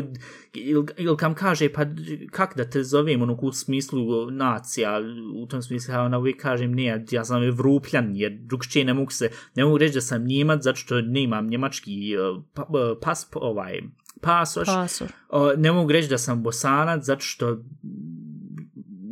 ili, 0.53 0.87
ili 0.97 1.17
kam 1.17 1.35
kaže, 1.35 1.73
pa 1.73 1.87
kak 2.31 2.57
da 2.57 2.65
te 2.65 2.83
zovem, 2.85 3.23
ono, 3.23 3.39
u 3.43 3.53
smislu 3.53 4.31
nacija, 4.31 5.01
u 5.37 5.47
tom 5.47 5.63
smislu, 5.63 5.95
ja 5.95 6.03
ona 6.03 6.19
uvijek 6.19 6.43
kažem, 6.43 6.75
ne, 6.75 7.05
ja 7.11 7.25
sam 7.25 7.43
evropljan, 7.43 8.17
jer 8.17 8.33
drugčije 8.33 8.85
ne 8.85 8.95
mogu 8.95 9.11
se, 9.11 9.31
ne 9.55 9.65
mogu 9.65 9.79
reći 9.79 9.95
da 9.95 10.01
sam 10.01 10.27
njemac, 10.27 10.63
zato 10.63 10.77
što 10.77 11.01
nemam 11.01 11.47
njemački 11.47 12.17
uh, 12.17 12.45
pa, 12.55 12.63
uh, 12.63 12.99
pas, 13.03 13.29
ovaj, 13.35 13.81
pasoš. 14.21 14.67
Pasor. 14.67 15.09
Ne 15.57 15.73
mogu 15.73 15.93
reći 15.93 16.09
da 16.09 16.19
sam 16.19 16.43
bosanac, 16.43 17.05
zato 17.05 17.21
što 17.21 17.59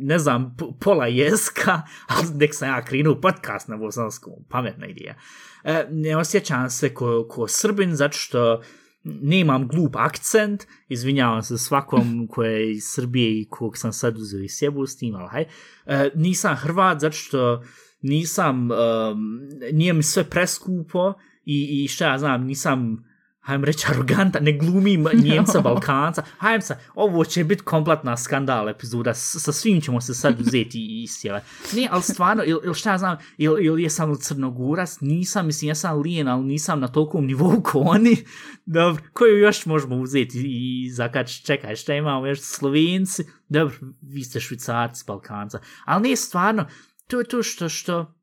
ne 0.09 0.19
znam, 0.19 0.55
pola 0.79 1.07
jeska, 1.07 1.81
ali 2.07 2.27
nek 2.35 2.55
sam 2.55 2.69
ja 2.69 2.85
krenuo 2.85 3.21
podcast 3.21 3.67
na 3.67 3.77
bosanskom, 3.77 4.33
pametna 4.49 4.87
ideja. 4.87 5.15
E, 5.63 5.87
ne 5.91 6.17
osjećam 6.17 6.69
se 6.69 6.93
ko, 6.93 7.27
ko 7.29 7.47
srbin, 7.47 7.95
zato 7.95 8.17
što 8.17 8.61
nemam 9.03 9.67
glup 9.67 9.95
akcent, 9.95 10.67
izvinjavam 10.87 11.43
se 11.43 11.57
svakom 11.57 12.03
ko 12.31 12.43
je 12.43 12.71
iz 12.71 12.83
Srbije 12.83 13.41
i 13.41 13.47
kog 13.49 13.77
sam 13.77 13.93
sad 13.93 14.17
uzeo 14.17 14.39
i 14.39 14.49
sjebu 14.49 14.87
s 14.87 14.97
tim, 14.97 15.15
ali 15.15 15.29
haj. 15.29 15.45
E, 15.85 16.11
nisam 16.15 16.55
Hrvat, 16.55 16.99
zato 16.99 17.15
što 17.15 17.63
nisam, 18.01 18.69
um, 18.71 19.39
nije 19.71 19.93
mi 19.93 20.03
sve 20.03 20.23
preskupo 20.23 21.13
i, 21.45 21.83
i 21.83 21.87
šta 21.87 22.07
ja 22.07 22.17
znam, 22.17 22.43
nisam 22.43 23.08
hajdem 23.49 23.63
reći, 23.63 23.87
aroganta, 23.89 24.39
ne 24.39 24.51
glumim 24.51 25.05
njemca, 25.23 25.61
balkanca, 25.61 26.23
hajdem 26.37 26.61
sa, 26.61 26.77
ovo 26.95 27.25
će 27.25 27.43
biti 27.43 27.63
kompletna 27.63 28.17
skandal 28.17 28.69
epizoda, 28.69 29.13
sa 29.13 29.51
svim 29.51 29.81
ćemo 29.81 30.01
se 30.01 30.13
sad 30.13 30.41
uzeti 30.41 30.79
i 30.79 31.03
istjele. 31.03 31.41
Ne, 31.73 31.87
ali 31.91 32.03
stvarno, 32.03 32.43
ili 32.45 32.59
il 32.63 32.73
šta 32.73 32.91
ja 32.91 32.97
znam, 32.97 33.17
ili 33.37 33.65
il 33.65 33.79
jesam 33.79 34.15
crnoguras, 34.15 35.01
nisam, 35.01 35.45
mislim, 35.45 35.69
ja 35.69 35.75
sam 35.75 36.01
lijen, 36.01 36.27
ali 36.27 36.45
nisam 36.45 36.79
na 36.79 36.87
tolkom 36.87 37.25
nivou 37.25 37.61
ko 37.63 37.79
oni, 37.79 38.17
dobro, 38.65 39.03
koju 39.13 39.37
još 39.37 39.65
možemo 39.65 39.95
uzeti 39.95 40.41
i 40.45 40.89
zakač, 40.91 41.41
čekaj, 41.41 41.75
šta 41.75 41.93
imamo 41.93 42.27
još, 42.27 42.39
slovenci, 42.39 43.23
dobro, 43.49 43.75
vi 44.01 44.23
ste 44.23 44.39
švicarci, 44.39 45.03
balkanca, 45.07 45.59
ali 45.85 46.09
ne, 46.09 46.15
stvarno, 46.15 46.65
to 47.07 47.19
je 47.19 47.25
to 47.25 47.43
što, 47.43 47.69
što, 47.69 48.18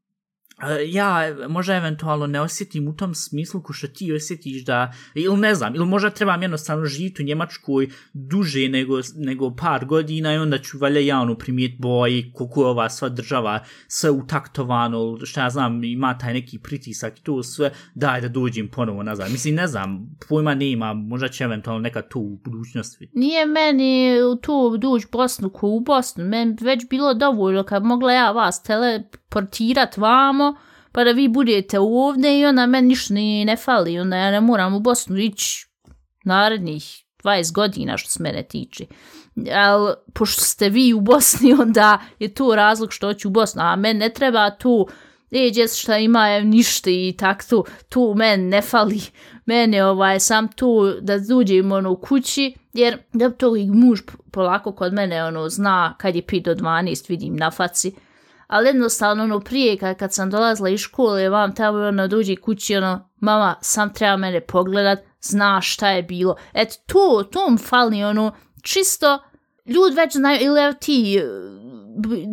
E, 0.63 0.85
ja 0.89 1.35
možda 1.49 1.75
eventualno 1.75 2.27
ne 2.27 2.41
osjetim 2.41 2.89
u 2.89 2.97
tom 2.97 3.15
smislu 3.15 3.63
ko 3.63 3.73
što 3.73 3.89
ti 3.89 4.13
osjetiš 4.13 4.65
da, 4.65 4.93
ili 5.15 5.37
ne 5.37 5.55
znam, 5.55 5.75
ili 5.75 5.87
možda 5.87 6.11
trebam 6.11 6.43
jednostavno 6.43 6.87
živjeti 6.87 7.23
u 7.23 7.27
Njemačkoj 7.27 7.89
duže 8.13 8.69
nego, 8.69 9.01
nego 9.17 9.57
par 9.57 9.85
godina 9.85 10.35
i 10.35 10.37
onda 10.37 10.59
ću 10.59 10.79
valja 10.79 11.01
javno 11.01 11.35
primijet 11.35 11.73
boj 11.79 12.33
koliko 12.35 12.61
je 12.61 12.67
ova 12.67 12.91
sva 12.91 13.09
država 13.09 13.61
sve 13.89 14.11
utaktovano, 14.11 15.19
šta 15.25 15.43
ja 15.43 15.51
znam, 15.51 15.85
ima 15.85 16.19
taj 16.19 16.33
neki 16.33 16.59
pritisak 16.59 17.19
i 17.19 17.23
to 17.23 17.43
sve, 17.43 17.71
daj 17.95 18.21
da 18.21 18.29
dođem 18.29 18.69
ponovo 18.69 19.03
nazad. 19.03 19.31
Mislim, 19.33 19.55
ne 19.55 19.67
znam, 19.67 20.17
pojma 20.29 20.55
ne 20.55 20.71
ima, 20.71 20.95
možda 20.95 21.29
će 21.29 21.45
eventualno 21.45 21.81
neka 21.81 22.03
tu 22.03 22.21
u 22.21 22.41
budućnosti. 22.45 23.11
Nije 23.13 23.47
meni 23.47 24.15
tu 24.43 24.77
duć 24.77 25.03
Bosnu 25.13 25.51
ko 25.51 25.67
u 25.67 25.81
Bosnu, 25.81 26.25
meni 26.25 26.57
već 26.61 26.89
bilo 26.91 27.15
dovoljno 27.15 27.63
kad 27.63 27.85
mogla 27.85 28.13
ja 28.13 28.31
vas 28.31 28.63
teleportirat 28.63 29.97
vamo, 29.97 30.46
pa 30.97 31.05
da 31.05 31.11
vi 31.11 31.29
budete 31.29 31.79
ovdje 31.79 32.41
i 32.41 32.47
onda 32.47 32.67
meni 32.67 32.89
ništa 32.89 33.15
ne, 33.15 33.45
ne 33.45 33.57
fali, 33.57 33.99
onda 33.99 34.17
ja 34.17 34.31
ne 34.31 34.41
moram 34.41 34.75
u 34.75 34.81
Bosnu 34.81 35.19
ići 35.19 35.67
narednih 36.25 37.05
20 37.25 37.53
godina 37.53 37.97
što 37.97 38.11
se 38.11 38.23
mene 38.23 38.43
tiče. 38.43 38.85
Al, 39.55 39.95
pošto 40.15 40.43
ste 40.43 40.69
vi 40.69 40.93
u 40.93 41.01
Bosni, 41.01 41.53
onda 41.63 41.99
je 42.19 42.35
to 42.35 42.55
razlog 42.55 42.93
što 42.93 43.07
hoću 43.07 43.29
u 43.29 43.31
Bosnu, 43.31 43.63
a 43.63 43.77
meni 43.77 43.99
ne 43.99 44.09
treba 44.09 44.51
tu 44.51 44.89
e, 45.31 45.51
djes 45.51 45.77
šta 45.77 45.99
ima 45.99 46.29
je 46.29 46.45
ništa 46.45 46.91
i 46.91 47.15
tak 47.19 47.49
tu, 47.49 47.65
tu 47.89 48.15
meni 48.17 48.45
ne 48.45 48.63
fali, 48.63 49.01
mene 49.47 49.85
ovaj, 49.85 50.21
sam 50.21 50.49
tu 50.49 50.93
da 51.01 51.19
dođem 51.19 51.73
ono 51.73 51.91
u 51.91 51.97
kući, 51.97 52.55
jer 52.73 52.99
da 53.13 53.31
to 53.31 53.57
i 53.57 53.67
muž 53.67 54.01
polako 54.33 54.73
kod 54.73 54.93
mene 54.93 55.25
ono 55.25 55.49
zna 55.49 55.95
kad 55.99 56.17
je 56.17 56.23
pi 56.23 56.41
do 56.41 56.55
12 56.55 57.11
vidim 57.11 57.37
na 57.37 57.51
faci, 57.51 57.93
ali 58.47 58.69
jednostavno 58.69 59.23
ono 59.23 59.41
prije 59.41 59.77
kad, 59.77 59.99
kad 59.99 60.15
sam 60.15 60.31
dolazila 60.31 60.69
iz 60.69 60.81
škole, 60.81 61.29
vam 61.29 61.55
tamo 61.55 61.79
ono 61.79 62.09
dođe 62.09 62.37
kući, 62.37 62.77
ono, 62.77 63.11
mama, 63.21 63.55
sam 63.61 63.95
treba 63.95 64.17
mene 64.17 64.41
pogledat, 64.41 64.99
zna 65.21 65.61
šta 65.61 65.91
je 65.91 66.03
bilo. 66.03 66.37
Et 66.53 66.69
to, 66.87 67.25
to 67.33 67.51
mi 67.51 67.59
fali, 67.59 68.05
ono, 68.05 68.33
čisto, 68.63 69.23
ljud 69.67 69.95
već 69.95 70.17
znaju, 70.17 70.39
ili 70.43 70.61
evo 70.61 70.73
ti, 70.73 71.19
eh, 71.19 71.23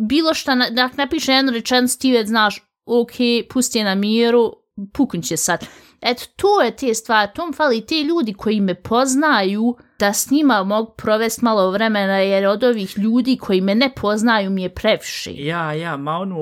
bilo 0.08 0.34
šta, 0.34 0.54
da 0.70 0.90
napiše 0.96 1.32
jednu 1.32 1.52
rečenicu, 1.52 1.98
ti 1.98 2.12
već 2.12 2.28
znaš, 2.28 2.62
ok, 2.84 3.12
pusti 3.50 3.78
je 3.78 3.84
na 3.84 3.94
miru, 3.94 4.52
puknut 4.92 5.24
će 5.24 5.36
sad. 5.36 5.66
Eto, 6.04 6.24
to 6.36 6.62
je 6.62 6.76
te 6.76 6.94
stvari, 6.94 7.32
to 7.34 7.46
mi 7.46 7.52
fali 7.52 7.86
te 7.86 7.94
ljudi 7.94 8.32
koji 8.32 8.60
me 8.60 8.74
poznaju, 8.74 9.76
da 9.98 10.12
s 10.12 10.30
njima 10.30 10.64
mogu 10.64 10.94
provesti 10.96 11.44
malo 11.44 11.70
vremena, 11.70 12.18
jer 12.18 12.46
od 12.46 12.64
ovih 12.64 12.98
ljudi 12.98 13.36
koji 13.40 13.60
me 13.60 13.74
ne 13.74 13.92
poznaju 13.96 14.50
mi 14.50 14.62
je 14.62 14.74
previše. 14.74 15.30
Ja, 15.34 15.72
ja, 15.72 15.96
ma 15.96 16.12
ono, 16.12 16.36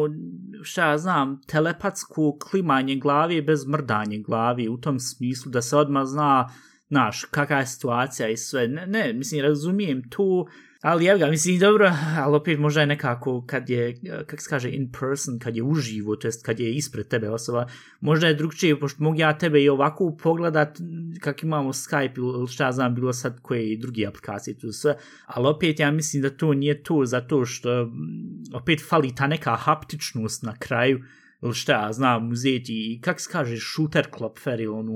šta 0.63 0.91
ja 0.91 0.99
znam, 0.99 1.41
telepatsko 1.47 2.39
klimanje 2.51 2.97
glavi 2.97 3.43
bez 3.43 3.67
mrdanje 3.67 4.19
glavi, 4.19 4.69
u 4.69 4.77
tom 4.77 5.01
smislu 5.01 5.51
da 5.51 5.63
se 5.63 5.77
odmah 5.77 6.05
zna, 6.05 6.49
znaš, 6.89 7.25
kakva 7.25 7.57
je 7.57 7.67
situacija 7.67 8.29
i 8.29 8.37
sve. 8.37 8.69
Ne, 8.69 8.87
ne 8.87 9.13
mislim, 9.13 9.43
razumijem 9.43 10.11
tu, 10.11 10.47
Ali 10.83 11.07
evo 11.07 11.19
ga, 11.19 11.27
mislim, 11.27 11.59
dobro, 11.59 11.93
ali 12.19 12.37
opet 12.37 12.59
možda 12.59 12.81
je 12.81 12.87
nekako 12.87 13.45
kad 13.47 13.71
je, 13.71 14.01
kak 14.27 14.43
se 14.43 14.51
kaže, 14.51 14.71
in 14.71 14.93
person, 15.01 15.39
kad 15.39 15.57
je 15.57 15.63
uživo, 15.63 16.17
to 16.17 16.29
jest 16.29 16.47
kad 16.47 16.61
je 16.61 16.75
ispred 16.75 17.09
tebe 17.09 17.31
osoba, 17.31 17.67
možda 18.01 18.27
je 18.27 18.35
drugčije, 18.35 18.81
pošto 18.81 19.03
mogu 19.03 19.19
ja 19.19 19.39
tebe 19.39 19.63
i 19.63 19.69
ovako 19.69 20.17
pogledat 20.23 20.79
kak 21.21 21.43
imamo 21.43 21.73
Skype 21.73 22.19
ili 22.19 22.49
šta 22.49 22.73
znam, 22.73 22.95
bilo 22.95 23.13
sad 23.13 23.41
koje 23.43 23.73
i 23.73 23.77
drugi 23.77 24.07
aplikacije 24.07 24.59
tu 24.59 24.73
sve, 24.73 24.97
ali 25.27 25.47
opet 25.47 25.81
ja 25.81 25.91
mislim 25.91 26.23
da 26.23 26.31
to 26.31 26.55
nije 26.55 26.83
to 26.83 27.03
zato 27.05 27.45
što 27.45 27.85
mm, 27.85 28.55
opet 28.55 28.83
fali 28.89 29.15
ta 29.15 29.27
neka 29.27 29.57
haptičnost 29.57 30.43
na 30.43 30.57
kraju, 30.59 31.01
ili 31.43 31.55
šta 31.55 31.89
znam, 31.93 32.31
uzeti, 32.31 33.01
kak 33.05 33.21
se 33.21 33.31
kaže, 33.33 33.57
shooter 33.57 34.11
klopfer 34.11 34.61
ili 34.61 34.75
onu... 34.75 34.93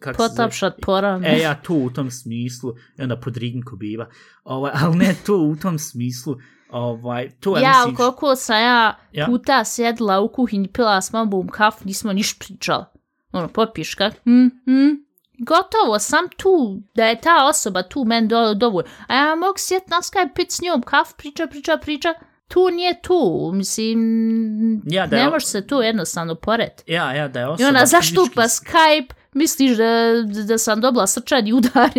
Kak 0.00 0.16
Potapšat 0.16 0.74
poram. 0.82 1.24
E, 1.24 1.38
ja, 1.38 1.54
to 1.54 1.74
u 1.74 1.90
tom 1.90 2.10
smislu, 2.10 2.74
i 2.98 3.02
onda 3.02 3.16
pod 3.16 3.36
rignko 3.36 3.76
biva, 3.76 4.08
ovaj, 4.44 4.72
ali 4.74 4.96
ne 4.96 5.14
to 5.26 5.36
u 5.36 5.56
tom 5.56 5.78
smislu, 5.78 6.36
ovaj, 6.70 7.30
to 7.40 7.56
je, 7.56 7.62
ja, 7.62 7.70
mislim... 7.70 7.92
Ja, 7.92 7.96
koliko 7.96 8.36
sam 8.36 8.60
ja, 8.60 8.98
ja 9.12 9.26
puta 9.26 9.64
sjedla 9.64 10.20
u 10.20 10.28
kuhinji, 10.28 10.68
pila 10.68 11.00
s 11.00 11.12
mamom 11.12 11.48
kaf, 11.48 11.84
nismo 11.84 12.12
niš 12.12 12.38
pričala. 12.38 12.92
Ono, 13.32 13.48
popiš 13.48 13.94
kak, 13.94 14.12
hm, 14.24 14.46
hm, 14.64 15.04
gotovo, 15.38 15.98
sam 15.98 16.24
tu, 16.36 16.82
da 16.94 17.06
je 17.06 17.20
ta 17.20 17.46
osoba 17.48 17.82
tu 17.82 18.04
men 18.04 18.28
do, 18.28 18.54
dovoljno. 18.54 18.90
A 19.06 19.14
ja 19.14 19.34
mogu 19.34 19.54
sjet 19.56 19.88
na 19.88 19.96
Skype, 19.96 20.34
pit 20.34 20.52
s 20.52 20.60
njom, 20.60 20.82
kaf, 20.82 21.12
priča, 21.16 21.46
priča, 21.46 21.76
priča, 21.82 22.14
tu 22.48 22.68
nije 22.70 23.02
tu, 23.02 23.50
mislim, 23.54 24.82
ja, 24.86 25.06
da 25.06 25.16
ne 25.16 25.30
može 25.30 25.46
se 25.46 25.66
tu 25.66 25.74
jednostavno 25.74 26.34
pored. 26.34 26.72
Ja, 26.86 27.12
ja, 27.12 27.28
da 27.28 27.40
je 27.40 27.48
osoba... 27.48 27.66
I 27.66 27.68
ona 27.68 27.86
zaštupa 27.86 28.42
Skype, 28.42 29.12
misliš 29.34 29.76
da, 29.76 30.12
da 30.48 30.58
sam 30.58 30.80
dobila 30.80 31.06
srčani 31.06 31.52
udar, 31.52 31.90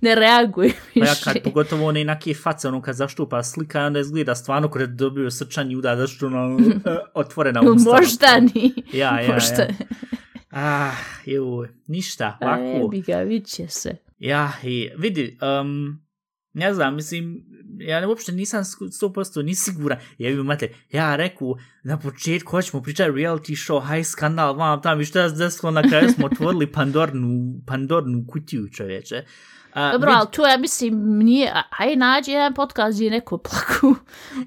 ne 0.00 0.14
reaguj 0.14 0.66
više. 0.94 1.00
Pa 1.00 1.06
ja 1.06 1.14
kad 1.24 1.42
pogotovo 1.42 1.86
one 1.86 2.00
inake 2.00 2.34
face, 2.34 2.68
ono 2.68 2.82
kad 2.82 2.96
zaštupa 2.96 3.42
slika, 3.42 3.86
onda 3.86 4.00
izgleda 4.00 4.34
stvarno 4.34 4.70
kada 4.70 4.86
dobio 4.86 5.30
srčani 5.30 5.76
udar, 5.76 5.96
da 5.96 6.06
što 6.06 6.26
ono 6.26 6.58
otvorena 7.14 7.60
usta. 7.60 7.90
Možda 7.90 8.40
ni. 8.40 8.74
Ja, 8.92 9.20
ja, 9.20 9.34
Možda. 9.34 9.62
ja. 9.62 9.68
Ah, 10.50 10.92
ju, 11.24 11.66
ništa, 11.86 12.38
ovako. 12.40 12.62
A 12.62 12.66
jebi 12.66 13.00
ga, 13.00 13.16
vidit 13.16 13.48
će 13.48 13.68
se. 13.68 13.96
Ja, 14.18 14.52
i 14.62 14.90
vidi, 14.96 15.38
um, 15.60 16.00
ne 16.52 16.74
znam, 16.74 16.94
mislim, 16.94 17.44
ja 17.80 18.08
uopšte 18.08 18.32
nisam 18.32 18.64
100% 18.64 19.44
ni 19.44 19.54
sigura, 19.54 20.00
Ja 20.18 20.30
bi 20.30 20.40
imate, 20.40 20.74
ja 20.92 21.16
reku 21.16 21.56
na 21.82 21.98
početku 21.98 22.50
hoćemo 22.50 22.82
pričati 22.82 23.10
reality 23.10 23.66
show, 23.66 23.82
haj 23.82 24.04
skandal, 24.04 24.56
vam 24.56 24.82
tam 24.82 25.00
i 25.00 25.04
što 25.04 25.28
se 25.28 25.36
desilo 25.36 25.70
na 25.70 25.82
kraju 25.82 26.08
smo 26.08 26.26
otvorili 26.26 26.72
Pandornu, 26.72 27.60
Pandornu 27.66 28.24
kutiju 28.28 28.68
čovječe. 28.68 29.24
A, 29.78 29.92
Dobro, 29.92 30.10
vid... 30.10 30.18
ali 30.18 30.28
tu 30.32 30.42
ja 30.42 30.56
mislim, 30.56 31.18
nije, 31.18 31.52
aj 31.78 31.96
nađi 31.96 32.30
jedan 32.30 32.54
podcast 32.54 32.96
gdje 32.96 33.10
neko 33.10 33.38
plaku. 33.46 33.96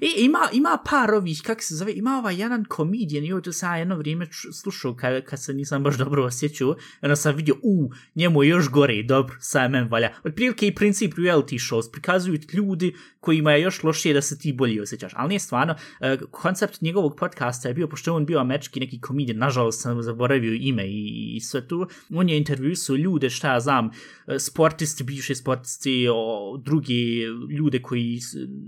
I, 0.00 0.24
ima, 0.24 0.48
ima 0.52 0.78
par 0.90 1.14
ovih, 1.14 1.42
kak 1.44 1.62
se 1.62 1.74
zove, 1.74 1.92
ima 1.92 2.18
ovaj 2.18 2.40
jedan 2.40 2.64
komedijan, 2.64 3.24
i 3.24 3.42
to 3.42 3.52
sam 3.52 3.78
jedno 3.78 3.96
vrijeme 3.96 4.26
slušao 4.62 4.96
kad, 4.96 5.24
kad 5.24 5.42
se 5.42 5.54
nisam 5.54 5.82
baš 5.82 5.96
dobro 5.98 6.24
osjećao, 6.24 6.76
onda 7.02 7.16
sam 7.16 7.34
vidio, 7.36 7.54
u, 7.62 7.90
njemu 8.14 8.42
je 8.42 8.48
još 8.48 8.70
gore, 8.70 9.02
dobro, 9.02 9.36
sa 9.40 9.68
men 9.68 9.88
valja. 9.88 10.12
Od 10.24 10.34
prilike 10.34 10.66
i 10.66 10.74
princip 10.74 11.14
reality 11.14 11.58
shows, 11.58 11.92
prikazuju 11.92 12.38
ljudi 12.52 12.94
kojima 13.20 13.52
je 13.52 13.62
još 13.62 13.82
lošije 13.82 14.14
da 14.14 14.22
se 14.22 14.38
ti 14.38 14.52
bolje 14.52 14.82
osjećaš. 14.82 15.12
Ali 15.16 15.28
nije 15.28 15.38
stvarno, 15.38 15.74
uh, 15.74 16.30
koncept 16.30 16.80
njegovog 16.80 17.16
podcasta 17.18 17.68
je 17.68 17.74
bio, 17.74 17.88
pošto 17.88 18.14
on 18.14 18.26
bio 18.26 18.38
američki 18.38 18.80
neki 18.80 19.00
komedijan, 19.00 19.38
nažalost 19.38 19.82
sam 19.82 20.02
zaboravio 20.02 20.58
ime 20.60 20.86
i, 20.86 21.32
i 21.36 21.40
sve 21.40 21.68
tu, 21.68 21.86
on 22.14 22.28
je 22.28 22.36
intervjuisao 22.36 22.96
ljude, 22.96 23.30
šta 23.30 23.52
ja 23.52 23.60
znam, 23.60 23.90
sportisti, 24.38 25.04
bivši 25.22 25.34
sportisti, 25.34 26.08
o 26.10 26.56
drugi 26.64 27.22
ljude 27.50 27.82
koji 27.82 28.18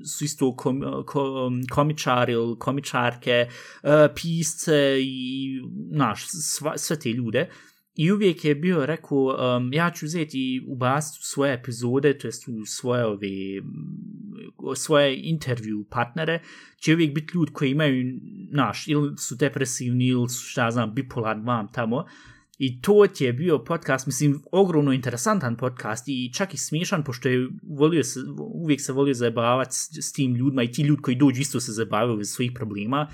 su 0.06 0.24
isto 0.24 0.56
kom, 0.56 0.82
kom, 1.06 1.62
komičari 1.70 2.32
ili 2.32 2.58
komičarke, 2.58 3.46
e, 3.82 4.08
pisce 4.14 4.98
i, 5.00 5.60
znaš, 5.92 6.26
sva, 6.28 6.78
sve 6.78 6.98
te 6.98 7.10
ljude. 7.10 7.48
I 7.94 8.12
uvijek 8.12 8.44
je 8.44 8.54
bio 8.54 8.86
rekao, 8.86 9.56
um, 9.56 9.72
ja 9.72 9.90
ću 9.90 10.06
uzeti 10.06 10.38
i 10.38 10.60
ubaciti 10.68 11.18
u 11.20 11.24
svoje 11.24 11.54
epizode, 11.54 12.18
to 12.18 12.28
jest 12.28 12.48
u 12.48 12.66
svoje, 12.66 13.06
ove, 13.06 13.28
svoje 14.76 15.20
intervju 15.22 15.84
partnere, 15.90 16.42
će 16.80 16.94
uvijek 16.94 17.14
biti 17.14 17.32
ljudi 17.34 17.52
koji 17.52 17.70
imaju, 17.70 18.20
naš, 18.50 18.88
ili 18.88 19.16
su 19.18 19.34
depresivni, 19.34 20.06
ili 20.06 20.28
su, 20.28 20.44
šta 20.46 20.70
znam, 20.70 20.94
bipolar, 20.94 21.36
vam 21.44 21.68
tamo. 21.72 22.04
I 22.66 22.80
to 22.80 23.06
ti 23.14 23.24
je 23.24 23.32
bio 23.32 23.58
podcast, 23.58 24.06
mislim, 24.06 24.42
ogromno 24.52 24.92
interesantan 24.92 25.56
podcast 25.56 26.04
i 26.08 26.32
čak 26.34 26.54
i 26.54 26.58
smiješan, 26.58 27.04
pošto 27.04 27.28
je 27.28 27.48
volio 27.78 28.04
se, 28.04 28.20
uvijek 28.54 28.80
se 28.80 28.92
volio 28.92 29.14
zajebavati 29.14 29.74
s, 29.74 29.88
s 30.00 30.12
tim 30.12 30.34
ljudima 30.34 30.62
i 30.62 30.72
ti 30.72 30.82
ljudi 30.82 31.02
koji 31.02 31.16
dođu 31.16 31.40
isto 31.40 31.60
se 31.60 31.72
zabavaju 31.72 32.20
iz 32.20 32.28
svojih 32.28 32.52
problema. 32.54 33.08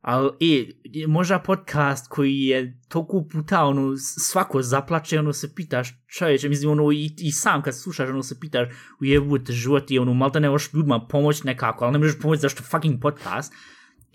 Ali, 0.00 0.30
e, 0.40 1.06
možda 1.06 1.38
podcast 1.38 2.08
koji 2.08 2.40
je 2.40 2.80
toliko 2.88 3.28
puta, 3.32 3.64
ono, 3.64 3.96
svako 3.96 4.62
zaplače, 4.62 5.18
ono, 5.18 5.32
se 5.32 5.54
pitaš, 5.54 5.88
čovječe, 6.06 6.48
mislim, 6.48 6.70
ono, 6.70 6.92
i, 6.92 7.10
i 7.18 7.32
sam 7.32 7.62
kad 7.62 7.76
slušaš, 7.78 8.10
ono, 8.10 8.22
se 8.22 8.40
pitaš, 8.40 8.68
ujebujete 9.00 9.52
život 9.52 9.90
i, 9.90 9.98
ono, 9.98 10.14
malo 10.14 10.30
da 10.30 10.40
ne 10.40 10.50
možeš 10.50 10.72
ljudima 10.72 11.06
pomoći 11.06 11.46
nekako, 11.46 11.84
ali 11.84 11.92
ne 11.92 11.98
možeš 11.98 12.18
pomoći 12.20 12.40
zašto 12.40 12.62
fucking 12.62 13.00
podcast. 13.00 13.52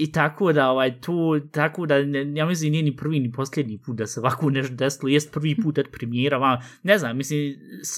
I 0.01 0.11
tako 0.11 0.53
da, 0.53 0.69
ovaj, 0.69 1.01
to, 1.01 1.39
tako 1.51 1.85
da, 1.85 2.01
ne, 2.03 2.33
ja 2.35 2.45
mislim, 2.45 2.71
nije 2.71 2.83
ni 2.83 2.95
prvi 2.95 3.19
ni 3.19 3.31
posljednji 3.31 3.77
put 3.77 3.95
da 3.95 4.07
se 4.07 4.19
ovako 4.19 4.49
nešto 4.49 4.75
desilo, 4.75 5.09
jest 5.09 5.31
prvi 5.31 5.55
put 5.63 5.77
od 5.77 5.87
premijera, 5.91 6.37
vam, 6.37 6.59
ne 6.83 6.97
znam, 6.97 7.17
mislim, 7.17 7.55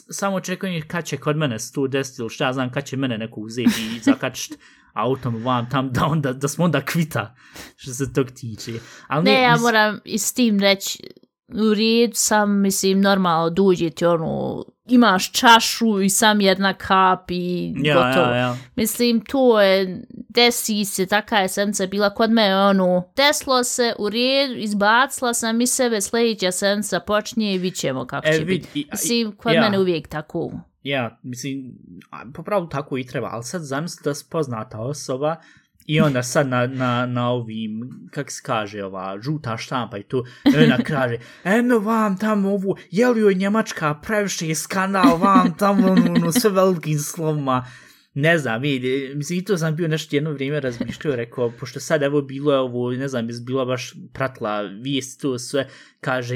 samo 0.09 0.39
čekam 0.39 0.69
kad 0.87 1.05
će 1.05 1.17
kod 1.17 1.37
mene 1.37 1.59
se 1.59 1.73
to 1.73 1.87
desiti, 1.87 2.21
ili 2.21 2.29
šta 2.29 2.45
ja 2.45 2.53
znam, 2.53 2.71
kad 2.71 2.85
će 2.85 2.97
mene 2.97 3.17
neko 3.17 3.41
uzeti 3.41 3.95
i 3.95 3.99
zakačiti 3.99 4.57
autom 4.93 5.43
vam 5.43 5.69
tam, 5.69 5.89
da, 5.91 6.05
onda, 6.05 6.33
da 6.33 6.47
smo 6.47 6.65
onda 6.65 6.81
kvita, 6.81 7.35
što 7.77 7.93
se 7.93 8.13
tog 8.13 8.31
tiče. 8.31 8.71
Ali 9.07 9.23
Ne, 9.23 9.41
ja 9.41 9.51
mis- 9.51 9.61
moram 9.61 9.99
i 10.05 10.17
s 10.17 10.33
tim 10.33 10.59
reći, 10.59 10.99
u 11.53 11.73
redu 11.73 12.13
sam, 12.15 12.61
mislim, 12.61 13.01
normalno 13.01 13.49
dođe 13.49 13.89
ti 13.89 14.05
ono, 14.05 14.63
imaš 14.85 15.31
čašu 15.31 16.01
i 16.01 16.09
sam 16.09 16.41
jedna 16.41 16.73
kap 16.73 17.31
i 17.31 17.73
ja, 17.77 17.93
gotovo. 17.95 18.25
ja, 18.25 18.37
ja. 18.37 18.57
Mislim, 18.75 19.21
to 19.21 19.61
je, 19.61 20.01
desi 20.29 20.85
se, 20.85 21.05
taka 21.05 21.37
je 21.37 21.49
senca 21.49 21.87
bila 21.87 22.09
kod 22.09 22.31
me, 22.31 22.55
ono, 22.57 23.03
desilo 23.17 23.63
se, 23.63 23.93
u 23.99 24.09
redu, 24.09 24.53
izbacila 24.55 25.33
sam 25.33 25.61
iz 25.61 25.69
sebe, 25.69 26.01
sljedeća 26.01 26.51
senca 26.51 26.99
počinje 26.99 27.53
i 27.53 27.57
vidit 27.57 27.79
ćemo 27.79 28.05
kako 28.05 28.27
E, 28.27 28.31
će 28.31 28.39
vid- 28.39 28.45
biti. 28.45 28.69
i- 28.73 28.81
i- 28.81 28.87
Mislim, 28.91 29.31
kod 29.33 29.53
ja. 29.53 29.61
mene 29.61 29.79
uvijek 29.79 30.07
tako. 30.07 30.51
Ja, 30.83 31.19
mislim, 31.23 31.73
a, 32.11 32.21
po 32.33 32.43
pravilu 32.43 32.69
tako 32.69 32.97
i 32.97 33.05
treba, 33.05 33.29
ali 33.31 33.43
sad 33.43 33.61
zamisli 33.61 34.01
da 34.03 34.13
si 34.13 34.25
poznata 34.29 34.79
osoba 34.79 35.35
i 35.85 36.01
onda 36.01 36.23
sad 36.23 36.47
na, 36.47 36.67
na, 36.67 37.05
na 37.05 37.29
ovim, 37.29 37.91
kak 38.11 38.31
se 38.31 38.41
kaže, 38.43 38.83
ova 38.83 39.17
žuta 39.21 39.57
štampa 39.57 39.97
i 39.97 40.03
to, 40.03 40.23
i 40.45 40.63
ona 40.63 40.77
kaže, 40.77 41.17
eno 41.43 41.79
vam 41.79 42.17
tamo 42.17 42.49
ovu, 42.49 42.75
je 42.91 43.09
li 43.09 43.21
joj 43.21 43.35
Njemačka 43.35 43.93
previše 43.93 44.55
skandal, 44.55 45.17
vam 45.17 45.57
tamo, 45.57 45.91
ono, 45.91 46.31
sve 46.31 46.49
velikim 46.49 46.99
slovima, 46.99 47.65
ne 48.13 48.37
znam, 48.37 48.61
vidi, 48.61 49.11
mislim, 49.15 49.39
i 49.39 49.43
to 49.43 49.57
sam 49.57 49.75
bio 49.75 49.87
nešto 49.87 50.15
jedno 50.15 50.31
vrijeme 50.31 50.59
razmišljao, 50.59 51.15
rekao, 51.15 51.51
pošto 51.59 51.79
sad 51.79 52.03
evo 52.03 52.21
bilo 52.21 52.53
je 52.53 52.59
ovo, 52.59 52.91
ne 52.91 53.07
znam, 53.07 53.29
je 53.29 53.35
bila 53.45 53.65
baš 53.65 53.93
pratila 54.13 54.61
vijest, 54.61 55.21
to 55.21 55.39
sve, 55.39 55.67
kaže, 55.99 56.35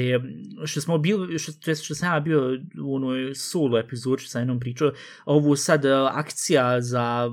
što 0.64 0.80
smo 0.80 0.98
bili, 0.98 1.38
što, 1.38 1.52
to 1.52 1.74
što 1.74 1.94
sam 1.94 2.14
ja 2.14 2.20
bio 2.20 2.58
u 2.82 2.94
onoj 2.94 3.34
solo 3.34 3.78
epizodi, 3.78 4.22
što 4.22 4.30
sam 4.30 4.40
jednom 4.40 4.60
pričao, 4.60 4.92
ovu 5.24 5.56
sad 5.56 5.84
e, 5.84 5.92
akcija 5.92 6.80
za, 6.80 7.28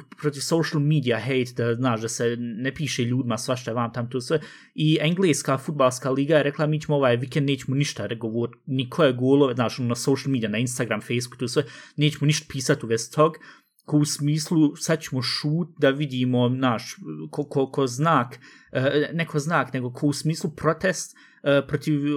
e, 0.00 0.04
protiv 0.20 0.40
social 0.40 0.82
media 0.82 1.20
hate, 1.20 1.52
da 1.56 1.74
znaš, 1.74 2.00
da 2.00 2.08
se 2.08 2.36
ne 2.38 2.74
piše 2.74 3.04
ljudima 3.04 3.38
svašta 3.38 3.72
vam 3.72 3.92
tam 3.92 4.10
to 4.10 4.20
sve, 4.20 4.40
i 4.74 4.98
engleska 5.00 5.58
futbalska 5.58 6.10
liga 6.10 6.36
je 6.36 6.42
rekla, 6.42 6.66
mi 6.66 6.80
ćemo 6.80 6.96
ovaj 6.96 7.16
vikend, 7.16 7.46
nećemo 7.46 7.76
ništa 7.76 8.08
govor, 8.14 8.50
nikoje 8.66 9.12
golove, 9.12 9.54
znaš, 9.54 9.78
ono, 9.78 9.88
na 9.88 9.94
social 9.94 10.32
media, 10.32 10.48
na 10.48 10.58
Instagram, 10.58 11.00
Facebook, 11.00 11.38
to 11.38 11.48
sve, 11.48 11.64
nećemo 11.96 12.26
ništa 12.26 12.46
pisati 12.48 12.86
u 12.86 12.88
vezi 12.88 13.12
tog, 13.12 13.36
ko 13.88 13.98
u 13.98 14.04
smislu 14.04 14.76
sad 14.76 15.00
ćemo 15.00 15.22
šut 15.22 15.68
da 15.78 15.90
vidimo 15.90 16.48
naš 16.48 16.96
ko, 17.30 17.44
ko, 17.44 17.70
ko 17.70 17.86
znak 17.86 18.38
e, 18.72 19.10
neko 19.12 19.38
znak 19.38 19.72
nego 19.72 19.92
ko 19.92 20.06
u 20.06 20.12
smislu 20.12 20.50
protest 20.50 21.16
e, 21.42 21.62
protiv 21.66 22.06
e, 22.06 22.10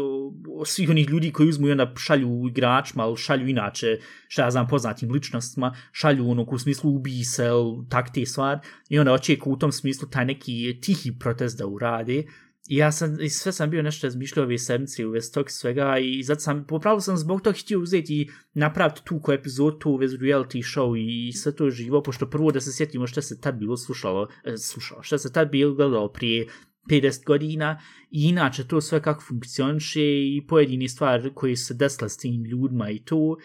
svih 0.66 0.90
onih 0.90 1.10
ljudi 1.10 1.32
koji 1.32 1.50
uzmu 1.50 1.68
i 1.68 1.72
onda 1.72 1.94
šalju 1.98 2.48
igračima 2.48 3.04
ali 3.04 3.18
šalju 3.18 3.48
inače 3.48 4.00
šta 4.28 4.44
ja 4.44 4.52
znam 4.52 4.68
poznatim 4.68 5.12
ličnostima 5.12 5.76
šalju 5.92 6.30
ono 6.30 6.46
u 6.52 6.60
smislu 6.60 6.96
ubij 6.96 7.24
se 7.24 7.50
tak 7.90 8.14
te 8.14 8.26
stvar, 8.26 8.60
i 8.90 9.00
onda 9.00 9.14
očekuju 9.14 9.54
u 9.54 9.58
tom 9.58 9.72
smislu 9.72 10.08
taj 10.10 10.26
neki 10.26 10.80
tihi 10.82 11.20
protest 11.20 11.58
da 11.58 11.68
urade 11.68 12.24
I 12.68 12.76
ja 12.78 12.92
sam, 12.92 13.18
i 13.22 13.30
sve 13.30 13.52
sam 13.52 13.70
bio 13.70 13.82
nešto 13.82 14.08
razmišljao 14.08 14.46
ove 14.46 14.58
sedmice 14.58 15.06
u 15.06 15.14
tog 15.34 15.52
svega 15.52 15.98
i 15.98 16.24
zato 16.24 16.42
sam, 16.42 16.66
popravo 16.68 17.00
sam 17.02 17.18
zbog 17.18 17.42
toga 17.42 17.58
htio 17.58 17.80
uzeti 17.80 18.22
i 18.22 18.30
napraviti 18.54 19.02
tu 19.04 19.20
ko 19.20 19.34
epizodu 19.34 19.90
u 19.90 19.96
vezi 19.96 20.18
reality 20.18 20.64
show 20.76 20.96
i, 20.98 21.34
sve 21.34 21.56
to 21.56 21.70
živo, 21.70 22.04
pošto 22.04 22.30
prvo 22.30 22.52
da 22.52 22.62
se 22.62 22.74
sjetimo 22.74 23.08
šta 23.08 23.22
se 23.22 23.42
tad 23.42 23.56
bilo 23.56 23.78
slušalo, 23.78 24.28
e, 24.44 24.58
slušalo, 24.58 25.04
šta 25.04 25.18
se 25.18 25.34
tad 25.34 25.52
bilo 25.52 25.76
gledalo 25.76 26.12
prije 26.12 26.48
50 26.90 27.26
godina 27.26 27.82
i 28.12 28.24
inače 28.24 28.68
to 28.68 28.82
sve 28.82 29.02
kako 29.02 29.22
funkcioniše 29.22 30.02
i 30.02 30.46
pojedini 30.48 30.90
stvari 30.90 31.32
koji 31.34 31.56
se 31.56 31.74
desile 31.74 32.10
s 32.10 32.18
tim 32.18 32.46
ljudima 32.46 32.90
i 32.90 33.00
to, 33.00 33.38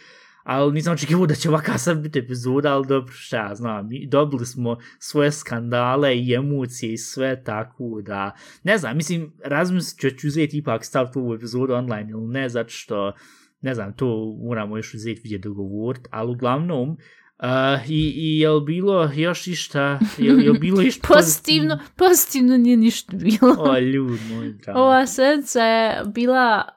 ali 0.46 0.72
nisam 0.72 0.92
očekivao 0.92 1.26
da 1.26 1.34
će 1.34 1.48
ovakav 1.48 1.78
sad 1.78 1.98
biti 1.98 2.18
epizoda, 2.18 2.74
ali 2.74 2.86
dobro, 2.86 3.12
šta 3.12 3.36
ja 3.36 3.54
znam, 3.54 3.88
dobili 4.08 4.46
smo 4.46 4.78
svoje 4.98 5.32
skandale 5.32 6.16
i 6.16 6.34
emocije 6.34 6.92
i 6.92 6.98
sve 6.98 7.44
tako 7.44 8.00
da, 8.02 8.36
ne 8.62 8.78
znam, 8.78 8.96
mislim, 8.96 9.32
razmislit 9.44 10.00
ću 10.00 10.18
ću 10.18 10.26
uzeti 10.26 10.58
ipak 10.58 10.84
staviti 10.84 11.18
ovu 11.18 11.34
epizodu 11.34 11.72
online 11.72 12.10
ili 12.10 12.28
ne, 12.28 12.48
zato 12.48 12.68
što, 12.68 13.12
ne 13.60 13.74
znam, 13.74 13.92
to 13.92 14.36
moramo 14.44 14.76
još 14.76 14.94
uzeti 14.94 15.20
vidjeti 15.24 15.42
dogovorit, 15.42 16.08
ali 16.10 16.30
uglavnom, 16.30 16.90
uh, 16.90 17.90
i, 17.90 18.12
i 18.16 18.38
je 18.38 18.50
li 18.50 18.64
bilo 18.64 19.10
još 19.14 19.46
išta, 19.46 19.98
je, 20.18 20.26
je 20.26 20.50
li 20.50 20.58
bilo 20.58 20.82
išta 20.88 21.08
Pozitivno, 21.08 21.78
pozitivno 21.96 22.56
nije 22.56 22.76
ništa 22.76 23.16
bilo. 23.16 23.56
O, 23.58 23.78
ljud 23.78 24.18
moj 24.30 24.52
dragi. 24.64 24.78
Ova 24.78 25.06
sedmica 25.06 25.60
je 25.62 26.02
bila 26.14 26.76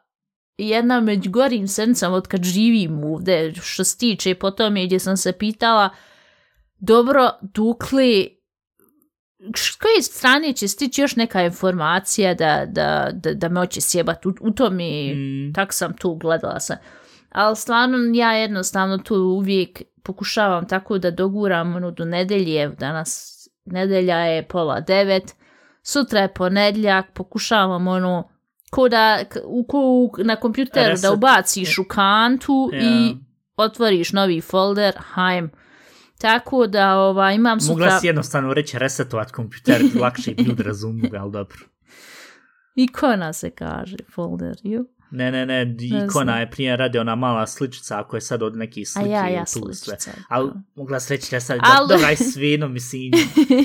jedna 0.59 1.01
među 1.01 1.31
gorim 1.31 1.67
sedmicama 1.67 2.15
od 2.15 2.27
kad 2.27 2.43
živim 2.43 3.03
ovdje, 3.03 3.53
što 3.61 3.83
se 3.83 3.97
tiče 3.97 4.35
po 4.35 4.51
tome 4.51 4.85
gdje 4.85 4.99
sam 4.99 5.17
se 5.17 5.31
pitala, 5.31 5.89
dobro, 6.79 7.29
dukli, 7.41 8.39
s 9.55 9.75
koje 9.75 10.01
strane 10.01 10.53
će 10.53 10.67
stići 10.67 11.01
još 11.01 11.15
neka 11.15 11.43
informacija 11.43 12.33
da, 12.33 12.65
da, 12.67 13.09
da, 13.13 13.33
da 13.33 13.49
me 13.49 13.59
hoće 13.59 13.81
sjebati 13.81 14.27
u, 14.27 14.33
u 14.41 14.51
tome, 14.51 15.13
Mm. 15.13 15.53
tak 15.53 15.73
sam 15.73 15.93
tu 15.97 16.15
gledala 16.15 16.59
sam. 16.59 16.77
Ali 17.29 17.55
stvarno 17.55 17.97
ja 18.13 18.33
jednostavno 18.33 18.97
tu 18.97 19.15
uvijek 19.15 19.81
pokušavam 20.03 20.67
tako 20.67 20.97
da 20.97 21.11
doguram 21.11 21.75
ono 21.75 21.91
do 21.91 22.05
nedelje, 22.05 22.69
danas 22.79 23.35
nedelja 23.65 24.17
je 24.17 24.47
pola 24.47 24.79
devet, 24.79 25.35
sutra 25.83 26.19
je 26.19 26.33
ponedljak, 26.33 27.05
pokušavam 27.13 27.87
ono 27.87 28.29
ko 28.69 28.89
da 28.89 29.23
u, 29.45 29.63
ko 29.63 29.77
u, 29.79 30.11
na 30.23 30.35
kompjuteru 30.35 30.89
Reset. 30.89 31.01
da 31.03 31.13
ubaciš 31.13 31.77
u 31.77 31.83
kantu 31.83 32.69
Ja. 32.73 32.79
i 32.81 33.15
otvoriš 33.57 34.13
novi 34.13 34.41
folder, 34.41 34.93
hajm. 34.97 35.49
Tako 36.17 36.67
da 36.67 36.95
ova, 36.97 37.31
imam 37.31 37.59
sutra... 37.59 37.73
Mogla 37.73 37.99
si 37.99 38.07
jednostavno 38.07 38.53
reći 38.53 38.79
resetovat 38.79 39.31
kompjuter, 39.31 39.81
lakše 40.01 40.31
bi 40.31 40.43
ljudi 40.43 40.63
razumiju, 40.63 41.11
ali 41.19 41.31
dobro. 41.31 41.57
Ikona 42.75 43.33
se 43.33 43.49
kaže 43.49 43.97
folder, 44.15 44.55
ju? 44.63 44.85
Ne, 45.11 45.31
ne, 45.31 45.45
ne, 45.45 45.75
ikona 46.05 46.39
je 46.39 46.51
prije 46.51 46.77
radi 46.77 46.97
ona 46.97 47.15
mala 47.15 47.47
sličica 47.47 47.99
ako 47.99 48.17
je 48.17 48.21
sad 48.21 48.43
od 48.43 48.55
nekih 48.57 48.81
A 48.81 48.91
slike 48.91 49.09
ja, 49.09 49.29
i 49.29 49.33
ja 49.33 49.45
tu 49.45 49.51
sve. 49.51 49.73
sličica. 49.73 50.11
Ali 50.29 50.51
mogla 50.75 50.99
se 50.99 51.15
reći 51.15 51.31
da 51.31 51.39
sad, 51.39 51.59
Al- 51.59 51.87
dobra 51.87 52.15
svino, 52.15 52.67
mislim. 52.67 53.11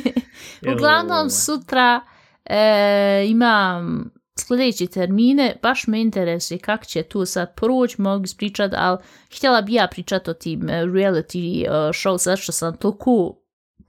Uglavnom 0.75 1.31
sutra 1.31 2.01
e, 2.45 3.25
imam 3.29 4.11
sljedeće 4.39 4.87
termine, 4.87 5.57
baš 5.63 5.87
me 5.87 6.01
interesuje 6.01 6.59
kako 6.59 6.85
će 6.85 7.03
tu 7.03 7.27
sad 7.27 7.55
proći, 7.55 8.01
mogu 8.01 8.25
ispričat, 8.25 8.73
ali 8.77 8.99
htjela 9.37 9.63
bi 9.63 9.75
ja 9.75 9.89
pričat 9.91 10.29
o 10.29 10.35
tim 10.35 10.69
e, 10.69 10.73
reality 10.73 11.65
e, 11.65 11.69
show, 11.93 12.19
sad 12.19 12.39
što 12.39 12.53
sam 12.53 12.77
toliko 12.77 13.41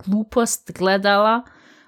glupost 0.06 0.72
gledala, 0.78 1.44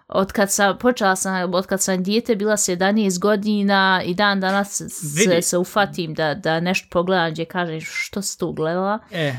od 0.07 0.31
kad 0.31 0.51
sam, 0.51 0.77
počela 0.77 1.15
sam, 1.15 1.53
od 1.53 1.65
kad 1.65 1.81
sam 1.81 2.03
dijete, 2.03 2.35
bila 2.35 2.57
se 2.57 2.77
11 2.77 3.19
godina 3.19 4.01
i 4.05 4.13
dan 4.13 4.39
danas 4.39 4.81
se, 4.89 5.41
se 5.41 5.57
ufatim 5.57 6.13
da, 6.13 6.33
da 6.33 6.59
nešto 6.59 6.87
pogledam 6.91 7.31
gdje 7.31 7.45
kažem 7.45 7.81
što 7.81 8.21
si 8.21 8.39
tu 8.39 8.51
gledala. 8.51 8.99
E, 9.11 9.33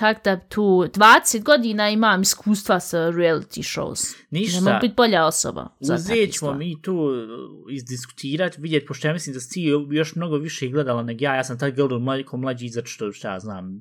Tak 0.00 0.24
da 0.24 0.40
tu 0.40 0.62
20 0.62 1.42
godina 1.42 1.90
imam 1.90 2.22
iskustva 2.22 2.80
sa 2.80 2.98
reality 2.98 3.62
shows. 3.62 4.16
Ništa. 4.30 4.60
Ne 4.60 4.64
mogu 4.64 4.78
biti 4.82 4.94
bolja 4.96 5.26
osoba. 5.26 5.68
uzet 5.80 6.32
ćemo 6.32 6.54
mi 6.54 6.82
tu 6.82 6.94
uh, 6.94 7.72
izdiskutirati, 7.72 8.60
vidjeti, 8.60 8.86
pošto 8.86 9.08
ja 9.08 9.12
mislim 9.12 9.34
da 9.34 9.40
si 9.40 9.62
još 9.90 10.14
mnogo 10.14 10.36
više 10.36 10.68
gledala 10.68 11.02
nego 11.02 11.24
ja, 11.24 11.34
ja 11.34 11.44
sam 11.44 11.58
tad 11.58 11.74
gledala 11.74 12.00
mlađi, 12.00 12.24
mlađi, 12.32 12.68
zato 12.68 12.86
što 12.86 13.12
šta 13.12 13.32
ja 13.32 13.40
znam, 13.40 13.80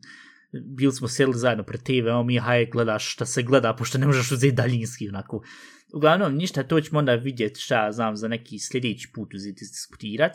bili 0.52 0.94
smo 0.94 1.08
sjedli 1.08 1.38
zajedno 1.38 1.64
pred 1.64 1.84
TV, 1.84 2.24
mi 2.26 2.38
haj 2.38 2.66
gledaš 2.66 3.14
šta 3.14 3.26
se 3.26 3.44
gleda, 3.44 3.74
pošto 3.74 3.98
ne 3.98 4.06
možeš 4.06 4.32
uzeti 4.32 4.56
daljinski, 4.56 5.10
onako. 5.10 5.44
Uglavnom, 5.94 6.36
ništa, 6.36 6.64
to 6.64 6.82
ćemo 6.82 7.00
onda 7.00 7.16
vidjeti 7.16 7.60
šta 7.60 7.92
znam 7.92 8.16
za 8.16 8.28
neki 8.28 8.60
sljedeći 8.60 9.12
put 9.14 9.34
uzeti 9.34 9.60
diskutirat. 9.60 10.32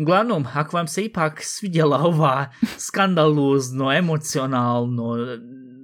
Uglavnom, 0.00 0.46
ako 0.54 0.76
vam 0.76 0.86
se 0.88 1.04
ipak 1.04 1.40
svidjela 1.42 1.98
ova 1.98 2.50
skandalozno, 2.78 3.92
emocionalno, 3.92 5.16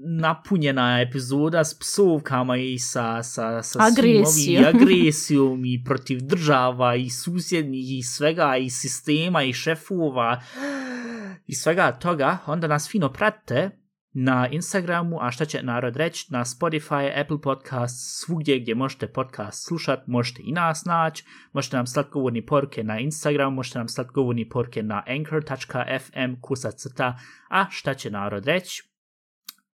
napunjena 0.04 1.00
epizoda 1.00 1.64
s 1.64 1.78
psovkama 1.78 2.56
i 2.56 2.78
sa, 2.78 3.22
sa, 3.22 3.62
sa 3.62 3.78
Agresijom. 3.82 4.26
svim 4.26 4.56
ovim 4.56 4.82
agresijom 4.82 5.64
i 5.64 5.84
protiv 5.84 6.20
država 6.20 6.94
i 6.96 7.10
susjednih 7.10 7.98
i 7.98 8.02
svega 8.02 8.56
i 8.56 8.70
sistema 8.70 9.42
i 9.42 9.52
šefova 9.52 10.40
i 11.46 11.54
svega 11.54 11.92
toga, 11.92 12.38
onda 12.46 12.66
nas 12.66 12.88
fino 12.90 13.12
pratite 13.12 13.81
na 14.12 14.48
Instagramu, 14.48 15.18
a 15.20 15.30
šta 15.30 15.44
će 15.44 15.62
narod 15.62 15.96
reći, 15.96 16.26
na 16.30 16.44
Spotify, 16.44 17.20
Apple 17.20 17.40
Podcast, 17.42 18.24
svugdje 18.24 18.58
gdje 18.58 18.74
možete 18.74 19.06
podcast 19.06 19.66
slušat, 19.66 20.06
možete 20.06 20.42
i 20.44 20.52
nas 20.52 20.84
naći, 20.84 21.24
možete 21.52 21.76
nam 21.76 21.86
slati 21.86 22.10
govorni 22.12 22.46
poruke 22.46 22.84
na 22.84 22.98
Instagramu, 22.98 23.56
možete 23.56 23.78
nam 23.78 23.88
slati 23.88 24.10
govorni 24.14 24.48
poruke 24.48 24.82
na 24.82 25.02
anchor.fm 25.06 26.40
kusacrta, 26.40 27.18
a 27.50 27.66
šta 27.70 27.94
će 27.94 28.10
narod 28.10 28.46
reći. 28.46 28.82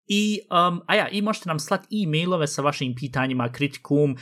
I, 0.06 0.40
um, 0.50 0.80
a 0.86 0.94
ja, 0.94 1.08
i 1.08 1.22
možete 1.22 1.48
nam 1.48 1.58
slati 1.58 2.02
e-mailove 2.02 2.46
sa 2.46 2.62
vašim 2.62 2.94
pitanjima, 2.94 3.52
kritikum, 3.52 4.16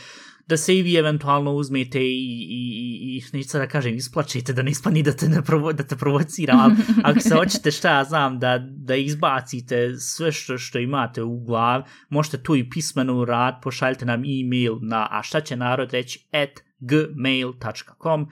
da 0.46 0.56
se 0.56 0.78
i 0.78 0.82
vi 0.82 0.96
eventualno 0.96 1.52
uzmete 1.52 2.00
i, 2.00 2.04
i, 2.04 2.62
i, 3.02 3.16
i 3.16 3.36
neću 3.36 3.48
sad 3.48 3.60
da 3.60 3.68
kažem, 3.68 3.96
isplačete, 3.96 4.52
da 4.52 4.62
ne 4.62 4.70
ispani 4.70 5.02
da 5.02 5.12
te, 5.12 5.28
ne 5.28 5.42
provo, 5.42 5.72
da 5.72 5.82
te 5.82 5.96
provociram, 5.96 6.60
ali 6.60 6.74
ako 7.04 7.20
se 7.20 7.34
hoćete 7.34 7.70
šta 7.70 7.96
ja 7.96 8.04
znam, 8.04 8.38
da, 8.38 8.58
da 8.58 8.96
izbacite 8.96 9.96
sve 9.98 10.32
što, 10.32 10.58
što 10.58 10.78
imate 10.78 11.22
u 11.22 11.40
glav, 11.40 11.82
možete 12.08 12.42
tu 12.42 12.56
i 12.56 12.70
pismeno 12.70 13.24
rad, 13.24 13.54
pošaljite 13.62 14.04
nam 14.04 14.22
e-mail 14.24 14.78
na 14.82 15.08
a 15.10 15.22
šta 15.22 15.40
će 15.40 15.56
narod 15.56 15.92
reći 15.92 16.26
at 16.32 16.60
gmail.com 16.80 18.28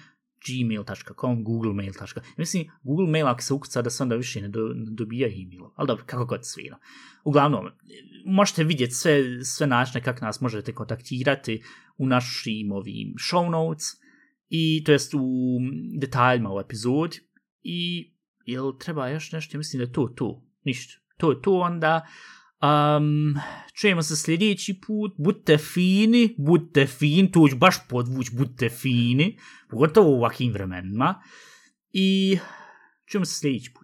gmail.com, 0.47 1.45
googlemail.com. 1.45 2.23
Mislim, 2.37 2.71
Google 2.83 3.07
mail 3.07 3.27
ako 3.27 3.43
se 3.43 3.55
ukuca 3.55 3.83
da 3.83 3.91
se 3.91 4.03
onda 4.03 4.17
više 4.17 4.41
ne, 4.41 4.49
do, 4.49 4.61
ne 4.75 4.91
dobija 4.91 5.29
e-mail. 5.29 5.71
Ali 5.77 5.87
dobro, 5.87 6.05
kako 6.07 6.25
god 6.25 6.47
svira. 6.47 6.79
Uglavnom, 7.25 7.71
možete 8.27 8.65
vidjeti 8.65 8.95
sve, 8.95 9.45
sve 9.45 9.67
načine 9.67 10.05
kako 10.05 10.25
nas 10.25 10.41
možete 10.41 10.73
kontaktirati 10.73 11.63
u 11.99 12.07
našim 12.07 12.73
ovim 12.73 13.15
show 13.31 13.51
notes 13.51 13.87
i 14.49 14.85
to 14.85 14.93
jest 14.93 15.15
u 15.15 15.59
detaljima 15.99 16.55
u 16.55 16.61
epizodi 16.61 17.19
i 17.63 18.11
jel 18.47 18.73
treba 18.79 19.09
još 19.09 19.33
nešto, 19.33 19.59
mislim 19.59 19.79
da 19.79 19.85
je 19.85 19.93
to 19.93 20.09
to, 20.17 20.47
ništa. 20.65 21.01
To 21.17 21.31
je 21.31 21.43
to 21.43 21.59
onda. 21.59 22.07
Um, 22.63 23.35
čujemo 23.75 24.03
se 24.03 24.17
sljedeći 24.17 24.81
put, 24.87 25.13
budite 25.19 25.59
fini, 25.59 26.35
budite 26.39 26.87
fini, 26.87 27.33
to 27.33 27.49
ću 27.51 27.57
baš 27.57 27.77
podvuć, 27.89 28.31
budite 28.33 28.69
fini, 28.69 29.39
pogotovo 29.71 30.11
u 30.11 30.15
ovakvim 30.15 30.53
vremenima. 30.53 31.23
I 31.93 32.39
čujemo 33.07 33.25
se 33.25 33.39
sljedeći 33.39 33.73
put. 33.75 33.84